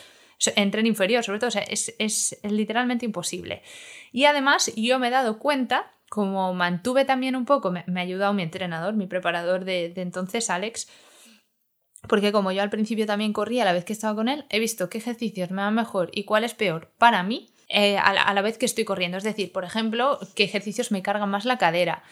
en 0.54 0.70
tren 0.70 0.86
inferior, 0.86 1.24
sobre 1.24 1.38
todo, 1.38 1.50
es, 1.68 2.38
literalmente 2.42 3.04
imposible. 3.04 3.62
Y 4.12 4.26
además, 4.26 4.72
yo 4.76 4.98
me 4.98 5.08
he 5.08 5.10
dado 5.10 5.38
cuenta, 5.38 5.92
como 6.08 6.54
mantuve 6.54 7.04
también 7.04 7.34
un 7.34 7.46
poco, 7.46 7.70
me, 7.70 7.84
ha 7.86 8.00
ayudado 8.00 8.32
mi 8.32 8.42
entrenador, 8.42 8.94
mi 8.94 9.06
preparador 9.06 9.64
de, 9.64 9.88
de 9.88 10.02
entonces, 10.02 10.50
Alex, 10.50 10.88
porque 12.08 12.32
como 12.32 12.52
yo 12.52 12.62
al 12.62 12.70
principio 12.70 13.06
también 13.06 13.32
corría 13.32 13.62
a 13.62 13.64
la 13.64 13.72
vez 13.72 13.84
que 13.84 13.92
estaba 13.92 14.14
con 14.14 14.28
él, 14.28 14.44
he 14.50 14.58
visto 14.58 14.88
qué 14.88 14.98
ejercicios 14.98 15.50
me 15.50 15.62
van 15.62 15.74
mejor 15.74 16.10
y 16.12 16.24
cuál 16.24 16.44
es 16.44 16.54
peor 16.54 16.92
para 16.98 17.22
mí 17.22 17.50
eh, 17.68 17.96
a, 17.98 18.32
la, 18.34 18.42
vez 18.42 18.58
que 18.58 18.66
estoy 18.66 18.84
corriendo. 18.84 19.16
Es 19.16 19.24
decir, 19.24 19.52
por 19.52 19.64
ejemplo, 19.64 20.18
qué 20.34 20.44
ejercicios 20.44 20.92
me 20.92 21.02
cargan 21.02 21.30
más 21.30 21.44
la 21.44 21.58
cadera, 21.58 22.02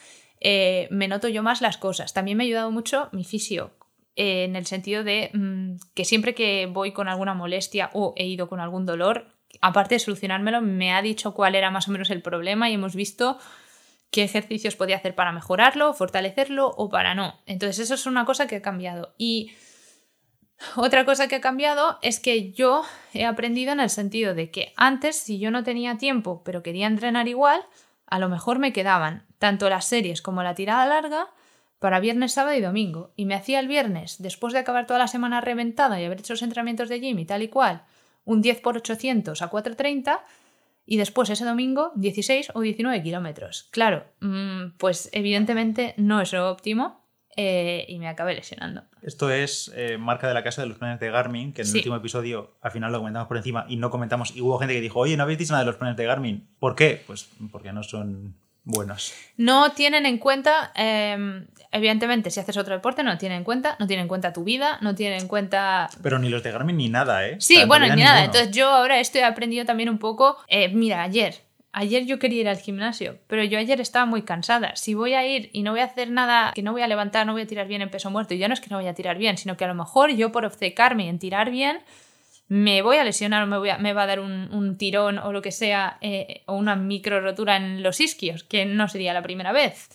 eh, 0.41 0.89
me 0.91 1.09
noto 1.09 1.29
yo 1.29 1.43
más 1.43 1.61
las 1.61 1.77
cosas. 1.77 2.13
También 2.13 2.37
me 2.37 2.45
ha 2.45 2.47
ayudado 2.47 2.71
mucho 2.71 3.09
mi 3.13 3.25
fisio, 3.25 3.73
eh, 4.17 4.45
en 4.45 4.57
el 4.57 4.67
sentido 4.67 5.05
de 5.05 5.31
mm, 5.33 5.77
que 5.95 6.05
siempre 6.05 6.35
que 6.35 6.67
voy 6.67 6.93
con 6.93 7.09
alguna 7.09 7.35
molestia 7.35 7.91
o 7.93 8.13
he 8.17 8.27
ido 8.27 8.49
con 8.49 8.61
algún 8.61 8.87
dolor, 8.87 9.27
aparte 9.61 9.95
de 9.95 9.99
solucionármelo, 10.01 10.61
me 10.61 10.93
ha 10.93 11.03
dicho 11.03 11.35
cuál 11.35 11.55
era 11.55 11.71
más 11.71 11.89
o 11.89 11.93
menos 11.93 12.11
el 12.11 12.23
problema 12.23 12.69
y 12.69 12.75
hemos 12.75 12.95
visto 12.95 13.39
qué 14.11 14.25
ejercicios 14.25 14.77
podía 14.77 14.97
hacer 14.97 15.15
para 15.15 15.33
mejorarlo, 15.33 15.95
fortalecerlo 15.95 16.69
o 16.77 16.91
para 16.91 17.15
no. 17.15 17.41
Entonces 17.47 17.79
eso 17.79 17.95
es 17.95 18.07
una 18.07 18.25
cosa 18.25 18.47
que 18.47 18.57
ha 18.57 18.63
cambiado. 18.63 19.15
Y 19.17 19.53
otra 20.77 21.05
cosa 21.05 21.29
que 21.29 21.37
ha 21.37 21.41
cambiado 21.41 21.99
es 22.03 22.21
que 22.21 22.53
yo 22.53 22.83
he 23.15 23.25
aprendido 23.25 23.73
en 23.73 23.81
el 23.81 23.91
sentido 23.91 24.35
de 24.35 24.51
que 24.51 24.73
antes, 24.77 25.17
si 25.17 25.39
yo 25.39 25.51
no 25.51 25.63
tenía 25.63 25.99
tiempo 25.99 26.43
pero 26.45 26.63
quería 26.63 26.87
entrenar 26.87 27.29
igual, 27.29 27.65
a 28.07 28.19
lo 28.19 28.29
mejor 28.29 28.59
me 28.59 28.73
quedaban 28.73 29.27
tanto 29.39 29.69
las 29.69 29.87
series 29.87 30.23
como 30.23 30.43
la 30.43 30.55
tirada 30.55 30.87
larga 30.87 31.29
para 31.79 31.99
viernes, 31.99 32.33
sábado 32.33 32.57
y 32.57 32.61
domingo. 32.61 33.13
Y 33.17 33.27
me 33.27 33.35
hacía 33.35 33.59
el 33.59 33.69
viernes, 33.69 34.23
después 34.23 34.53
de 34.53 34.61
acabar 34.61 34.87
toda 34.87 35.01
la 35.01 35.09
semana 35.09 35.41
reventada 35.41 36.01
y 36.01 36.05
haber 36.05 36.21
hecho 36.21 36.35
los 36.35 36.43
entrenamientos 36.43 36.89
de 36.89 37.01
gym 37.01 37.19
y 37.19 37.25
tal 37.25 37.43
y 37.43 37.49
cual, 37.49 37.83
un 38.25 38.41
10 38.41 38.61
por 38.61 38.77
800 38.77 39.43
a 39.43 39.51
4.30 39.51 40.21
y 40.87 40.97
después 40.97 41.31
ese 41.31 41.45
domingo 41.45 41.93
16 41.97 42.53
o 42.55 42.61
19 42.61 43.03
kilómetros. 43.03 43.69
Claro, 43.73 44.05
mm, 44.21 44.77
pues 44.79 45.09
evidentemente 45.13 45.95
no 45.97 46.21
es 46.21 46.33
lo 46.33 46.51
óptimo 46.51 47.02
eh, 47.37 47.87
y 47.89 47.99
me 47.99 48.09
acabé 48.09 48.35
lesionando. 48.35 48.85
Esto 49.01 49.31
es 49.31 49.73
eh, 49.75 49.97
marca 49.99 50.29
de 50.29 50.35
la 50.35 50.45
casa 50.45 50.63
de 50.63 50.69
los 50.69 50.79
planes 50.79 51.01
de 51.01 51.11
Garmin, 51.11 51.53
que 51.53 51.63
en 51.63 51.69
el 51.69 51.75
último 51.75 51.97
episodio 51.97 52.57
al 52.61 52.71
final 52.71 52.93
lo 52.93 52.99
comentamos 52.99 53.29
por 53.29 53.37
encima 53.37 53.65
y 53.69 53.77
no 53.77 53.91
comentamos. 53.91 54.37
Y 54.37 54.41
hubo 54.41 54.59
gente 54.59 54.75
que 54.75 54.81
dijo, 54.81 55.01
oye, 55.01 55.17
¿no 55.17 55.23
habéis 55.23 55.39
dicho 55.39 55.53
nada 55.53 55.65
de 55.65 55.71
los 55.71 55.77
planes 55.77 55.97
de 55.97 56.05
Garmin? 56.05 56.47
¿Por 56.59 56.75
qué? 56.75 57.03
Pues 57.07 57.29
porque 57.51 57.73
no 57.73 57.83
son 57.83 58.35
buenos. 58.65 59.13
No 59.37 59.73
tienen 59.73 60.07
en 60.07 60.19
cuenta, 60.19 60.73
em, 60.75 61.47
evidentemente, 61.73 62.31
si 62.31 62.39
haces 62.39 62.57
otro 62.57 62.75
deporte, 62.75 63.03
no 63.03 63.17
tienen 63.19 63.39
en 63.39 63.45
cuenta, 63.45 63.77
no 63.81 63.87
tienen 63.87 64.05
en 64.05 64.09
cuenta 64.09 64.33
tu 64.33 64.45
vida, 64.45 64.79
no 64.83 64.95
tienen 64.95 65.21
en 65.21 65.29
cuenta... 65.29 65.89
Pero 66.03 66.19
ni 66.19 66.29
los 66.29 66.43
de 66.43 66.53
Garmin 66.53 66.77
ni 66.77 66.89
nada, 66.89 67.27
¿eh? 67.27 67.37
Sí, 67.41 67.65
bueno, 67.67 67.93
ni 67.95 68.03
nada. 68.03 68.25
Entonces 68.25 68.51
yo 68.51 68.69
ahora 68.69 69.01
estoy 69.01 69.23
aprendido 69.23 69.65
también 69.65 69.89
un 69.89 69.99
poco, 69.99 70.37
eh, 70.49 70.69
mira, 70.69 71.03
ayer 71.03 71.43
Ayer 71.75 72.05
yo 72.05 72.19
quería 72.19 72.43
ir 72.43 72.49
al 72.49 72.59
gimnasio, 72.59 73.19
pero 73.27 73.43
yo 73.45 73.59
ayer 73.59 73.81
estaba 73.81 74.05
muy 74.05 74.23
cansada. 74.23 74.77
Si 74.77 74.93
voy 74.93 75.15
a 75.15 75.27
ir 75.27 75.49
y 75.55 75.63
no 75.63 75.71
voy 75.71 75.81
a 75.81 75.85
hacer 75.85 76.11
nada, 76.11 76.53
que 76.55 76.63
no 76.63 76.73
voy 76.73 76.83
a 76.83 76.87
levantar, 76.87 77.27
no 77.27 77.33
voy 77.33 77.43
a 77.43 77.47
tirar 77.47 77.67
bien 77.67 77.81
en 77.81 77.91
peso 77.91 78.11
muerto, 78.11 78.35
y 78.35 78.39
ya 78.39 78.47
no 78.49 78.55
es 78.55 78.61
que 78.61 78.69
no 78.69 78.77
voy 78.77 78.89
a 78.89 78.95
tirar 78.95 79.17
bien, 79.17 79.39
sino 79.39 79.57
que 79.57 79.65
a 79.65 79.69
lo 79.69 79.75
mejor 79.75 80.11
yo 80.15 80.33
por 80.33 80.45
obcecarme 80.45 81.09
en 81.09 81.19
tirar 81.19 81.51
bien, 81.51 81.79
me 82.49 82.83
voy 82.83 82.99
a 82.99 83.05
lesionar 83.05 83.43
o 83.45 83.47
me, 83.47 83.57
voy 83.57 83.71
a, 83.71 83.79
me 83.79 83.95
va 83.95 84.03
a 84.03 84.07
dar 84.07 84.21
un, 84.21 84.77
tirón 84.77 85.19
o 85.19 85.33
lo 85.33 85.41
que 85.41 85.51
sea, 85.51 85.97
eh, 86.03 86.43
o 86.45 86.57
una 86.57 86.77
micro 86.77 87.23
rotura 87.23 87.57
en 87.57 87.83
los 87.83 88.01
isquios, 88.01 88.45
que 88.45 88.67
no 88.67 88.87
sería 88.89 89.15
la 89.15 89.23
primera 89.23 89.53
vez. 89.53 89.89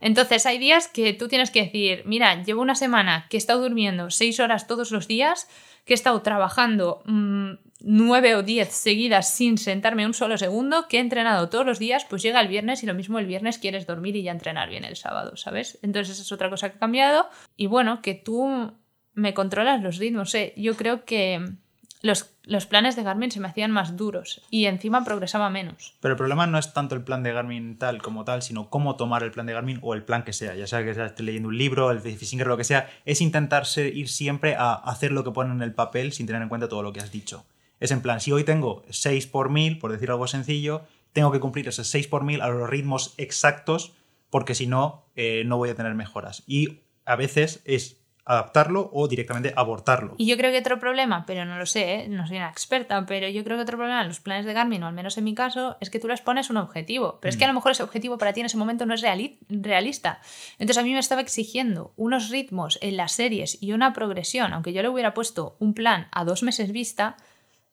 Entonces 0.00 0.46
hay 0.46 0.56
días 0.56 0.88
que 0.88 1.12
tú 1.12 1.28
tienes 1.28 1.50
que 1.50 1.64
decir, 1.64 2.02
mira, 2.06 2.42
llevo 2.42 2.62
una 2.62 2.74
semana 2.74 3.26
que 3.28 3.36
he 3.36 3.38
estado 3.38 3.60
durmiendo 3.60 4.10
seis 4.10 4.40
horas 4.40 4.66
todos 4.66 4.90
los 4.90 5.06
días, 5.06 5.46
que 5.84 5.92
he 5.92 5.94
estado 5.94 6.20
trabajando 6.22 7.02
mm, 7.06 7.52
nueve 7.80 8.34
o 8.34 8.42
diez 8.42 8.68
seguidas 8.72 9.30
sin 9.30 9.58
sentarme 9.58 10.06
un 10.06 10.14
solo 10.14 10.38
segundo, 10.38 10.86
que 10.88 10.98
he 10.98 11.00
entrenado 11.00 11.48
todos 11.48 11.66
los 11.66 11.78
días, 11.78 12.04
pues 12.08 12.22
llega 12.22 12.40
el 12.40 12.48
viernes 12.48 12.82
y 12.82 12.86
lo 12.86 12.94
mismo 12.94 13.18
el 13.18 13.26
viernes 13.26 13.58
quieres 13.58 13.86
dormir 13.86 14.16
y 14.16 14.22
ya 14.22 14.32
entrenar 14.32 14.68
bien 14.68 14.84
el 14.84 14.96
sábado, 14.96 15.36
¿sabes? 15.36 15.78
Entonces 15.82 16.14
esa 16.14 16.22
es 16.22 16.32
otra 16.32 16.50
cosa 16.50 16.70
que 16.70 16.76
ha 16.76 16.80
cambiado. 16.80 17.28
Y 17.56 17.66
bueno, 17.66 18.02
que 18.02 18.14
tú 18.14 18.72
me 19.14 19.34
controlas 19.34 19.82
los 19.82 19.98
ritmos. 19.98 20.34
¿eh? 20.34 20.52
Yo 20.56 20.76
creo 20.76 21.04
que 21.04 21.54
los, 22.02 22.34
los, 22.44 22.66
planes 22.66 22.96
de 22.96 23.02
Garmin 23.02 23.30
se 23.30 23.40
me 23.40 23.48
hacían 23.48 23.70
más 23.70 23.96
duros 23.96 24.42
y 24.50 24.66
encima 24.66 25.04
progresaba 25.04 25.50
menos. 25.50 25.94
Pero 26.00 26.12
el 26.12 26.18
problema 26.18 26.46
no 26.46 26.58
es 26.58 26.72
tanto 26.72 26.94
el 26.94 27.02
plan 27.02 27.22
de 27.22 27.32
Garmin 27.32 27.78
tal 27.78 28.00
como 28.00 28.24
tal, 28.24 28.42
sino 28.42 28.70
cómo 28.70 28.96
tomar 28.96 29.22
el 29.22 29.30
plan 29.30 29.46
de 29.46 29.52
Garmin 29.52 29.78
o 29.82 29.94
el 29.94 30.02
plan 30.02 30.24
que 30.24 30.32
sea. 30.32 30.54
Ya 30.54 30.66
sea 30.66 30.82
que 30.82 30.90
estés 30.90 31.20
leyendo 31.20 31.48
un 31.48 31.58
libro, 31.58 31.90
el 31.90 32.00
Fisinger, 32.00 32.46
lo 32.46 32.56
que 32.56 32.64
sea, 32.64 32.88
es 33.04 33.20
intentarse 33.20 33.88
ir 33.88 34.08
siempre 34.08 34.56
a 34.56 34.72
hacer 34.72 35.12
lo 35.12 35.24
que 35.24 35.30
ponen 35.30 35.56
en 35.56 35.62
el 35.62 35.74
papel 35.74 36.12
sin 36.12 36.26
tener 36.26 36.42
en 36.42 36.48
cuenta 36.48 36.68
todo 36.68 36.82
lo 36.82 36.92
que 36.92 37.00
has 37.00 37.12
dicho. 37.12 37.44
Es 37.80 37.90
en 37.90 38.02
plan, 38.02 38.20
si 38.20 38.32
hoy 38.32 38.44
tengo 38.44 38.84
6 38.90 39.26
por 39.26 39.50
1000, 39.50 39.78
por 39.78 39.92
decir 39.92 40.10
algo 40.10 40.26
sencillo, 40.26 40.82
tengo 41.12 41.32
que 41.32 41.40
cumplir 41.40 41.68
esos 41.68 41.88
6 41.88 42.08
por 42.08 42.24
1000 42.24 42.42
a 42.42 42.48
los 42.48 42.68
ritmos 42.68 43.14
exactos, 43.16 43.92
porque 44.28 44.54
si 44.54 44.66
no, 44.66 45.04
eh, 45.16 45.42
no 45.46 45.56
voy 45.56 45.70
a 45.70 45.74
tener 45.74 45.94
mejoras. 45.94 46.44
Y 46.46 46.80
a 47.04 47.16
veces 47.16 47.60
es 47.64 47.99
adaptarlo 48.24 48.90
o 48.92 49.08
directamente 49.08 49.52
abortarlo. 49.56 50.14
Y 50.18 50.26
yo 50.26 50.36
creo 50.36 50.50
que 50.52 50.58
otro 50.58 50.78
problema, 50.78 51.24
pero 51.26 51.44
no 51.44 51.58
lo 51.58 51.66
sé, 51.66 51.94
¿eh? 51.94 52.08
no 52.08 52.26
soy 52.26 52.36
una 52.36 52.48
experta, 52.48 53.04
pero 53.06 53.28
yo 53.28 53.42
creo 53.44 53.56
que 53.56 53.62
otro 53.62 53.76
problema 53.76 54.02
en 54.02 54.08
los 54.08 54.20
planes 54.20 54.46
de 54.46 54.52
Garmin, 54.52 54.82
o 54.82 54.86
al 54.86 54.94
menos 54.94 55.16
en 55.18 55.24
mi 55.24 55.34
caso, 55.34 55.76
es 55.80 55.90
que 55.90 55.98
tú 55.98 56.08
les 56.08 56.20
pones 56.20 56.50
un 56.50 56.56
objetivo, 56.56 57.18
pero 57.20 57.30
es 57.30 57.36
que 57.36 57.44
a 57.44 57.48
lo 57.48 57.54
mm. 57.54 57.56
mejor 57.56 57.72
ese 57.72 57.82
objetivo 57.82 58.18
para 58.18 58.32
ti 58.32 58.40
en 58.40 58.46
ese 58.46 58.56
momento 58.56 58.86
no 58.86 58.94
es 58.94 59.02
realista. 59.02 60.20
Entonces 60.58 60.78
a 60.78 60.82
mí 60.82 60.92
me 60.92 60.98
estaba 60.98 61.20
exigiendo 61.20 61.92
unos 61.96 62.30
ritmos 62.30 62.78
en 62.82 62.96
las 62.96 63.12
series 63.12 63.58
y 63.60 63.72
una 63.72 63.92
progresión, 63.92 64.52
aunque 64.52 64.72
yo 64.72 64.82
le 64.82 64.88
hubiera 64.88 65.14
puesto 65.14 65.56
un 65.58 65.74
plan 65.74 66.08
a 66.12 66.24
dos 66.24 66.42
meses 66.42 66.72
vista, 66.72 67.16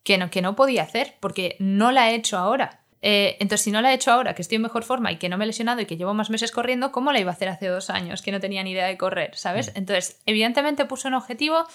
que 0.04 0.18
no, 0.18 0.30
que 0.30 0.42
no 0.42 0.56
podía 0.56 0.84
hacer 0.84 1.16
porque 1.20 1.58
no 1.60 1.92
la 1.92 2.10
he 2.10 2.16
hecho 2.16 2.38
ahora. 2.38 2.82
Eh, 3.02 3.38
entonces, 3.40 3.62
si 3.64 3.72
no 3.72 3.82
la 3.82 3.92
he 3.92 3.96
hecho 3.96 4.12
ahora, 4.12 4.34
que 4.34 4.42
estoy 4.42 4.56
en 4.56 4.64
mejor 4.64 4.84
forma 4.84 5.12
y 5.12 5.18
que 5.18 5.30
no 5.30 5.38
me 5.38 5.44
he 5.44 5.48
lesionado 5.48 5.82
y 5.82 5.86
que 5.86 5.98
llevo 5.98 6.14
más 6.14 6.30
meses 6.30 6.52
corriendo, 6.52 6.92
¿cómo 6.92 7.12
la 7.12 7.20
iba 7.20 7.32
a 7.32 7.34
hacer 7.34 7.50
hace 7.50 7.68
dos 7.68 7.90
años 7.90 8.22
que 8.22 8.32
no 8.32 8.40
tenía 8.40 8.64
ni 8.64 8.72
idea 8.72 8.88
de 8.88 8.98
correr? 8.98 9.36
¿Sabes? 9.36 9.70
Mm. 9.70 9.78
Entonces, 9.78 10.22
evidentemente 10.26 10.86
puse 10.86 11.08
un 11.08 11.14
objetivo 11.14 11.66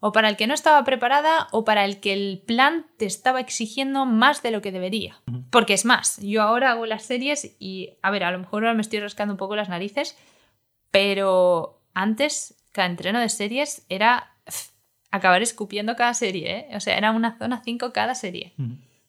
o 0.00 0.12
para 0.12 0.28
el 0.28 0.36
que 0.36 0.46
no 0.46 0.54
estaba 0.54 0.84
preparada 0.84 1.48
o 1.50 1.64
para 1.64 1.84
el 1.84 2.00
que 2.00 2.12
el 2.12 2.42
plan 2.46 2.86
te 2.98 3.06
estaba 3.06 3.40
exigiendo 3.40 4.06
más 4.06 4.42
de 4.42 4.50
lo 4.52 4.62
que 4.62 4.70
debería. 4.70 5.20
Porque 5.50 5.74
es 5.74 5.84
más, 5.84 6.18
yo 6.18 6.42
ahora 6.42 6.70
hago 6.70 6.86
las 6.86 7.02
series 7.02 7.56
y, 7.58 7.96
a 8.02 8.10
ver, 8.10 8.24
a 8.24 8.30
lo 8.30 8.38
mejor 8.38 8.62
ahora 8.62 8.74
me 8.74 8.82
estoy 8.82 9.00
rascando 9.00 9.34
un 9.34 9.38
poco 9.38 9.56
las 9.56 9.68
narices, 9.68 10.16
pero 10.90 11.80
antes 11.94 12.54
cada 12.70 12.88
entreno 12.88 13.18
de 13.18 13.28
series 13.28 13.84
era 13.88 14.34
acabar 15.10 15.42
escupiendo 15.42 15.96
cada 15.96 16.14
serie, 16.14 16.68
¿eh? 16.70 16.76
O 16.76 16.80
sea, 16.80 16.96
era 16.96 17.10
una 17.10 17.36
zona 17.38 17.62
5 17.64 17.92
cada 17.92 18.14
serie, 18.14 18.52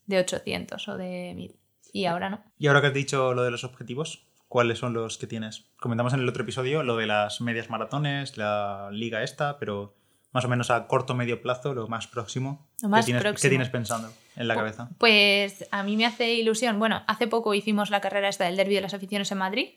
de 0.10 0.20
800 0.20 0.88
o 0.88 0.98
de 0.98 1.34
1000. 1.36 1.56
Y 1.94 2.06
ahora 2.06 2.30
no. 2.30 2.44
Y 2.58 2.68
ahora 2.68 2.82
que 2.82 2.88
has 2.88 2.94
dicho 2.94 3.34
lo 3.34 3.44
de 3.44 3.52
los 3.52 3.64
objetivos, 3.64 4.28
¿cuáles 4.48 4.80
son 4.80 4.94
los 4.94 5.18
que 5.18 5.28
tienes? 5.28 5.68
Comentamos 5.80 6.14
en 6.14 6.20
el 6.20 6.30
otro 6.30 6.44
episodio 6.44 6.84
lo 6.84 6.98
de 6.98 7.08
las 7.08 7.42
medias 7.42 7.70
maratones, 7.70 8.38
la 8.38 8.90
liga 8.92 9.24
esta, 9.24 9.58
pero 9.58 9.96
más 10.32 10.46
o 10.46 10.48
menos 10.48 10.70
a 10.70 10.86
corto 10.88 11.16
medio 11.16 11.42
plazo, 11.42 11.74
lo 11.74 11.88
más 11.88 12.08
próximo. 12.08 12.68
Lo 12.82 12.90
más 12.90 13.02
¿Qué, 13.02 13.08
tienes, 13.08 13.24
próximo. 13.24 13.42
¿Qué 13.42 13.50
tienes 13.50 13.70
pensando 13.70 14.12
en 14.36 14.48
la 14.48 14.56
cabeza? 14.56 14.90
Pues 15.00 15.68
a 15.72 15.82
mí 15.82 15.98
me 15.98 16.06
hace 16.06 16.34
ilusión. 16.36 16.78
Bueno, 16.78 17.02
hace 17.08 17.28
poco 17.28 17.56
hicimos 17.56 17.90
la 17.90 18.00
carrera 18.00 18.30
esta 18.30 18.46
del 18.46 18.56
Derby 18.56 18.76
de 18.76 18.82
las 18.82 18.94
Aficiones 18.94 19.32
en 19.32 19.40
Madrid. 19.40 19.70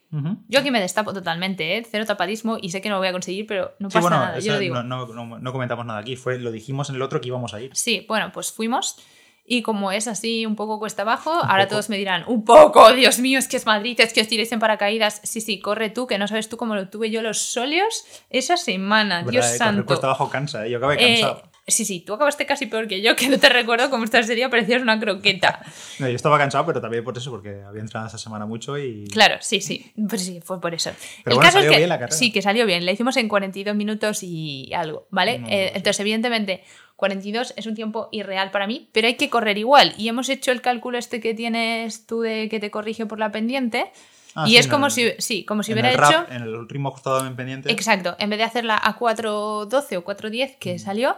Yo 0.48 0.60
aquí 0.60 0.70
me 0.70 0.80
destapo 0.80 1.14
totalmente, 1.14 1.78
¿eh? 1.78 1.86
cero 1.90 2.04
tapadismo 2.04 2.58
y 2.60 2.70
sé 2.70 2.82
que 2.82 2.90
no 2.90 2.96
lo 2.96 3.00
voy 3.00 3.08
a 3.08 3.12
conseguir, 3.12 3.46
pero 3.46 3.74
no 3.78 3.88
pasa 3.88 4.10
nada. 4.10 4.38
Yo 4.40 4.52
lo 4.52 4.58
digo. 4.58 4.82
No, 4.82 5.06
no, 5.06 5.38
no, 5.38 5.52
comentamos 5.52 5.86
nada 5.86 6.00
aquí, 6.00 6.16
fue, 6.16 6.38
lo 6.38 6.50
dijimos 6.50 6.90
en 6.90 6.96
el 6.96 7.02
otro 7.02 7.20
que 7.20 7.28
íbamos 7.28 7.54
a 7.54 7.60
ir. 7.60 7.70
Sí, 7.74 8.04
bueno, 8.06 8.30
pues 8.32 8.52
fuimos 8.52 8.98
Y 9.44 9.62
como 9.62 9.90
es 9.90 10.06
así 10.06 10.46
un 10.46 10.54
poco 10.56 10.78
cuesta 10.78 11.02
abajo, 11.02 11.32
ahora 11.32 11.66
todos 11.68 11.88
me 11.88 11.98
dirán, 11.98 12.24
un 12.28 12.44
poco, 12.44 12.92
Dios 12.92 13.18
mío, 13.18 13.38
es 13.38 13.48
que 13.48 13.56
es 13.56 13.66
Madrid, 13.66 13.98
es 14.00 14.12
que 14.12 14.20
os 14.20 14.28
tiréis 14.28 14.52
en 14.52 14.60
paracaídas. 14.60 15.20
Sí, 15.24 15.40
sí, 15.40 15.58
corre 15.58 15.90
tú, 15.90 16.06
que 16.06 16.16
no 16.16 16.28
sabes 16.28 16.48
tú 16.48 16.56
cómo 16.56 16.74
lo 16.76 16.88
tuve 16.88 17.10
yo 17.10 17.22
los 17.22 17.38
solios 17.38 18.04
esa 18.30 18.56
semana, 18.56 19.24
Dios. 19.24 19.46
Eh, 19.46 19.56
santo. 19.58 19.84
Cuesta 19.84 20.06
abajo 20.06 20.30
cansa, 20.30 20.64
¿eh? 20.66 20.70
yo 20.70 20.78
acabé 20.78 20.94
Eh, 20.94 21.20
cansado. 21.20 21.51
Sí, 21.66 21.84
sí, 21.84 22.00
tú 22.00 22.14
acabaste 22.14 22.44
casi 22.46 22.66
peor 22.66 22.88
que 22.88 23.00
yo, 23.02 23.14
que 23.16 23.28
no 23.28 23.38
te 23.38 23.48
recuerdo 23.48 23.88
cómo 23.90 24.04
esta 24.04 24.22
sería, 24.22 24.50
parecías 24.50 24.82
una 24.82 24.98
croqueta. 24.98 25.60
No, 25.98 26.08
yo 26.08 26.16
estaba 26.16 26.38
cansado, 26.38 26.66
pero 26.66 26.80
también 26.80 27.04
por 27.04 27.16
eso, 27.16 27.30
porque 27.30 27.62
había 27.66 27.80
entrenado 27.80 28.06
esta 28.06 28.18
semana 28.18 28.46
mucho 28.46 28.76
y... 28.78 29.06
Claro, 29.08 29.36
sí, 29.40 29.60
sí, 29.60 29.92
pues 30.08 30.24
sí, 30.24 30.40
fue 30.44 30.60
por 30.60 30.74
eso. 30.74 30.90
Pero 31.24 31.34
el 31.34 31.36
bueno, 31.36 31.40
caso 31.42 31.58
es 31.58 31.64
salió 31.64 31.70
que 31.72 31.76
bien 31.78 31.88
la 31.88 31.98
carrera. 31.98 32.16
sí, 32.16 32.32
que 32.32 32.42
salió 32.42 32.66
bien. 32.66 32.84
La 32.84 32.92
hicimos 32.92 33.16
en 33.16 33.28
42 33.28 33.74
minutos 33.76 34.22
y 34.22 34.72
algo, 34.74 35.06
¿vale? 35.10 35.38
No, 35.38 35.48
Eh, 35.48 35.68
entonces, 35.74 36.00
evidentemente, 36.00 36.62
42 36.96 37.54
es 37.56 37.66
un 37.66 37.74
tiempo 37.74 38.08
irreal 38.12 38.50
para 38.50 38.66
mí, 38.66 38.88
pero 38.92 39.06
hay 39.08 39.14
que 39.14 39.28
correr 39.30 39.58
igual. 39.58 39.94
Y 39.98 40.08
hemos 40.08 40.28
hecho 40.28 40.52
el 40.52 40.60
cálculo 40.62 40.98
este 40.98 41.20
que 41.20 41.34
tienes 41.34 42.06
tú 42.06 42.20
de 42.20 42.48
que 42.48 42.60
te 42.60 42.70
corrige 42.70 43.06
por 43.06 43.18
la 43.18 43.32
pendiente. 43.32 43.90
Ah, 44.34 44.44
y 44.46 44.52
sí, 44.52 44.56
es 44.56 44.66
como 44.68 44.86
el- 44.86 44.92
si, 44.92 45.10
sí, 45.18 45.44
como 45.44 45.62
si 45.62 45.72
hubiera 45.72 45.88
el 45.90 45.94
hecho. 45.96 46.02
rap, 46.10 46.30
en 46.32 46.42
el 46.42 46.68
ritmo 46.68 46.88
ajustado 46.90 47.26
en 47.26 47.34
pendiente. 47.36 47.70
Exacto, 47.72 48.16
en 48.18 48.30
vez 48.30 48.38
de 48.38 48.44
hacerla 48.44 48.80
a 48.82 48.96
4.12 48.98 49.96
o 49.96 50.04
4.10 50.04 50.56
que 50.58 50.78
salió, 50.78 51.16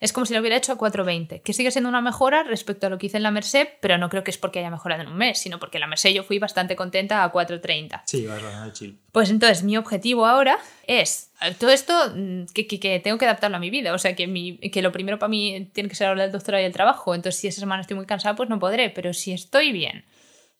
es 0.00 0.12
como 0.12 0.26
si 0.26 0.34
lo 0.34 0.40
hubiera 0.40 0.56
hecho 0.56 0.72
a 0.72 0.78
4.20, 0.78 1.42
que 1.42 1.52
sigue 1.52 1.70
siendo 1.70 1.88
una 1.88 2.00
mejora 2.00 2.42
respecto 2.44 2.86
a 2.86 2.90
lo 2.90 2.98
que 2.98 3.06
hice 3.06 3.16
en 3.16 3.22
la 3.24 3.30
Merced, 3.30 3.66
pero 3.80 3.98
no 3.98 4.08
creo 4.08 4.22
que 4.24 4.30
es 4.30 4.38
porque 4.38 4.58
haya 4.60 4.70
mejorado 4.70 5.02
en 5.02 5.08
un 5.08 5.16
mes, 5.16 5.38
sino 5.38 5.58
porque 5.58 5.78
en 5.78 5.80
la 5.80 5.86
Merced 5.86 6.10
yo 6.10 6.22
fui 6.22 6.38
bastante 6.38 6.76
contenta 6.76 7.24
a 7.24 7.32
4.30. 7.32 8.02
Sí, 8.04 8.26
vas 8.26 8.42
a 8.42 8.72
chill. 8.72 8.96
Pues 9.12 9.30
entonces 9.30 9.62
mi 9.64 9.76
objetivo 9.76 10.26
ahora 10.26 10.58
es, 10.86 11.30
eh, 11.40 11.54
todo 11.58 11.70
esto 11.70 11.94
mm, 12.14 12.44
que, 12.54 12.66
que- 12.66 12.78
que 12.78 13.00
tengo 13.00 13.18
que 13.18 13.24
adaptarlo 13.24 13.56
a 13.56 13.60
mi 13.60 13.70
vida, 13.70 13.92
o 13.92 13.98
sea 13.98 14.14
que, 14.14 14.26
mi, 14.26 14.58
que 14.58 14.82
lo 14.82 14.92
primero 14.92 15.18
para 15.18 15.28
mí 15.30 15.68
tiene 15.72 15.88
que 15.88 15.94
ser 15.96 16.08
ahora 16.08 16.24
el 16.24 16.32
doctorado 16.32 16.62
y 16.62 16.66
el 16.66 16.72
trabajo, 16.72 17.14
entonces 17.14 17.40
si 17.40 17.48
esa 17.48 17.60
semana 17.60 17.80
estoy 17.82 17.96
muy 17.96 18.06
cansada 18.06 18.36
pues 18.36 18.48
no 18.48 18.58
podré, 18.58 18.90
pero 18.90 19.12
si 19.12 19.32
estoy 19.32 19.72
bien, 19.72 20.04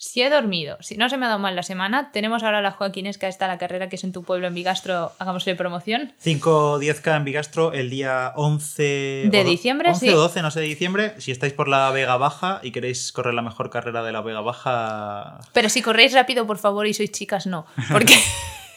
si 0.01 0.23
he 0.23 0.31
dormido, 0.31 0.77
si 0.81 0.97
no 0.97 1.09
se 1.09 1.17
me 1.17 1.27
ha 1.27 1.29
dado 1.29 1.41
mal 1.41 1.57
la 1.57 1.65
semana, 1.65 2.13
tenemos 2.13 2.45
ahora 2.45 2.63
la 2.63 2.71
Joaquinesca, 2.71 3.27
está 3.27 3.49
la 3.49 3.59
carrera 3.59 3.89
que 3.89 3.97
es 3.97 4.05
en 4.05 4.13
tu 4.13 4.23
pueblo, 4.23 4.47
en 4.47 4.55
Bigastro, 4.55 5.11
hagámosle 5.19 5.57
promoción. 5.57 6.13
5-10K 6.25 7.17
en 7.17 7.25
Bigastro 7.25 7.73
el 7.73 7.91
día 7.91 8.33
11 8.37 9.29
De 9.29 9.45
diciembre, 9.45 9.89
11 9.89 10.07
sí. 10.07 10.13
o 10.13 10.17
12, 10.17 10.43
no 10.43 10.53
sé, 10.53 10.61
de 10.61 10.67
diciembre. 10.67 11.15
Si 11.19 11.33
estáis 11.33 11.53
por 11.53 11.67
la 11.67 11.91
Vega 11.91 12.17
Baja 12.17 12.61
y 12.63 12.71
queréis 12.71 13.11
correr 13.11 13.35
la 13.35 13.43
mejor 13.43 13.71
carrera 13.71 14.05
de 14.05 14.13
la 14.13 14.21
Vega 14.21 14.41
Baja, 14.41 15.41
Pero 15.53 15.69
si 15.69 15.83
corréis 15.83 16.15
rápido, 16.15 16.47
por 16.47 16.59
favor, 16.59 16.87
y 16.87 16.95
sois 16.95 17.11
chicas, 17.11 17.49
no. 17.49 17.67
Porque. 17.93 18.15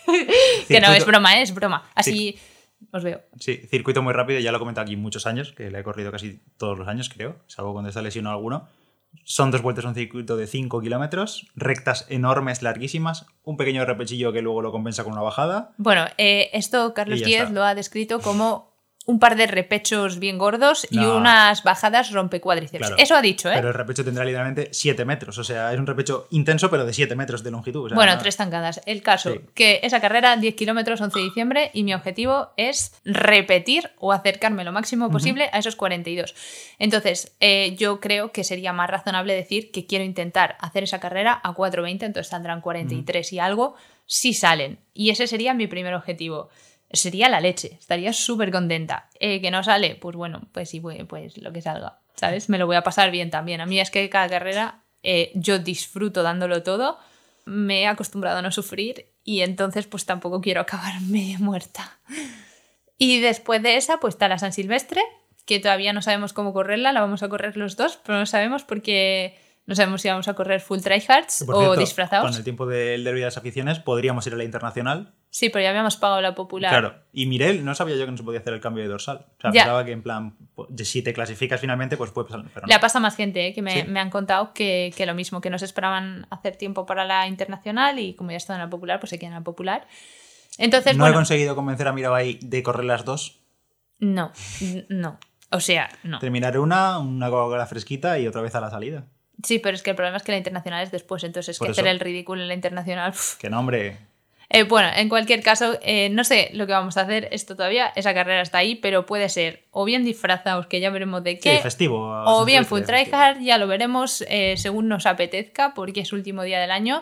que 0.67 0.81
no, 0.81 0.91
es 0.91 1.05
broma, 1.05 1.37
¿eh? 1.37 1.43
es 1.43 1.53
broma. 1.53 1.87
Así 1.93 2.39
os 2.91 3.03
veo. 3.03 3.21
sí, 3.39 3.61
circuito 3.69 4.01
muy 4.01 4.11
rápido, 4.11 4.39
ya 4.39 4.51
lo 4.51 4.57
he 4.57 4.59
comentado 4.59 4.85
aquí 4.85 4.95
muchos 4.95 5.27
años, 5.27 5.51
que 5.51 5.69
le 5.69 5.79
he 5.79 5.83
corrido 5.83 6.11
casi 6.11 6.39
todos 6.57 6.79
los 6.79 6.87
años, 6.87 7.09
creo, 7.09 7.35
salvo 7.45 7.73
cuando 7.73 7.89
está 7.89 8.01
lesionado 8.01 8.35
alguno. 8.35 8.67
Son 9.23 9.51
dos 9.51 9.61
vueltas 9.61 9.85
a 9.85 9.89
un 9.89 9.95
circuito 9.95 10.35
de 10.35 10.47
5 10.47 10.81
kilómetros, 10.81 11.47
rectas 11.55 12.05
enormes, 12.09 12.61
larguísimas, 12.61 13.25
un 13.43 13.57
pequeño 13.57 13.85
repechillo 13.85 14.33
que 14.33 14.41
luego 14.41 14.61
lo 14.61 14.71
compensa 14.71 15.03
con 15.03 15.13
una 15.13 15.21
bajada. 15.21 15.73
Bueno, 15.77 16.05
eh, 16.17 16.49
esto 16.53 16.93
Carlos 16.93 17.23
Díez 17.23 17.51
lo 17.51 17.63
ha 17.63 17.75
descrito 17.75 18.19
como 18.19 18.70
un 19.07 19.19
par 19.19 19.35
de 19.35 19.47
repechos 19.47 20.19
bien 20.19 20.37
gordos 20.37 20.85
y 20.91 20.97
No. 20.97 21.17
unas 21.17 21.63
bajadas 21.63 22.11
rompecuádriceps. 22.11 22.77
Claro. 22.87 22.95
Eso 22.99 23.15
ha 23.15 23.21
dicho, 23.21 23.49
¿eh? 23.49 23.55
Pero 23.55 23.69
el 23.69 23.73
repecho 23.73 24.05
tendrá 24.05 24.23
literalmente 24.23 24.69
7 24.71 25.05
metros, 25.05 25.37
o 25.39 25.43
sea, 25.43 25.73
es 25.73 25.79
un 25.79 25.87
repecho 25.87 26.27
intenso, 26.29 26.69
pero 26.69 26.85
de 26.85 26.93
7 26.93 27.15
metros 27.15 27.41
de 27.43 27.49
longitud. 27.49 27.85
o 27.85 27.89
sea, 27.89 27.95
bueno, 27.95 28.15
tres 28.19 28.37
tancadas. 28.37 28.79
El 28.85 29.01
caso, 29.01 29.31
Sí. 29.33 29.39
que 29.55 29.79
esa 29.83 29.99
carrera, 30.01 30.37
10 30.37 30.55
kilómetros, 30.55 31.01
11 31.01 31.17
de 31.17 31.25
diciembre, 31.25 31.71
y 31.73 31.83
mi 31.83 31.95
objetivo 31.95 32.49
es 32.57 32.93
repetir 33.03 33.89
o 33.97 34.11
acercarme 34.13 34.63
lo 34.63 34.71
máximo 34.71 35.09
posible 35.09 35.49
a 35.51 35.57
esos 35.59 35.75
42. 35.75 36.35
Entonces, 36.77 37.35
eh, 37.39 37.75
yo 37.77 37.99
creo 37.99 38.31
que 38.31 38.43
sería 38.43 38.71
más 38.71 38.89
razonable 38.89 39.33
decir 39.33 39.71
que 39.71 39.87
quiero 39.87 40.05
intentar 40.05 40.57
hacer 40.59 40.83
esa 40.83 40.99
carrera 40.99 41.41
a 41.43 41.53
4.20, 41.53 42.05
entonces 42.05 42.27
saldrán 42.29 42.61
43 42.61 43.33
y 43.33 43.39
algo, 43.39 43.75
si 44.05 44.33
salen. 44.33 44.77
Y 44.93 45.09
ese 45.09 45.25
sería 45.25 45.53
mi 45.55 45.65
primer 45.67 45.93
objetivo. 45.95 46.49
Sería 46.93 47.29
la 47.29 47.39
leche, 47.39 47.77
estaría 47.79 48.13
súper 48.13 48.51
contenta. 48.51 49.09
Eh, 49.19 49.41
que 49.41 49.51
no 49.51 49.63
sale, 49.63 49.95
pues 49.95 50.15
bueno, 50.15 50.41
pues 50.51 50.69
sí, 50.69 50.79
pues, 50.79 51.03
pues 51.07 51.37
lo 51.37 51.53
que 51.53 51.61
salga, 51.61 51.99
¿sabes? 52.15 52.49
Me 52.49 52.57
lo 52.57 52.67
voy 52.67 52.75
a 52.75 52.83
pasar 52.83 53.11
bien 53.11 53.29
también. 53.29 53.61
A 53.61 53.65
mí 53.65 53.79
es 53.79 53.91
que 53.91 54.09
cada 54.09 54.27
carrera 54.27 54.83
eh, 55.03 55.31
yo 55.35 55.59
disfruto 55.59 56.23
dándolo 56.23 56.63
todo, 56.63 56.99
me 57.45 57.81
he 57.81 57.87
acostumbrado 57.87 58.39
a 58.39 58.41
no 58.41 58.51
sufrir 58.51 59.07
y 59.23 59.41
entonces 59.41 59.87
pues 59.87 60.05
tampoco 60.05 60.41
quiero 60.41 60.61
acabar 60.61 61.01
medio 61.01 61.39
muerta. 61.39 61.99
Y 62.97 63.19
después 63.19 63.63
de 63.63 63.77
esa 63.77 63.99
pues 63.99 64.15
está 64.15 64.27
la 64.27 64.37
San 64.37 64.53
Silvestre, 64.53 65.01
que 65.45 65.59
todavía 65.59 65.93
no 65.93 66.01
sabemos 66.01 66.33
cómo 66.33 66.53
correrla, 66.53 66.93
la 66.93 67.01
vamos 67.01 67.23
a 67.23 67.29
correr 67.29 67.57
los 67.57 67.75
dos, 67.75 67.99
pero 68.05 68.19
no 68.19 68.25
sabemos 68.25 68.63
porque 68.63 69.37
no 69.67 69.75
sabemos 69.75 70.01
si 70.01 70.09
vamos 70.09 70.27
a 70.27 70.33
correr 70.33 70.59
full 70.59 70.79
tryhards 70.79 71.43
o 71.43 71.45
cierto, 71.45 71.75
disfrazados. 71.77 72.29
Con 72.29 72.37
el 72.37 72.43
tiempo 72.43 72.65
del 72.65 73.03
derbi 73.03 73.19
de 73.19 73.25
las 73.25 73.37
aficiones 73.37 73.79
podríamos 73.79 74.25
ir 74.27 74.33
a 74.33 74.37
la 74.37 74.43
internacional. 74.43 75.13
Sí, 75.29 75.49
pero 75.49 75.63
ya 75.63 75.69
habíamos 75.69 75.95
pagado 75.97 76.19
la 76.19 76.35
popular. 76.35 76.71
Claro. 76.71 76.95
Y 77.13 77.25
Mirel, 77.27 77.63
no 77.63 77.73
sabía 77.73 77.95
yo 77.95 78.05
que 78.05 78.11
no 78.11 78.17
se 78.17 78.23
podía 78.23 78.39
hacer 78.41 78.53
el 78.53 78.59
cambio 78.59 78.83
de 78.83 78.89
dorsal. 78.89 79.27
O 79.37 79.41
sea, 79.41 79.51
Ya. 79.53 79.61
pensaba 79.63 79.85
que 79.85 79.91
en 79.93 80.01
plan, 80.03 80.35
si 80.83 81.01
te 81.03 81.13
clasificas 81.13 81.61
finalmente, 81.61 81.95
pues 81.95 82.11
puede 82.11 82.27
pasar. 82.27 82.43
Pero 82.53 82.67
no. 82.67 82.73
Le 82.73 82.79
pasa 82.79 82.99
más 82.99 83.15
gente 83.15 83.47
¿eh? 83.47 83.53
que 83.53 83.61
me, 83.61 83.83
Sí. 83.83 83.87
me 83.87 83.99
han 84.01 84.09
contado 84.09 84.51
que, 84.53 84.91
que 84.97 85.05
lo 85.05 85.13
mismo, 85.15 85.39
que 85.39 85.49
no 85.49 85.57
se 85.57 85.65
esperaban 85.65 86.27
hacer 86.31 86.57
tiempo 86.57 86.85
para 86.85 87.05
la 87.05 87.27
internacional 87.27 87.97
y 87.99 88.13
como 88.15 88.31
ya 88.31 88.37
están 88.37 88.55
en 88.57 88.63
la 88.63 88.69
popular, 88.69 88.99
pues 88.99 89.11
se 89.11 89.19
quedan 89.19 89.33
en 89.33 89.39
la 89.39 89.43
popular. 89.43 89.87
Entonces, 90.57 90.97
no 90.97 91.05
he 91.05 91.07
bueno, 91.09 91.17
conseguido 91.19 91.55
convencer 91.55 91.87
a 91.87 91.93
Mirabai 91.93 92.39
de 92.41 92.61
correr 92.63 92.83
las 92.85 93.05
dos. 93.05 93.39
no, 93.99 94.31
no. 94.89 95.17
O 95.53 95.59
sea, 95.59 95.89
no. 96.03 96.19
Terminar 96.19 96.57
una, 96.57 96.97
una 96.99 97.29
Coca-Cola 97.29 97.65
fresquita 97.67 98.17
y 98.19 98.25
otra 98.27 98.41
vez 98.41 98.55
a 98.55 98.61
la 98.61 98.69
salida. 98.69 99.05
Sí, 99.43 99.59
pero 99.59 99.75
es 99.75 99.83
que 99.83 99.89
el 99.91 99.95
problema 99.95 100.17
es 100.17 100.23
que 100.23 100.31
la 100.31 100.37
internacional 100.37 100.83
es 100.83 100.91
después, 100.91 101.23
entonces 101.23 101.49
es 101.55 101.57
Por 101.59 101.67
que 101.67 101.71
eso. 101.71 101.81
hacer 101.81 101.91
el 101.91 101.99
ridículo 101.99 102.41
en 102.41 102.47
la 102.47 102.53
internacional. 102.53 103.11
pf. 103.11 103.37
Que 103.39 103.49
no, 103.49 103.59
hombre. 103.59 103.97
Eh, 104.53 104.63
bueno, 104.63 104.89
en 104.93 105.07
cualquier 105.07 105.41
caso, 105.41 105.79
eh, 105.81 106.09
no 106.09 106.25
sé 106.25 106.49
lo 106.53 106.67
que 106.67 106.73
vamos 106.73 106.97
a 106.97 107.01
hacer 107.03 107.29
esto 107.31 107.55
todavía, 107.55 107.93
esa 107.95 108.13
carrera 108.13 108.41
está 108.41 108.57
ahí, 108.57 108.75
pero 108.75 109.05
puede 109.05 109.29
ser 109.29 109.63
o 109.71 109.85
bien 109.85 110.03
disfrazados, 110.03 110.67
que 110.67 110.81
ya 110.81 110.89
veremos 110.89 111.23
de 111.23 111.35
Sí, 111.35 111.39
qué, 111.41 111.57
festivo. 111.59 112.13
a 112.13 112.25
o 112.35 112.43
bien 112.43 112.65
full 112.65 112.79
festivo. 112.81 113.03
tryhard, 113.05 113.39
ya 113.39 113.57
lo 113.57 113.67
veremos 113.67 114.25
eh, 114.27 114.55
según 114.57 114.89
nos 114.89 115.05
apetezca, 115.05 115.73
porque 115.73 116.01
es 116.01 116.11
último 116.11 116.43
día 116.43 116.59
del 116.59 116.71
año. 116.71 117.01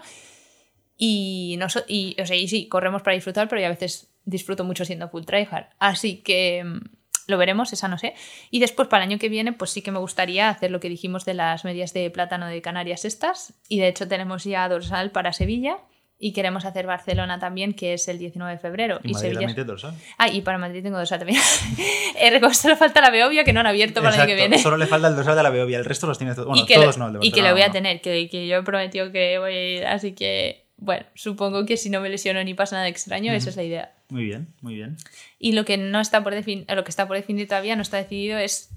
Y, 0.98 1.56
no 1.60 1.70
so- 1.70 1.84
y, 1.88 2.16
o 2.22 2.26
sea, 2.26 2.36
y 2.36 2.48
sí, 2.48 2.68
corremos 2.68 3.02
para 3.02 3.16
disfrutar, 3.16 3.48
pero 3.48 3.62
yo 3.62 3.68
a 3.68 3.72
veces 3.72 4.10
disfruto 4.26 4.64
mucho 4.64 4.86
siendo 4.86 5.10
full 5.10 5.24
tryhard. 5.24 5.68
Así 5.80 6.18
que 6.18 6.64
mm, 6.64 6.80
lo 7.30 7.38
veremos, 7.38 7.72
esa 7.74 7.88
no 7.88 7.98
sé. 7.98 8.16
Y 8.50 8.60
después 8.60 8.88
para 8.88 9.04
el 9.04 9.10
año 9.10 9.20
que 9.20 9.30
viene, 9.30 9.54
pues 9.54 9.72
sí 9.72 9.82
que 9.82 9.92
me 9.92 10.00
gustaría 10.00 10.50
hacer 10.50 10.72
lo 10.72 10.80
que 10.80 10.90
dijimos 10.90 11.26
de 11.26 11.34
las 11.34 11.64
medias 11.66 11.94
de 11.94 12.10
plátano 12.10 12.48
de 12.48 12.62
Canarias 12.62 13.06
estas. 13.06 13.54
Y 13.68 13.80
de 13.80 13.88
hecho 13.88 14.08
tenemos 14.08 14.44
ya 14.44 14.68
dorsal 14.68 15.12
para 15.12 15.34
Sevilla. 15.34 15.78
Y 16.22 16.34
queremos 16.34 16.66
hacer 16.66 16.86
Barcelona 16.86 17.40
también, 17.40 17.74
que 17.74 17.94
es 17.94 18.10
el 18.10 18.20
19 18.20 18.52
de 18.52 18.60
febrero. 18.60 19.00
Y 19.04 19.12
Y, 19.12 19.14
Madrid 19.14 19.38
Sevilla. 19.38 19.64
dorsal. 19.64 19.94
Ah, 20.18 20.28
y 20.28 20.42
para 20.42 20.58
Madrid 20.58 20.84
tengo 20.84 20.98
dorsal 20.98 21.20
también. 21.20 21.40
Solo 22.54 22.76
falta 22.76 23.00
la 23.00 23.10
Beovia, 23.10 23.46
que 23.46 23.54
no 23.54 23.62
han 23.62 23.68
abierto 23.68 24.02
para 24.02 24.16
el 24.16 24.22
año 24.22 24.28
que 24.28 24.36
viene. 24.36 24.60
Solo 24.60 24.76
le 24.76 24.86
falta 24.86 25.08
el 25.08 25.16
dorsal 25.16 25.38
de 25.38 25.44
la 25.44 25.50
Beovia, 25.50 25.78
el 25.78 25.86
resto 25.86 26.08
los 26.08 26.18
tiene 26.18 26.34
todos. 26.36 26.48
Bueno, 26.48 26.64
y 26.64 26.66
que, 26.66 26.76
todos 26.76 26.98
lo, 26.98 27.06
no, 27.06 27.16
el 27.16 27.22
de 27.22 27.28
y 27.28 27.32
que 27.32 27.42
lo 27.42 27.54
voy 27.54 27.62
a 27.62 27.72
tener, 27.72 28.02
que, 28.02 28.28
que 28.30 28.48
yo 28.48 28.58
he 28.58 28.64
prometido 28.64 29.14
que 29.14 29.40
voy 29.40 29.54
a 29.54 29.78
ir, 29.78 29.86
así 29.86 30.14
que, 30.14 30.69
bueno, 30.82 31.06
supongo 31.14 31.66
que 31.66 31.78
si 31.78 31.90
no 31.90 32.00
me 32.02 32.10
lesiono 32.10 32.44
ni 32.44 32.54
pasa 32.54 32.76
nada 32.78 32.88
extraño, 32.88 33.32
esa 33.34 33.50
es 33.50 33.56
la 33.56 33.64
idea. 33.64 33.94
Muy 34.10 34.24
bien, 34.26 34.54
muy 34.62 34.76
bien. 34.76 34.98
Y 35.38 35.52
lo 35.52 35.66
que 35.66 35.78
no 35.78 36.00
está 36.00 36.24
por 36.24 36.34
definir, 36.34 36.66
lo 36.74 36.84
que 36.84 36.90
está 36.90 37.08
por 37.08 37.18
definir 37.18 37.48
todavía 37.48 37.76
no 37.76 37.82
está 37.82 37.98
decidido 37.98 38.38
es 38.40 38.70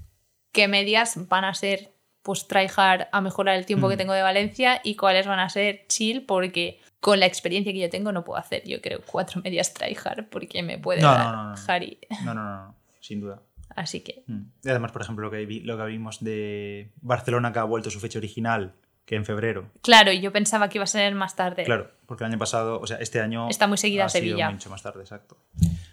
qué 0.51 0.67
medias 0.67 1.27
van 1.27 1.45
a 1.45 1.53
ser 1.53 1.91
pues 2.21 2.47
tryhard 2.47 3.07
a 3.11 3.19
mejorar 3.21 3.55
el 3.57 3.65
tiempo 3.65 3.89
que 3.89 3.95
Mm. 3.95 3.97
tengo 3.97 4.13
de 4.13 4.21
Valencia 4.21 4.79
y 4.83 4.95
cuáles 4.95 5.27
van 5.27 5.39
a 5.39 5.49
ser 5.49 5.85
chill 5.87 6.21
porque 6.25 6.79
con 7.01 7.19
la 7.19 7.25
experiencia 7.25 7.73
que 7.73 7.79
yo 7.79 7.89
tengo 7.89 8.11
no 8.13 8.23
puedo 8.23 8.39
hacer, 8.39 8.63
yo 8.65 8.79
creo, 8.81 9.01
cuatro 9.05 9.41
medias 9.43 9.73
tryhard 9.73 10.29
porque 10.29 10.63
me 10.63 10.77
puede 10.77 11.01
No, 11.01 11.11
dar 11.11 11.25
no, 11.25 11.43
no, 11.43 11.49
no. 11.55 11.61
Harry. 11.67 11.97
No, 12.23 12.33
no, 12.33 12.43
no, 12.43 12.75
sin 13.01 13.19
duda. 13.21 13.41
Así 13.75 14.01
que 14.01 14.23
Mm. 14.27 14.41
Y 14.63 14.69
además, 14.69 14.91
por 14.91 15.01
ejemplo, 15.01 15.25
lo 15.25 15.31
que, 15.31 15.45
vi- 15.45 15.61
lo 15.61 15.77
que 15.77 15.85
vimos 15.85 16.23
de 16.23 16.91
Barcelona 17.01 17.51
que 17.51 17.59
ha 17.59 17.63
vuelto 17.63 17.89
su 17.89 17.99
fecha 17.99 18.19
original, 18.19 18.73
que 19.05 19.15
en 19.15 19.25
febrero. 19.25 19.69
Claro, 19.81 20.11
y 20.11 20.21
yo 20.21 20.31
pensaba 20.31 20.69
que 20.69 20.77
iba 20.77 20.83
a 20.83 20.87
ser 20.87 21.13
más 21.15 21.35
tarde. 21.35 21.63
Claro, 21.63 21.91
porque 22.05 22.23
el 22.23 22.31
año 22.31 22.39
pasado, 22.39 22.79
o 22.79 22.87
sea, 22.87 22.97
este 22.97 23.21
año. 23.21 23.49
Está 23.49 23.67
muy 23.67 23.77
seguida 23.77 24.05
ha 24.05 24.09
sido 24.09 24.21
Sevilla. 24.21 24.49
mucho 24.49 24.69
más 24.69 24.81
tarde, 24.81 25.01
exacto. 25.01 25.37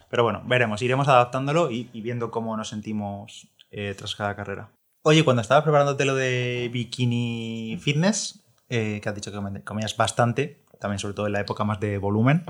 Pero 0.09 0.23
bueno, 0.25 0.43
veremos, 0.47 0.83
iremos 0.83 1.09
adaptándolo 1.09 1.71
y, 1.71 1.91
y 1.93 2.01
viendo 2.01 2.31
cómo 2.31 2.57
nos 2.57 2.69
sentimos 2.69 3.49
eh, 3.71 3.95
tras 3.97 4.15
cada 4.17 4.35
carrera. 4.35 4.71
Oye, 5.03 5.25
cuando 5.25 5.41
estabas 5.43 5.65
preparándote 5.65 6.05
lo 6.05 6.15
de 6.15 6.69
bikini 6.73 7.79
fitness, 7.81 8.45
eh, 8.69 9.01
que 9.03 9.09
has 9.09 9.15
dicho 9.15 9.33
que 9.33 9.63
comías 9.63 9.97
bastante, 9.97 10.63
también 10.79 10.99
sobre 10.99 11.15
todo 11.15 11.27
en 11.27 11.33
la 11.33 11.41
época 11.41 11.65
más 11.65 11.81
de 11.81 11.99
volumen, 11.99 12.45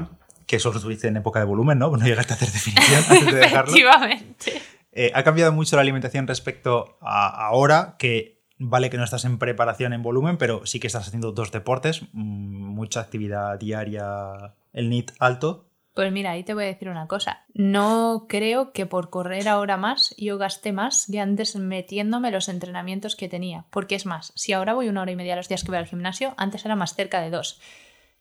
que 0.46 0.58
solo 0.58 0.78
estuviste 0.78 1.06
en 1.08 1.16
época 1.18 1.38
de 1.38 1.44
volumen, 1.44 1.78
¿no? 1.78 1.90
No 1.96 2.04
llegaste 2.04 2.32
a 2.32 2.36
hacer 2.36 2.50
definición 2.50 3.04
antes 3.08 3.26
de 3.26 3.40
dejarlo. 3.40 3.70
Efectivamente. 3.72 4.62
Eh, 4.92 5.12
ha 5.14 5.22
cambiado 5.22 5.52
mucho 5.52 5.76
la 5.76 5.82
alimentación 5.82 6.26
respecto 6.26 6.98
a 7.00 7.28
ahora, 7.46 7.94
que 7.98 8.39
vale 8.61 8.90
que 8.90 8.98
no 8.98 9.04
estás 9.04 9.24
en 9.24 9.38
preparación 9.38 9.92
en 9.92 10.02
volumen, 10.02 10.36
pero 10.36 10.64
sí 10.66 10.78
que 10.78 10.86
estás 10.86 11.08
haciendo 11.08 11.32
dos 11.32 11.50
deportes, 11.50 12.02
mm, 12.12 12.74
mucha 12.74 13.00
actividad 13.00 13.58
diaria, 13.58 14.54
el 14.72 14.90
NIT 14.90 15.12
alto. 15.18 15.66
Pues 15.94 16.12
mira, 16.12 16.30
ahí 16.30 16.44
te 16.44 16.54
voy 16.54 16.64
a 16.64 16.68
decir 16.68 16.88
una 16.88 17.08
cosa. 17.08 17.44
No 17.52 18.26
creo 18.28 18.72
que 18.72 18.86
por 18.86 19.11
correr 19.11 19.48
ahora 19.48 19.76
más 19.76 20.14
yo 20.16 20.38
gaste 20.38 20.72
más 20.72 21.08
que 21.11 21.18
antes 21.18 21.56
metiéndome 21.56 22.30
los 22.30 22.48
entrenamientos 22.48 23.16
que 23.16 23.28
tenía. 23.28 23.64
Porque 23.70 23.96
es 23.96 24.06
más, 24.06 24.32
si 24.36 24.52
ahora 24.52 24.74
voy 24.74 24.88
una 24.88 25.02
hora 25.02 25.11
y 25.11 25.16
media 25.16 25.34
los 25.34 25.48
días 25.48 25.64
que 25.64 25.70
voy 25.70 25.78
al 25.78 25.86
gimnasio, 25.86 26.34
antes 26.36 26.64
era 26.64 26.76
más 26.76 26.94
cerca 26.94 27.20
de 27.20 27.30
dos 27.30 27.61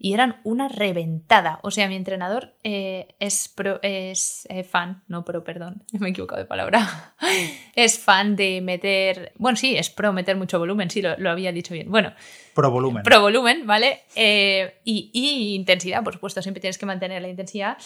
y 0.01 0.13
eran 0.13 0.39
una 0.43 0.69
reventada. 0.69 1.59
O 1.61 1.71
sea, 1.71 1.89
mi 1.89 1.95
entrenador 1.95 2.55
eh, 2.63 3.15
es, 3.19 3.53
es 3.81 4.47
eh, 4.49 4.63
fan, 4.63 5.03
no 5.07 5.25
pro, 5.25 5.43
perdón, 5.43 5.83
me 5.99 6.07
he 6.07 6.11
equivocado 6.11 6.39
de 6.41 6.47
palabra. 6.47 7.13
es 7.75 7.99
fan 7.99 8.37
de 8.37 8.61
meter, 8.61 9.33
bueno, 9.37 9.57
sí, 9.57 9.75
es 9.75 9.89
pro 9.89 10.13
meter 10.13 10.37
mucho 10.37 10.57
volumen, 10.57 10.89
sí, 10.89 11.01
lo, 11.01 11.29
había 11.29 11.51
dicho 11.51 11.73
bien. 11.73 11.91
Bueno, 11.91 12.13
pro 12.55 12.71
volumen. 12.71 13.03
Pro 13.03 13.19
volumen, 13.21 13.67
¿vale? 13.67 14.03
Eh, 14.15 14.79
y, 14.85 15.11
y 15.13 15.55
intensidad, 15.55 16.01
por 16.01 16.13
supuesto, 16.13 16.41
siempre 16.41 16.61
tienes 16.61 16.77
que 16.77 16.85
mantener 16.85 17.21
la 17.21 17.27
intensidad. 17.27 17.77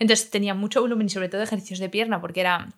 Entonces 0.00 0.30
tenía 0.30 0.54
mucho 0.54 0.80
volumen 0.80 1.06
y 1.06 1.10
sobre 1.10 1.28
todo 1.28 1.42
ejercicios 1.42 1.78
de 1.78 1.88
pierna, 1.88 2.20
porque 2.20 2.40
era 2.40 2.68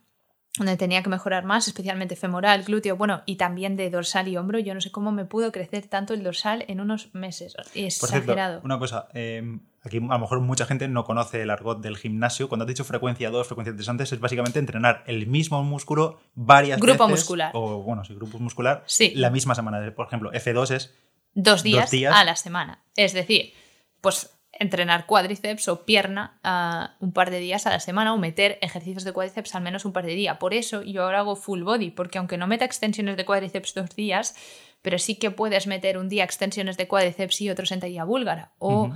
donde 0.59 0.77
tenía 0.77 1.03
que 1.03 1.09
mejorar 1.09 1.45
más, 1.45 1.67
especialmente 1.67 2.15
femoral, 2.15 2.63
glúteo, 2.65 2.97
bueno, 2.97 3.23
y 3.25 3.37
también 3.37 3.75
de 3.77 3.89
dorsal 3.89 4.29
y 4.29 4.37
hombro. 4.37 4.59
Yo 4.59 4.75
no 4.75 4.83
sé 4.83 4.91
cómo 4.91 5.11
me 5.11 5.25
pudo 5.25 5.51
crecer 5.51 5.87
tanto 5.87 6.13
el 6.13 6.23
dorsal 6.23 6.65
en 6.69 6.81
unos 6.81 7.15
meses. 7.15 7.57
Exagerado. 7.75 8.61
una 8.63 8.79
cosa, 8.79 9.09
em, 9.15 9.61
aquí 9.83 9.97
a 9.97 10.01
lo 10.01 10.19
mejor 10.19 10.41
mucha 10.41 10.67
gente 10.67 10.89
no 10.89 11.05
conoce 11.05 11.41
el 11.41 11.51
argot 11.51 11.81
del 11.81 11.97
gimnasio. 11.97 12.49
Cuando 12.51 12.65
has 12.65 12.69
dicho 12.69 12.85
frecuencia 12.85 13.31
2, 13.31 13.47
frecuencia 13.47 13.75
3 13.75 13.89
antes, 13.89 14.13
es 14.13 14.21
básicamente 14.21 14.59
entrenar 14.59 15.03
el 15.07 15.27
mismo 15.27 15.63
músculo 15.65 16.21
varias 16.35 16.79
veces. 16.79 16.97
Grupo 16.97 17.09
muscular. 17.09 17.51
O 17.55 17.83
bueno, 17.83 18.05
sí, 18.05 18.15
grupo 18.15 18.39
muscular. 18.39 18.85
La 19.15 19.31
misma 19.31 19.55
semana. 19.55 19.95
Por 19.95 20.07
ejemplo, 20.07 20.33
F2 20.33 20.71
es. 20.75 20.95
Dos 21.35 21.63
días, 21.63 21.85
dos 21.85 21.91
días 21.93 22.15
a 22.15 22.25
la 22.25 22.37
semana. 22.37 22.85
Es 22.95 23.15
decir, 23.15 23.55
pues 24.03 24.31
entrenar 24.63 25.07
cuádriceps 25.07 25.69
o 25.69 25.85
pierna 25.85 26.39
uh, 26.45 27.05
un 27.05 27.13
par 27.13 27.31
de 27.31 27.39
días 27.39 27.67
a 27.67 27.71
la 27.71 27.81
semana 27.81 28.15
o 28.15 28.19
meter 28.19 28.59
ejercicios 28.63 29.05
de 29.05 29.13
cuádriceps 29.13 29.55
al 29.55 29.63
menos 29.63 29.85
un 29.85 29.93
par 29.93 30.07
de 30.07 30.15
días. 30.15 30.39
Por 30.39 30.55
eso 30.55 30.83
yo 30.83 31.05
ahora 31.05 31.21
hago 31.21 31.37
full 31.37 31.63
body, 31.63 31.91
porque 31.91 32.19
aunque 32.19 32.39
no 32.39 32.47
meta 32.47 32.65
extensiones 32.65 33.17
de 33.17 33.25
cuádriceps 33.25 33.75
dos 33.75 33.95
días, 33.95 34.35
pero 34.81 34.99
sí 34.99 35.17
que 35.17 35.31
puedes 35.31 35.67
meter 35.67 35.99
un 35.99 36.09
día 36.09 36.25
extensiones 36.25 36.77
de 36.77 36.89
cuádriceps 36.89 37.41
y 37.41 37.51
otro 37.51 37.67
sentadilla 37.67 38.05
búlgara 38.05 38.53
o 38.59 38.91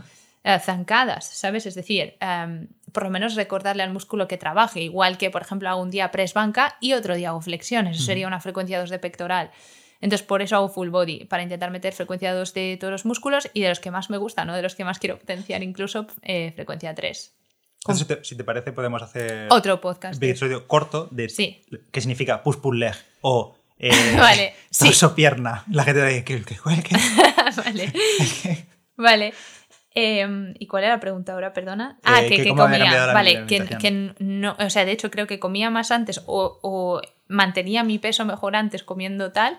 eh, 0.45 0.59
zancadas, 0.61 1.25
¿sabes? 1.27 1.67
Es 1.67 1.75
decir, 1.75 2.17
um, 2.23 2.69
por 2.93 3.03
lo 3.03 3.11
menos 3.11 3.35
recordarle 3.35 3.83
al 3.83 3.93
músculo 3.93 4.29
que 4.29 4.39
trabaje, 4.39 4.81
igual 4.81 5.19
que 5.19 5.29
por 5.31 5.43
ejemplo 5.43 5.69
hago 5.69 5.83
un 5.83 5.91
día 5.91 6.13
press 6.13 6.35
banca 6.35 6.77
y 6.81 6.93
otro 6.93 7.17
día 7.17 7.31
hago 7.31 7.41
flexiones, 7.41 7.97
eso 7.97 8.07
sería 8.07 8.29
una 8.29 8.41
frecuencia 8.41 8.79
2 8.79 8.91
de 8.91 8.99
pectoral. 9.01 9.51
Entonces, 10.01 10.27
por 10.27 10.43
eso 10.43 10.57
hago 10.57 10.69
full 10.69 10.89
body, 10.89 11.25
para 11.25 11.43
intentar 11.43 11.71
meter 11.71 11.93
frecuencia 11.93 12.35
2 12.35 12.55
de 12.55 12.77
todos 12.79 12.93
los 12.93 13.05
músculos 13.05 13.49
y 13.55 13.63
de 13.63 13.69
los 13.71 13.81
que 13.81 13.91
más 13.91 14.11
me 14.11 14.19
gustan, 14.19 14.47
¿no? 14.47 14.55
de 14.55 14.63
los 14.63 14.75
que 14.75 14.85
más 14.85 14.99
quiero 14.99 15.19
potenciar, 15.19 15.63
incluso 15.63 16.07
eh, 16.23 16.53
frecuencia 16.55 16.95
3. 16.95 17.35
si, 18.23 18.37
te, 18.37 18.45
parece, 18.45 18.73
podemos 18.73 19.03
hacer 19.03 19.49
otro 19.51 19.81
podcast. 19.81 20.23
Un 20.23 20.29
episodio 20.29 20.67
corto 20.67 21.09
de 21.11 21.29
sí. 21.29 21.65
qué 21.91 22.01
significa 22.01 22.43
push 22.43 22.57
pull 22.57 22.79
leg 22.79 22.95
o 23.23 23.57
eh, 23.79 23.91
vale, 24.19 24.55
torso 24.79 25.15
pierna. 25.15 25.65
La 25.71 25.85
gente 25.85 26.01
de 26.01 26.25
que, 26.25 26.43
vale. 26.65 27.93
vale. 28.97 29.35
Em, 29.95 30.55
¿Y 30.59 30.67
cuál 30.67 30.85
era 30.85 30.95
la 30.95 31.01
pregunta 31.01 31.33
ahora? 31.33 31.55
Perdona. 31.55 31.99
Ah, 32.05 32.21
que, 32.29 32.43
que 32.43 32.55
comía. 32.55 33.13
Vale, 33.15 33.47
que, 33.47 34.15
no. 34.19 34.57
O 34.59 34.71
sea, 34.71 34.85
de 34.85 34.93
hecho, 34.93 35.11
creo 35.11 35.27
que 35.27 35.39
comía 35.39 35.71
más 35.71 35.91
antes 35.91 36.23
o, 36.27 36.59
o 36.63 37.01
mantenía 37.29 37.83
mi 37.83 37.99
peso 37.99 38.25
mejor 38.27 38.57
antes 38.57 38.83
comiendo 38.83 39.33
tal 39.33 39.57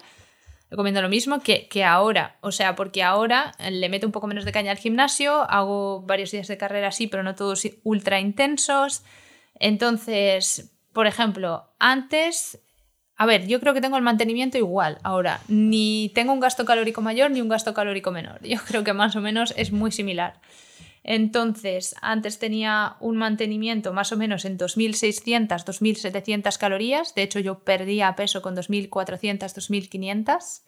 comiendo 0.76 1.02
lo 1.02 1.10
mismo 1.10 1.40
que, 1.40 1.68
que, 1.68 1.84
ahora. 1.84 2.38
O 2.42 2.52
sea, 2.52 2.76
porque 2.76 3.04
ahora 3.04 3.54
le 3.70 3.90
meto 3.90 4.06
un 4.06 4.12
poco 4.12 4.28
menos 4.28 4.46
de 4.46 4.52
caña 4.52 4.72
al 4.72 4.78
gimnasio, 4.78 5.50
hago 5.50 6.02
varios 6.02 6.32
días 6.32 6.48
de 6.48 6.58
carrera 6.58 6.90
así, 6.90 7.08
pero 7.08 7.24
no 7.24 7.36
todos 7.36 7.68
ultra 7.84 8.20
intensos. 8.20 9.04
Entonces, 9.60 10.72
por 10.94 11.08
ejemplo, 11.08 11.70
antes, 11.80 12.60
a 13.16 13.26
ver, 13.26 13.48
yo 13.48 13.60
creo 13.60 13.74
que 13.74 13.82
tengo 13.82 13.98
el 13.98 14.04
mantenimiento 14.04 14.58
igual 14.58 14.98
ahora. 15.04 15.42
Ni 15.48 16.12
tengo 16.14 16.34
un 16.34 16.40
gasto 16.40 16.66
calórico 16.66 17.02
mayor 17.02 17.32
ni 17.32 17.42
un 17.42 17.50
gasto 17.50 17.74
calórico 17.74 18.12
menor. 18.12 18.42
Yo 18.44 18.58
creo 18.66 18.84
que 18.84 18.94
más 18.94 19.16
o 19.16 19.22
menos 19.22 19.54
es 19.58 19.72
muy 19.72 19.92
similar. 19.92 20.42
Entonces, 21.10 21.96
antes 22.02 22.38
tenía 22.38 22.98
un 23.00 23.16
mantenimiento 23.16 23.94
más 23.94 24.12
o 24.12 24.18
menos 24.18 24.44
en 24.44 24.58
2.600, 24.58 25.48
2.700 25.48 26.58
calorías. 26.58 27.16
De 27.16 27.24
hecho, 27.24 27.40
yo 27.40 27.60
perdía 27.60 28.14
peso 28.18 28.42
con 28.42 28.58
2.400, 28.58 29.40
2.500. 29.40 30.64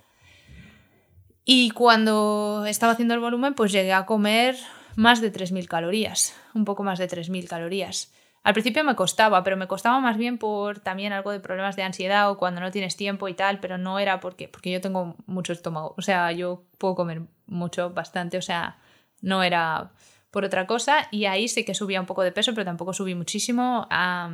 Y 1.43 1.71
cuando 1.71 2.63
estaba 2.65 2.93
haciendo 2.93 3.15
el 3.15 3.19
volumen, 3.19 3.53
pues 3.53 3.73
llegué 3.73 3.91
a 3.91 4.05
comer 4.05 4.55
más 4.95 5.19
de 5.19 5.29
3.000 5.29 5.67
calorías, 5.67 6.33
un 6.53 6.63
poco 6.63 6.83
más 6.83 6.99
de 6.99 7.09
3.000 7.09 7.45
calorías. 7.49 8.13
Al 8.41 8.53
principio 8.53 8.85
me 8.85 8.95
costaba, 8.95 9.43
pero 9.43 9.57
me 9.57 9.67
costaba 9.67 9.99
más 9.99 10.15
bien 10.15 10.37
por 10.37 10.79
también 10.79 11.11
algo 11.11 11.31
de 11.31 11.41
problemas 11.41 11.75
de 11.75 11.83
ansiedad 11.83 12.31
o 12.31 12.37
cuando 12.37 12.61
no 12.61 12.71
tienes 12.71 12.95
tiempo 12.95 13.27
y 13.27 13.33
tal, 13.33 13.59
pero 13.59 13.77
no 13.77 13.99
era 13.99 14.21
porque, 14.21 14.47
porque 14.47 14.71
yo 14.71 14.79
tengo 14.79 15.17
mucho 15.25 15.51
estómago. 15.51 15.95
O 15.97 16.01
sea, 16.01 16.31
yo 16.31 16.63
puedo 16.77 16.95
comer 16.95 17.23
mucho, 17.45 17.89
bastante, 17.89 18.37
o 18.37 18.41
sea, 18.41 18.77
no 19.21 19.43
era 19.43 19.91
por 20.31 20.45
otra 20.45 20.67
cosa 20.67 21.07
y 21.11 21.25
ahí 21.25 21.47
sí 21.47 21.63
que 21.63 21.73
subía 21.73 21.99
un 21.99 22.05
poco 22.05 22.23
de 22.23 22.31
peso, 22.31 22.53
pero 22.53 22.65
tampoco 22.65 22.93
subí 22.93 23.15
muchísimo, 23.15 23.87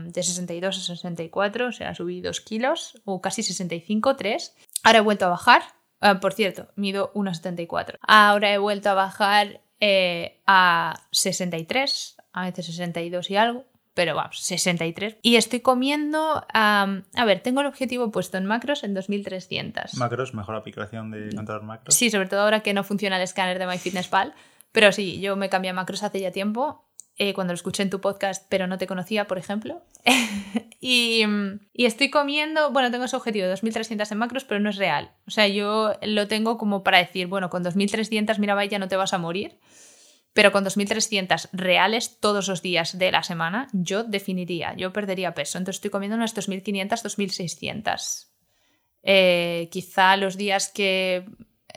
de 0.06 0.24
62 0.24 0.78
a 0.78 0.82
64, 0.82 1.68
o 1.68 1.72
sea, 1.72 1.96
subí 1.96 2.22
2 2.22 2.42
kilos 2.42 3.02
o 3.06 3.22
casi 3.22 3.44
65, 3.44 4.16
3. 4.16 4.56
Ahora 4.84 5.00
he 5.00 5.02
vuelto 5.02 5.26
a 5.26 5.30
bajar, 5.30 5.62
ah, 6.02 6.20
por 6.20 6.34
cierto, 6.34 6.68
mido 6.76 7.12
1,74. 7.14 7.98
Ahora 8.02 8.54
he 8.54 8.58
vuelto 8.58 8.90
a 8.90 8.94
bajar 8.94 9.62
eh, 9.80 10.42
a 10.46 10.96
63, 11.12 12.18
a 12.34 12.46
veces 12.46 12.66
62 12.68 13.30
y 13.30 13.36
algo. 13.38 13.66
Pero 13.94 14.14
vamos, 14.14 14.42
63. 14.42 15.16
Y 15.22 15.38
estoy 15.38 15.62
comiendo. 15.62 16.46
a 16.54 17.26
ver, 17.26 17.40
tengo 17.40 17.62
el 17.62 17.68
objetivo 17.68 18.12
puesto 18.12 18.38
en 18.38 18.46
macros 18.46 18.84
en 18.84 18.94
2300. 18.94 19.94
Macros, 19.94 20.34
mejor 20.34 20.56
aplicación 20.56 21.12
de 21.12 21.34
controlar 21.34 21.64
macros. 21.64 21.96
Sí, 21.96 22.10
sobre 22.10 22.28
todo 22.28 22.42
ahora 22.42 22.60
que 22.60 22.74
no 22.74 22.84
funciona 22.84 23.16
el 23.16 23.22
escáner 23.22 23.58
de 23.58 23.68
MyFitnessPal. 23.68 24.34
Pero 24.76 24.92
sí, 24.92 25.22
yo 25.22 25.38
me 25.38 25.48
cambié 25.48 25.72
a 25.72 25.74
macros 25.74 26.04
hace 26.04 26.20
ya 26.20 26.32
tiempo, 26.32 26.84
eh, 27.16 27.34
cuando 27.34 27.54
lo 27.54 27.56
escuché 27.56 27.82
en 27.82 27.90
tu 27.90 28.02
podcast, 28.02 28.46
pero 28.50 28.68
no 28.68 28.78
te 28.78 28.88
conocía, 28.88 29.26
por 29.26 29.38
ejemplo. 29.38 29.82
y, 30.82 31.24
estoy 31.74 32.10
comiendo, 32.10 32.72
bueno, 32.72 32.92
tengo 32.92 33.06
ese 33.06 33.16
objetivo 33.16 33.48
de 33.48 33.54
2.300 33.54 34.12
en 34.12 34.18
macros, 34.18 34.44
pero 34.44 34.60
no 34.60 34.70
es 34.70 34.76
real. 34.76 35.12
O 35.28 35.32
sea, 35.32 35.48
yo 35.48 35.94
lo 36.02 36.28
tengo 36.28 36.58
como 36.58 36.84
para 36.84 36.98
decir, 36.98 37.28
bueno, 37.28 37.50
con 37.50 37.64
2.300, 37.64 38.38
mira, 38.38 38.54
vaya, 38.54 38.78
no 38.78 38.90
te 38.90 38.98
vas 38.98 39.14
a 39.14 39.18
morir. 39.18 39.62
Pero 40.34 40.52
con 40.52 40.66
2.300 40.66 41.48
reales 41.54 42.20
todos 42.20 42.50
los 42.50 42.62
días 42.62 43.00
de 43.00 43.14
la 43.14 43.24
semana, 43.24 43.70
yo 43.72 44.04
definiría, 44.04 44.76
yo 44.76 44.92
perdería 44.92 45.34
peso. 45.34 45.58
Entonces 45.58 45.78
estoy 45.78 45.92
comiendo 45.92 46.18
unas 46.18 46.36
2.500, 46.36 47.02
2.600. 47.02 48.28
Eh, 49.04 49.70
quizá 49.72 50.18
los 50.18 50.36
días 50.36 50.68
que 50.68 51.24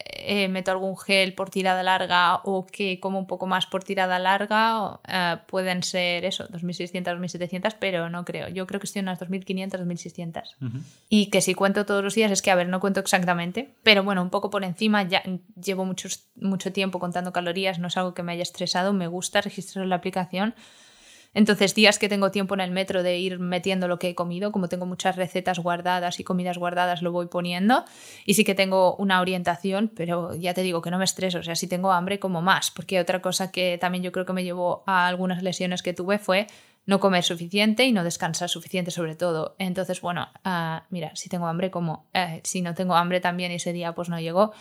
eh, 0.04 0.48
meto 0.48 0.70
algún 0.70 0.96
gel 0.96 1.34
por 1.34 1.50
tirada 1.50 1.82
larga 1.82 2.40
o 2.44 2.66
que 2.66 3.00
como 3.00 3.18
un 3.18 3.26
poco 3.26 3.46
más 3.46 3.66
por 3.66 3.84
tirada 3.84 4.18
larga, 4.18 5.00
eh, 5.08 5.36
pueden 5.46 5.82
ser 5.82 6.24
eso, 6.24 6.48
2.600, 6.48 7.18
2.700, 7.18 7.76
pero 7.78 8.10
no 8.10 8.24
creo. 8.24 8.48
Yo 8.48 8.66
creo 8.66 8.80
que 8.80 8.86
estoy 8.86 9.00
en 9.00 9.06
unas 9.06 9.20
2.500, 9.20 9.80
2.600. 9.80 10.82
Y 11.08 11.30
que 11.30 11.40
si 11.40 11.54
cuento 11.54 11.86
todos 11.86 12.04
los 12.04 12.14
días, 12.14 12.30
es 12.30 12.42
que, 12.42 12.50
a 12.50 12.54
ver, 12.54 12.68
no 12.68 12.80
cuento 12.80 13.00
exactamente, 13.00 13.74
pero 13.82 14.02
bueno, 14.04 14.22
un 14.22 14.30
poco 14.30 14.50
por 14.50 14.64
encima, 14.64 15.02
ya 15.02 15.22
llevo 15.60 15.84
mucho, 15.84 16.08
mucho 16.36 16.72
tiempo 16.72 16.98
contando 16.98 17.32
calorías, 17.32 17.78
no 17.78 17.88
es 17.88 17.96
algo 17.96 18.14
que 18.14 18.22
me 18.22 18.32
haya 18.32 18.42
estresado, 18.42 18.92
me 18.92 19.06
gusta 19.06 19.40
registrar 19.40 19.86
la 19.86 19.96
aplicación 19.96 20.54
entonces, 21.34 21.74
días 21.74 21.98
que 21.98 22.08
tengo 22.08 22.30
tiempo 22.30 22.54
en 22.54 22.60
el 22.60 22.70
metro 22.70 23.02
de 23.02 23.18
ir 23.18 23.38
metiendo 23.38 23.86
lo 23.86 23.98
que 23.98 24.08
he 24.08 24.14
comido, 24.14 24.50
como 24.50 24.68
tengo 24.68 24.86
muchas 24.86 25.16
recetas 25.16 25.58
guardadas 25.58 26.18
y 26.20 26.24
comidas 26.24 26.58
guardadas, 26.58 27.02
lo 27.02 27.12
voy 27.12 27.26
poniendo. 27.26 27.84
Y 28.24 28.34
sí 28.34 28.44
que 28.44 28.54
tengo 28.54 28.96
una 28.96 29.20
orientación, 29.20 29.92
pero 29.94 30.34
ya 30.34 30.54
te 30.54 30.62
digo 30.62 30.82
que 30.82 30.90
no 30.90 30.98
me 30.98 31.04
estreso. 31.04 31.38
O 31.38 31.42
sea, 31.42 31.54
si 31.54 31.68
tengo 31.68 31.92
hambre, 31.92 32.18
como 32.18 32.40
más. 32.40 32.70
Porque 32.70 32.98
otra 32.98 33.20
cosa 33.20 33.52
que 33.52 33.78
también 33.78 34.02
yo 34.02 34.10
creo 34.10 34.24
que 34.24 34.32
me 34.32 34.44
llevó 34.44 34.82
a 34.86 35.06
algunas 35.06 35.42
lesiones 35.42 35.82
que 35.82 35.92
tuve 35.92 36.18
fue 36.18 36.46
no 36.86 37.00
comer 37.00 37.22
suficiente 37.22 37.84
y 37.84 37.92
no 37.92 38.02
descansar 38.02 38.48
suficiente 38.48 38.90
sobre 38.90 39.14
todo. 39.14 39.54
Entonces, 39.58 40.00
bueno, 40.00 40.28
ah, 40.44 40.86
mira, 40.88 41.14
si 41.14 41.28
tengo 41.28 41.46
hambre, 41.46 41.70
como. 41.70 42.06
Eh, 42.14 42.40
si 42.44 42.62
no 42.62 42.74
tengo 42.74 42.96
hambre 42.96 43.20
también 43.20 43.52
ese 43.52 43.74
día, 43.74 43.94
pues 43.94 44.08
no 44.08 44.18
llegó 44.18 44.52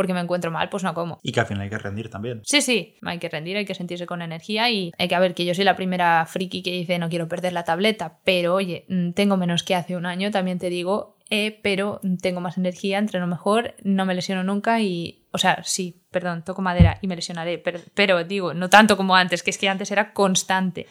porque 0.00 0.14
me 0.14 0.20
encuentro 0.20 0.50
mal, 0.50 0.70
pues 0.70 0.82
no 0.82 0.94
como. 0.94 1.20
Y 1.22 1.30
que 1.30 1.40
al 1.40 1.46
final 1.46 1.64
hay 1.64 1.68
que 1.68 1.76
rendir 1.76 2.08
también. 2.08 2.40
Sí, 2.42 2.62
sí, 2.62 2.96
hay 3.02 3.18
que 3.18 3.28
rendir, 3.28 3.58
hay 3.58 3.66
que 3.66 3.74
sentirse 3.74 4.06
con 4.06 4.22
energía 4.22 4.70
y 4.70 4.92
hay 4.96 5.08
que 5.08 5.18
ver 5.18 5.34
que 5.34 5.44
yo 5.44 5.54
soy 5.54 5.66
la 5.66 5.76
primera 5.76 6.24
friki 6.24 6.62
que 6.62 6.72
dice 6.72 6.98
no 6.98 7.10
quiero 7.10 7.28
perder 7.28 7.52
la 7.52 7.64
tableta, 7.64 8.18
pero 8.24 8.54
oye, 8.54 8.86
mm, 8.88 9.10
tengo 9.10 9.36
menos 9.36 9.62
que 9.62 9.74
hace 9.74 9.96
un 9.96 10.06
año, 10.06 10.30
también 10.30 10.58
te 10.58 10.70
digo, 10.70 11.18
eh, 11.28 11.60
pero 11.62 12.00
tengo 12.22 12.40
más 12.40 12.56
energía, 12.56 12.96
entreno 12.96 13.26
mejor, 13.26 13.74
no 13.84 14.06
me 14.06 14.14
lesiono 14.14 14.42
nunca 14.42 14.80
y, 14.80 15.26
o 15.32 15.36
sea, 15.36 15.62
sí, 15.64 16.02
perdón, 16.10 16.46
toco 16.46 16.62
madera 16.62 16.96
y 17.02 17.06
me 17.06 17.14
lesionaré, 17.14 17.62
pero, 17.92 18.24
digo, 18.24 18.54
no 18.54 18.70
tanto 18.70 18.96
como 18.96 19.16
antes, 19.16 19.42
que 19.42 19.50
es 19.50 19.58
que 19.58 19.68
antes 19.68 19.90
era 19.90 20.14
constante. 20.14 20.86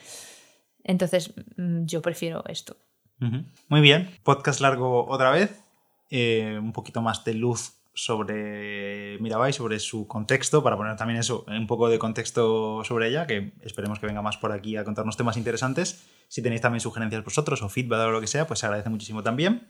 Entonces, 0.84 1.34
mm, 1.58 1.86
yo 1.86 2.04
prefiero 2.04 2.44
esto. 2.48 2.78
Muy 3.70 3.82
bien, 3.82 4.12
podcast 4.22 4.62
largo 4.62 5.08
otra 5.08 5.32
vez, 5.32 5.64
eh, 6.12 6.60
un 6.62 6.74
poquito 6.74 7.02
más 7.02 7.24
de 7.24 7.34
luz 7.34 7.79
sobre 8.04 9.20
Mirabai, 9.20 9.52
sobre 9.52 9.78
su 9.80 10.08
contexto, 10.08 10.64
para 10.64 10.78
poner 10.78 10.96
también 10.96 11.20
eso, 11.20 11.44
un 11.48 11.68
poco 11.68 11.90
de 11.90 12.00
contexto 12.00 12.82
sobre 12.86 13.10
ella, 13.10 13.28
que 13.28 13.52
esperemos 13.62 14.00
que 14.00 14.06
venga 14.06 14.22
más 14.22 14.38
por 14.38 14.54
aquí 14.54 14.78
a 14.78 14.86
contarnos 14.86 15.18
temas 15.18 15.36
interesantes. 15.36 16.06
Si 16.30 16.42
tenéis 16.42 16.62
también 16.62 16.80
sugerencias 16.80 17.24
vosotros 17.26 17.62
o 17.62 17.68
feedback 17.68 18.08
o 18.08 18.12
lo 18.12 18.22
que 18.22 18.28
sea, 18.28 18.48
pues 18.48 18.60
se 18.60 18.68
agradece 18.68 18.90
muchísimo 18.90 19.22
también. 19.22 19.68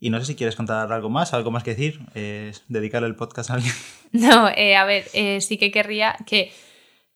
Y 0.00 0.10
no 0.10 0.18
sé 0.18 0.26
si 0.26 0.34
quieres 0.34 0.56
contar 0.56 0.92
algo 0.92 1.08
más, 1.08 1.34
algo 1.34 1.52
más 1.52 1.62
que 1.62 1.70
decir, 1.70 2.00
eh, 2.14 2.52
dedicarle 2.68 3.06
el 3.06 3.14
podcast 3.14 3.50
a 3.50 3.54
alguien. 3.54 3.74
No, 4.10 4.48
eh, 4.48 4.74
a 4.74 4.86
ver, 4.86 5.04
eh, 5.12 5.42
sí 5.42 5.58
que 5.58 5.70
querría 5.70 6.16
que 6.26 6.50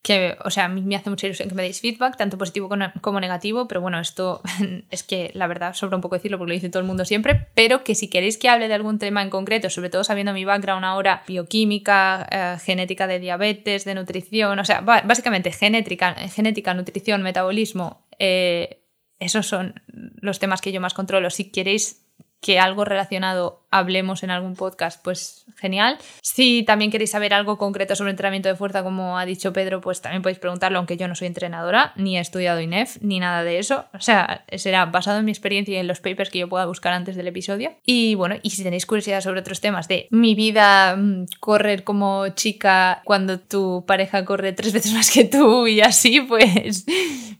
que, 0.02 0.36
o 0.44 0.50
sea, 0.50 0.64
a 0.64 0.68
mí 0.68 0.82
me 0.82 0.96
hace 0.96 1.10
mucha 1.10 1.26
ilusión 1.26 1.48
que 1.48 1.54
me 1.54 1.62
deis 1.62 1.80
feedback, 1.80 2.16
tanto 2.16 2.36
positivo 2.36 2.68
como 3.00 3.20
negativo, 3.20 3.68
pero 3.68 3.80
bueno, 3.80 4.00
esto 4.00 4.42
es 4.90 5.02
que 5.04 5.30
la 5.34 5.46
verdad 5.46 5.74
sobra 5.74 5.96
un 5.96 6.02
poco 6.02 6.16
decirlo 6.16 6.38
porque 6.38 6.50
lo 6.50 6.54
dice 6.54 6.68
todo 6.70 6.80
el 6.80 6.86
mundo 6.86 7.04
siempre, 7.04 7.48
pero 7.54 7.84
que 7.84 7.94
si 7.94 8.08
queréis 8.08 8.36
que 8.36 8.48
hable 8.48 8.66
de 8.66 8.74
algún 8.74 8.98
tema 8.98 9.22
en 9.22 9.30
concreto, 9.30 9.70
sobre 9.70 9.90
todo 9.90 10.02
sabiendo 10.02 10.32
mi 10.32 10.44
background 10.44 10.84
ahora, 10.84 11.22
bioquímica, 11.26 12.26
eh, 12.30 12.56
genética 12.60 13.06
de 13.06 13.20
diabetes, 13.20 13.84
de 13.84 13.94
nutrición, 13.94 14.58
o 14.58 14.64
sea, 14.64 14.80
básicamente 14.80 15.52
genética, 15.52 16.14
genética 16.14 16.74
nutrición, 16.74 17.22
metabolismo, 17.22 18.06
eh, 18.18 18.82
esos 19.20 19.46
son 19.46 19.80
los 20.20 20.40
temas 20.40 20.60
que 20.60 20.72
yo 20.72 20.80
más 20.80 20.94
controlo. 20.94 21.30
Si 21.30 21.52
queréis 21.52 22.01
que 22.42 22.58
algo 22.58 22.84
relacionado 22.84 23.62
hablemos 23.70 24.24
en 24.24 24.30
algún 24.30 24.54
podcast, 24.54 25.02
pues 25.02 25.46
genial. 25.56 25.96
Si 26.20 26.64
también 26.64 26.90
queréis 26.90 27.12
saber 27.12 27.32
algo 27.32 27.56
concreto 27.56 27.94
sobre 27.94 28.10
entrenamiento 28.10 28.48
de 28.48 28.56
fuerza, 28.56 28.82
como 28.82 29.16
ha 29.16 29.24
dicho 29.24 29.52
Pedro, 29.52 29.80
pues 29.80 30.02
también 30.02 30.22
podéis 30.22 30.40
preguntarlo, 30.40 30.78
aunque 30.78 30.96
yo 30.96 31.06
no 31.06 31.14
soy 31.14 31.28
entrenadora, 31.28 31.92
ni 31.94 32.18
he 32.18 32.20
estudiado 32.20 32.60
INEF, 32.60 32.98
ni 33.00 33.20
nada 33.20 33.44
de 33.44 33.60
eso. 33.60 33.86
O 33.94 34.00
sea, 34.00 34.44
será 34.56 34.86
basado 34.86 35.20
en 35.20 35.24
mi 35.24 35.30
experiencia 35.30 35.76
y 35.76 35.78
en 35.78 35.86
los 35.86 36.00
papers 36.00 36.30
que 36.30 36.40
yo 36.40 36.48
pueda 36.48 36.66
buscar 36.66 36.92
antes 36.92 37.14
del 37.14 37.28
episodio. 37.28 37.72
Y 37.86 38.16
bueno, 38.16 38.34
y 38.42 38.50
si 38.50 38.64
tenéis 38.64 38.86
curiosidad 38.86 39.20
sobre 39.20 39.40
otros 39.40 39.60
temas 39.60 39.86
de 39.86 40.08
mi 40.10 40.34
vida, 40.34 40.96
mm, 40.96 41.26
correr 41.38 41.84
como 41.84 42.28
chica 42.30 43.02
cuando 43.04 43.38
tu 43.38 43.84
pareja 43.86 44.24
corre 44.24 44.52
tres 44.52 44.72
veces 44.72 44.92
más 44.94 45.12
que 45.12 45.24
tú 45.24 45.68
y 45.68 45.80
así, 45.80 46.20
pues 46.28 46.86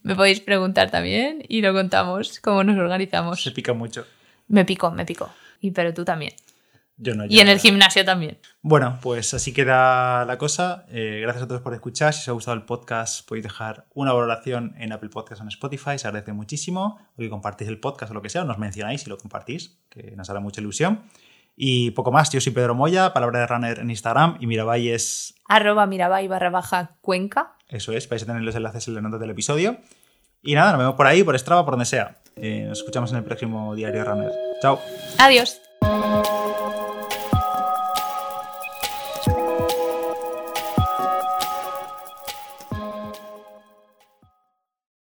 me 0.04 0.14
podéis 0.14 0.38
preguntar 0.38 0.92
también 0.92 1.44
y 1.48 1.60
lo 1.60 1.72
contamos, 1.72 2.38
cómo 2.38 2.62
nos 2.62 2.78
organizamos. 2.78 3.42
Se 3.42 3.50
pica 3.50 3.72
mucho. 3.72 4.06
Me 4.48 4.64
pico, 4.64 4.90
me 4.90 5.04
pico. 5.04 5.30
Y 5.60 5.70
pero 5.70 5.94
tú 5.94 6.04
también. 6.04 6.32
Yo 6.98 7.14
no. 7.14 7.24
y 7.26 7.40
en 7.40 7.48
el 7.48 7.58
gimnasio 7.58 8.04
también. 8.04 8.38
Bueno, 8.60 8.98
pues 9.00 9.34
así 9.34 9.52
queda 9.52 10.24
la 10.24 10.38
cosa. 10.38 10.84
Eh, 10.90 11.20
gracias 11.22 11.44
a 11.44 11.48
todos 11.48 11.62
por 11.62 11.74
escuchar. 11.74 12.12
Si 12.12 12.20
os 12.20 12.28
ha 12.28 12.32
gustado 12.32 12.56
el 12.56 12.64
podcast, 12.64 13.26
podéis 13.26 13.44
dejar 13.44 13.86
una 13.94 14.12
valoración 14.12 14.74
en 14.78 14.92
Apple 14.92 15.08
Podcasts 15.08 15.40
o 15.40 15.44
en 15.44 15.48
Spotify. 15.48 15.98
Se 15.98 16.06
agradece 16.06 16.32
muchísimo. 16.32 17.00
O 17.16 17.18
que 17.18 17.30
compartís 17.30 17.66
el 17.68 17.80
podcast 17.80 18.12
o 18.12 18.14
lo 18.14 18.22
que 18.22 18.28
sea, 18.28 18.44
nos 18.44 18.58
mencionáis 18.58 19.06
y 19.06 19.10
lo 19.10 19.18
compartís, 19.18 19.78
que 19.88 20.14
nos 20.16 20.30
hará 20.30 20.40
mucha 20.40 20.60
ilusión. 20.60 21.02
Y 21.56 21.90
poco 21.90 22.12
más, 22.12 22.30
yo 22.30 22.40
soy 22.40 22.52
Pedro 22.52 22.74
Moya, 22.74 23.12
palabra 23.12 23.40
de 23.40 23.46
runner 23.46 23.78
en 23.78 23.90
Instagram 23.90 24.36
y 24.40 24.46
Mirabai 24.46 24.88
es... 24.88 25.34
Arroba 25.48 25.86
Mirabai 25.86 26.28
barra 26.28 26.50
baja 26.50 26.96
Cuenca. 27.00 27.56
Eso 27.68 27.92
es, 27.92 28.08
vais 28.08 28.22
a 28.22 28.26
tener 28.26 28.42
los 28.42 28.54
enlaces 28.54 28.88
en 28.88 28.94
la 28.94 29.00
nota 29.00 29.18
del 29.18 29.30
episodio. 29.30 29.78
Y 30.42 30.54
nada, 30.54 30.72
nos 30.72 30.78
vemos 30.78 30.94
por 30.94 31.06
ahí, 31.06 31.22
por 31.22 31.38
Strava, 31.38 31.64
por 31.64 31.72
donde 31.72 31.84
sea. 31.84 32.21
Eh, 32.36 32.64
nos 32.68 32.78
escuchamos 32.78 33.10
en 33.12 33.18
el 33.18 33.24
próximo 33.24 33.74
Diario 33.74 34.04
Runner. 34.04 34.32
Chao. 34.60 34.78
Adiós. 35.18 35.61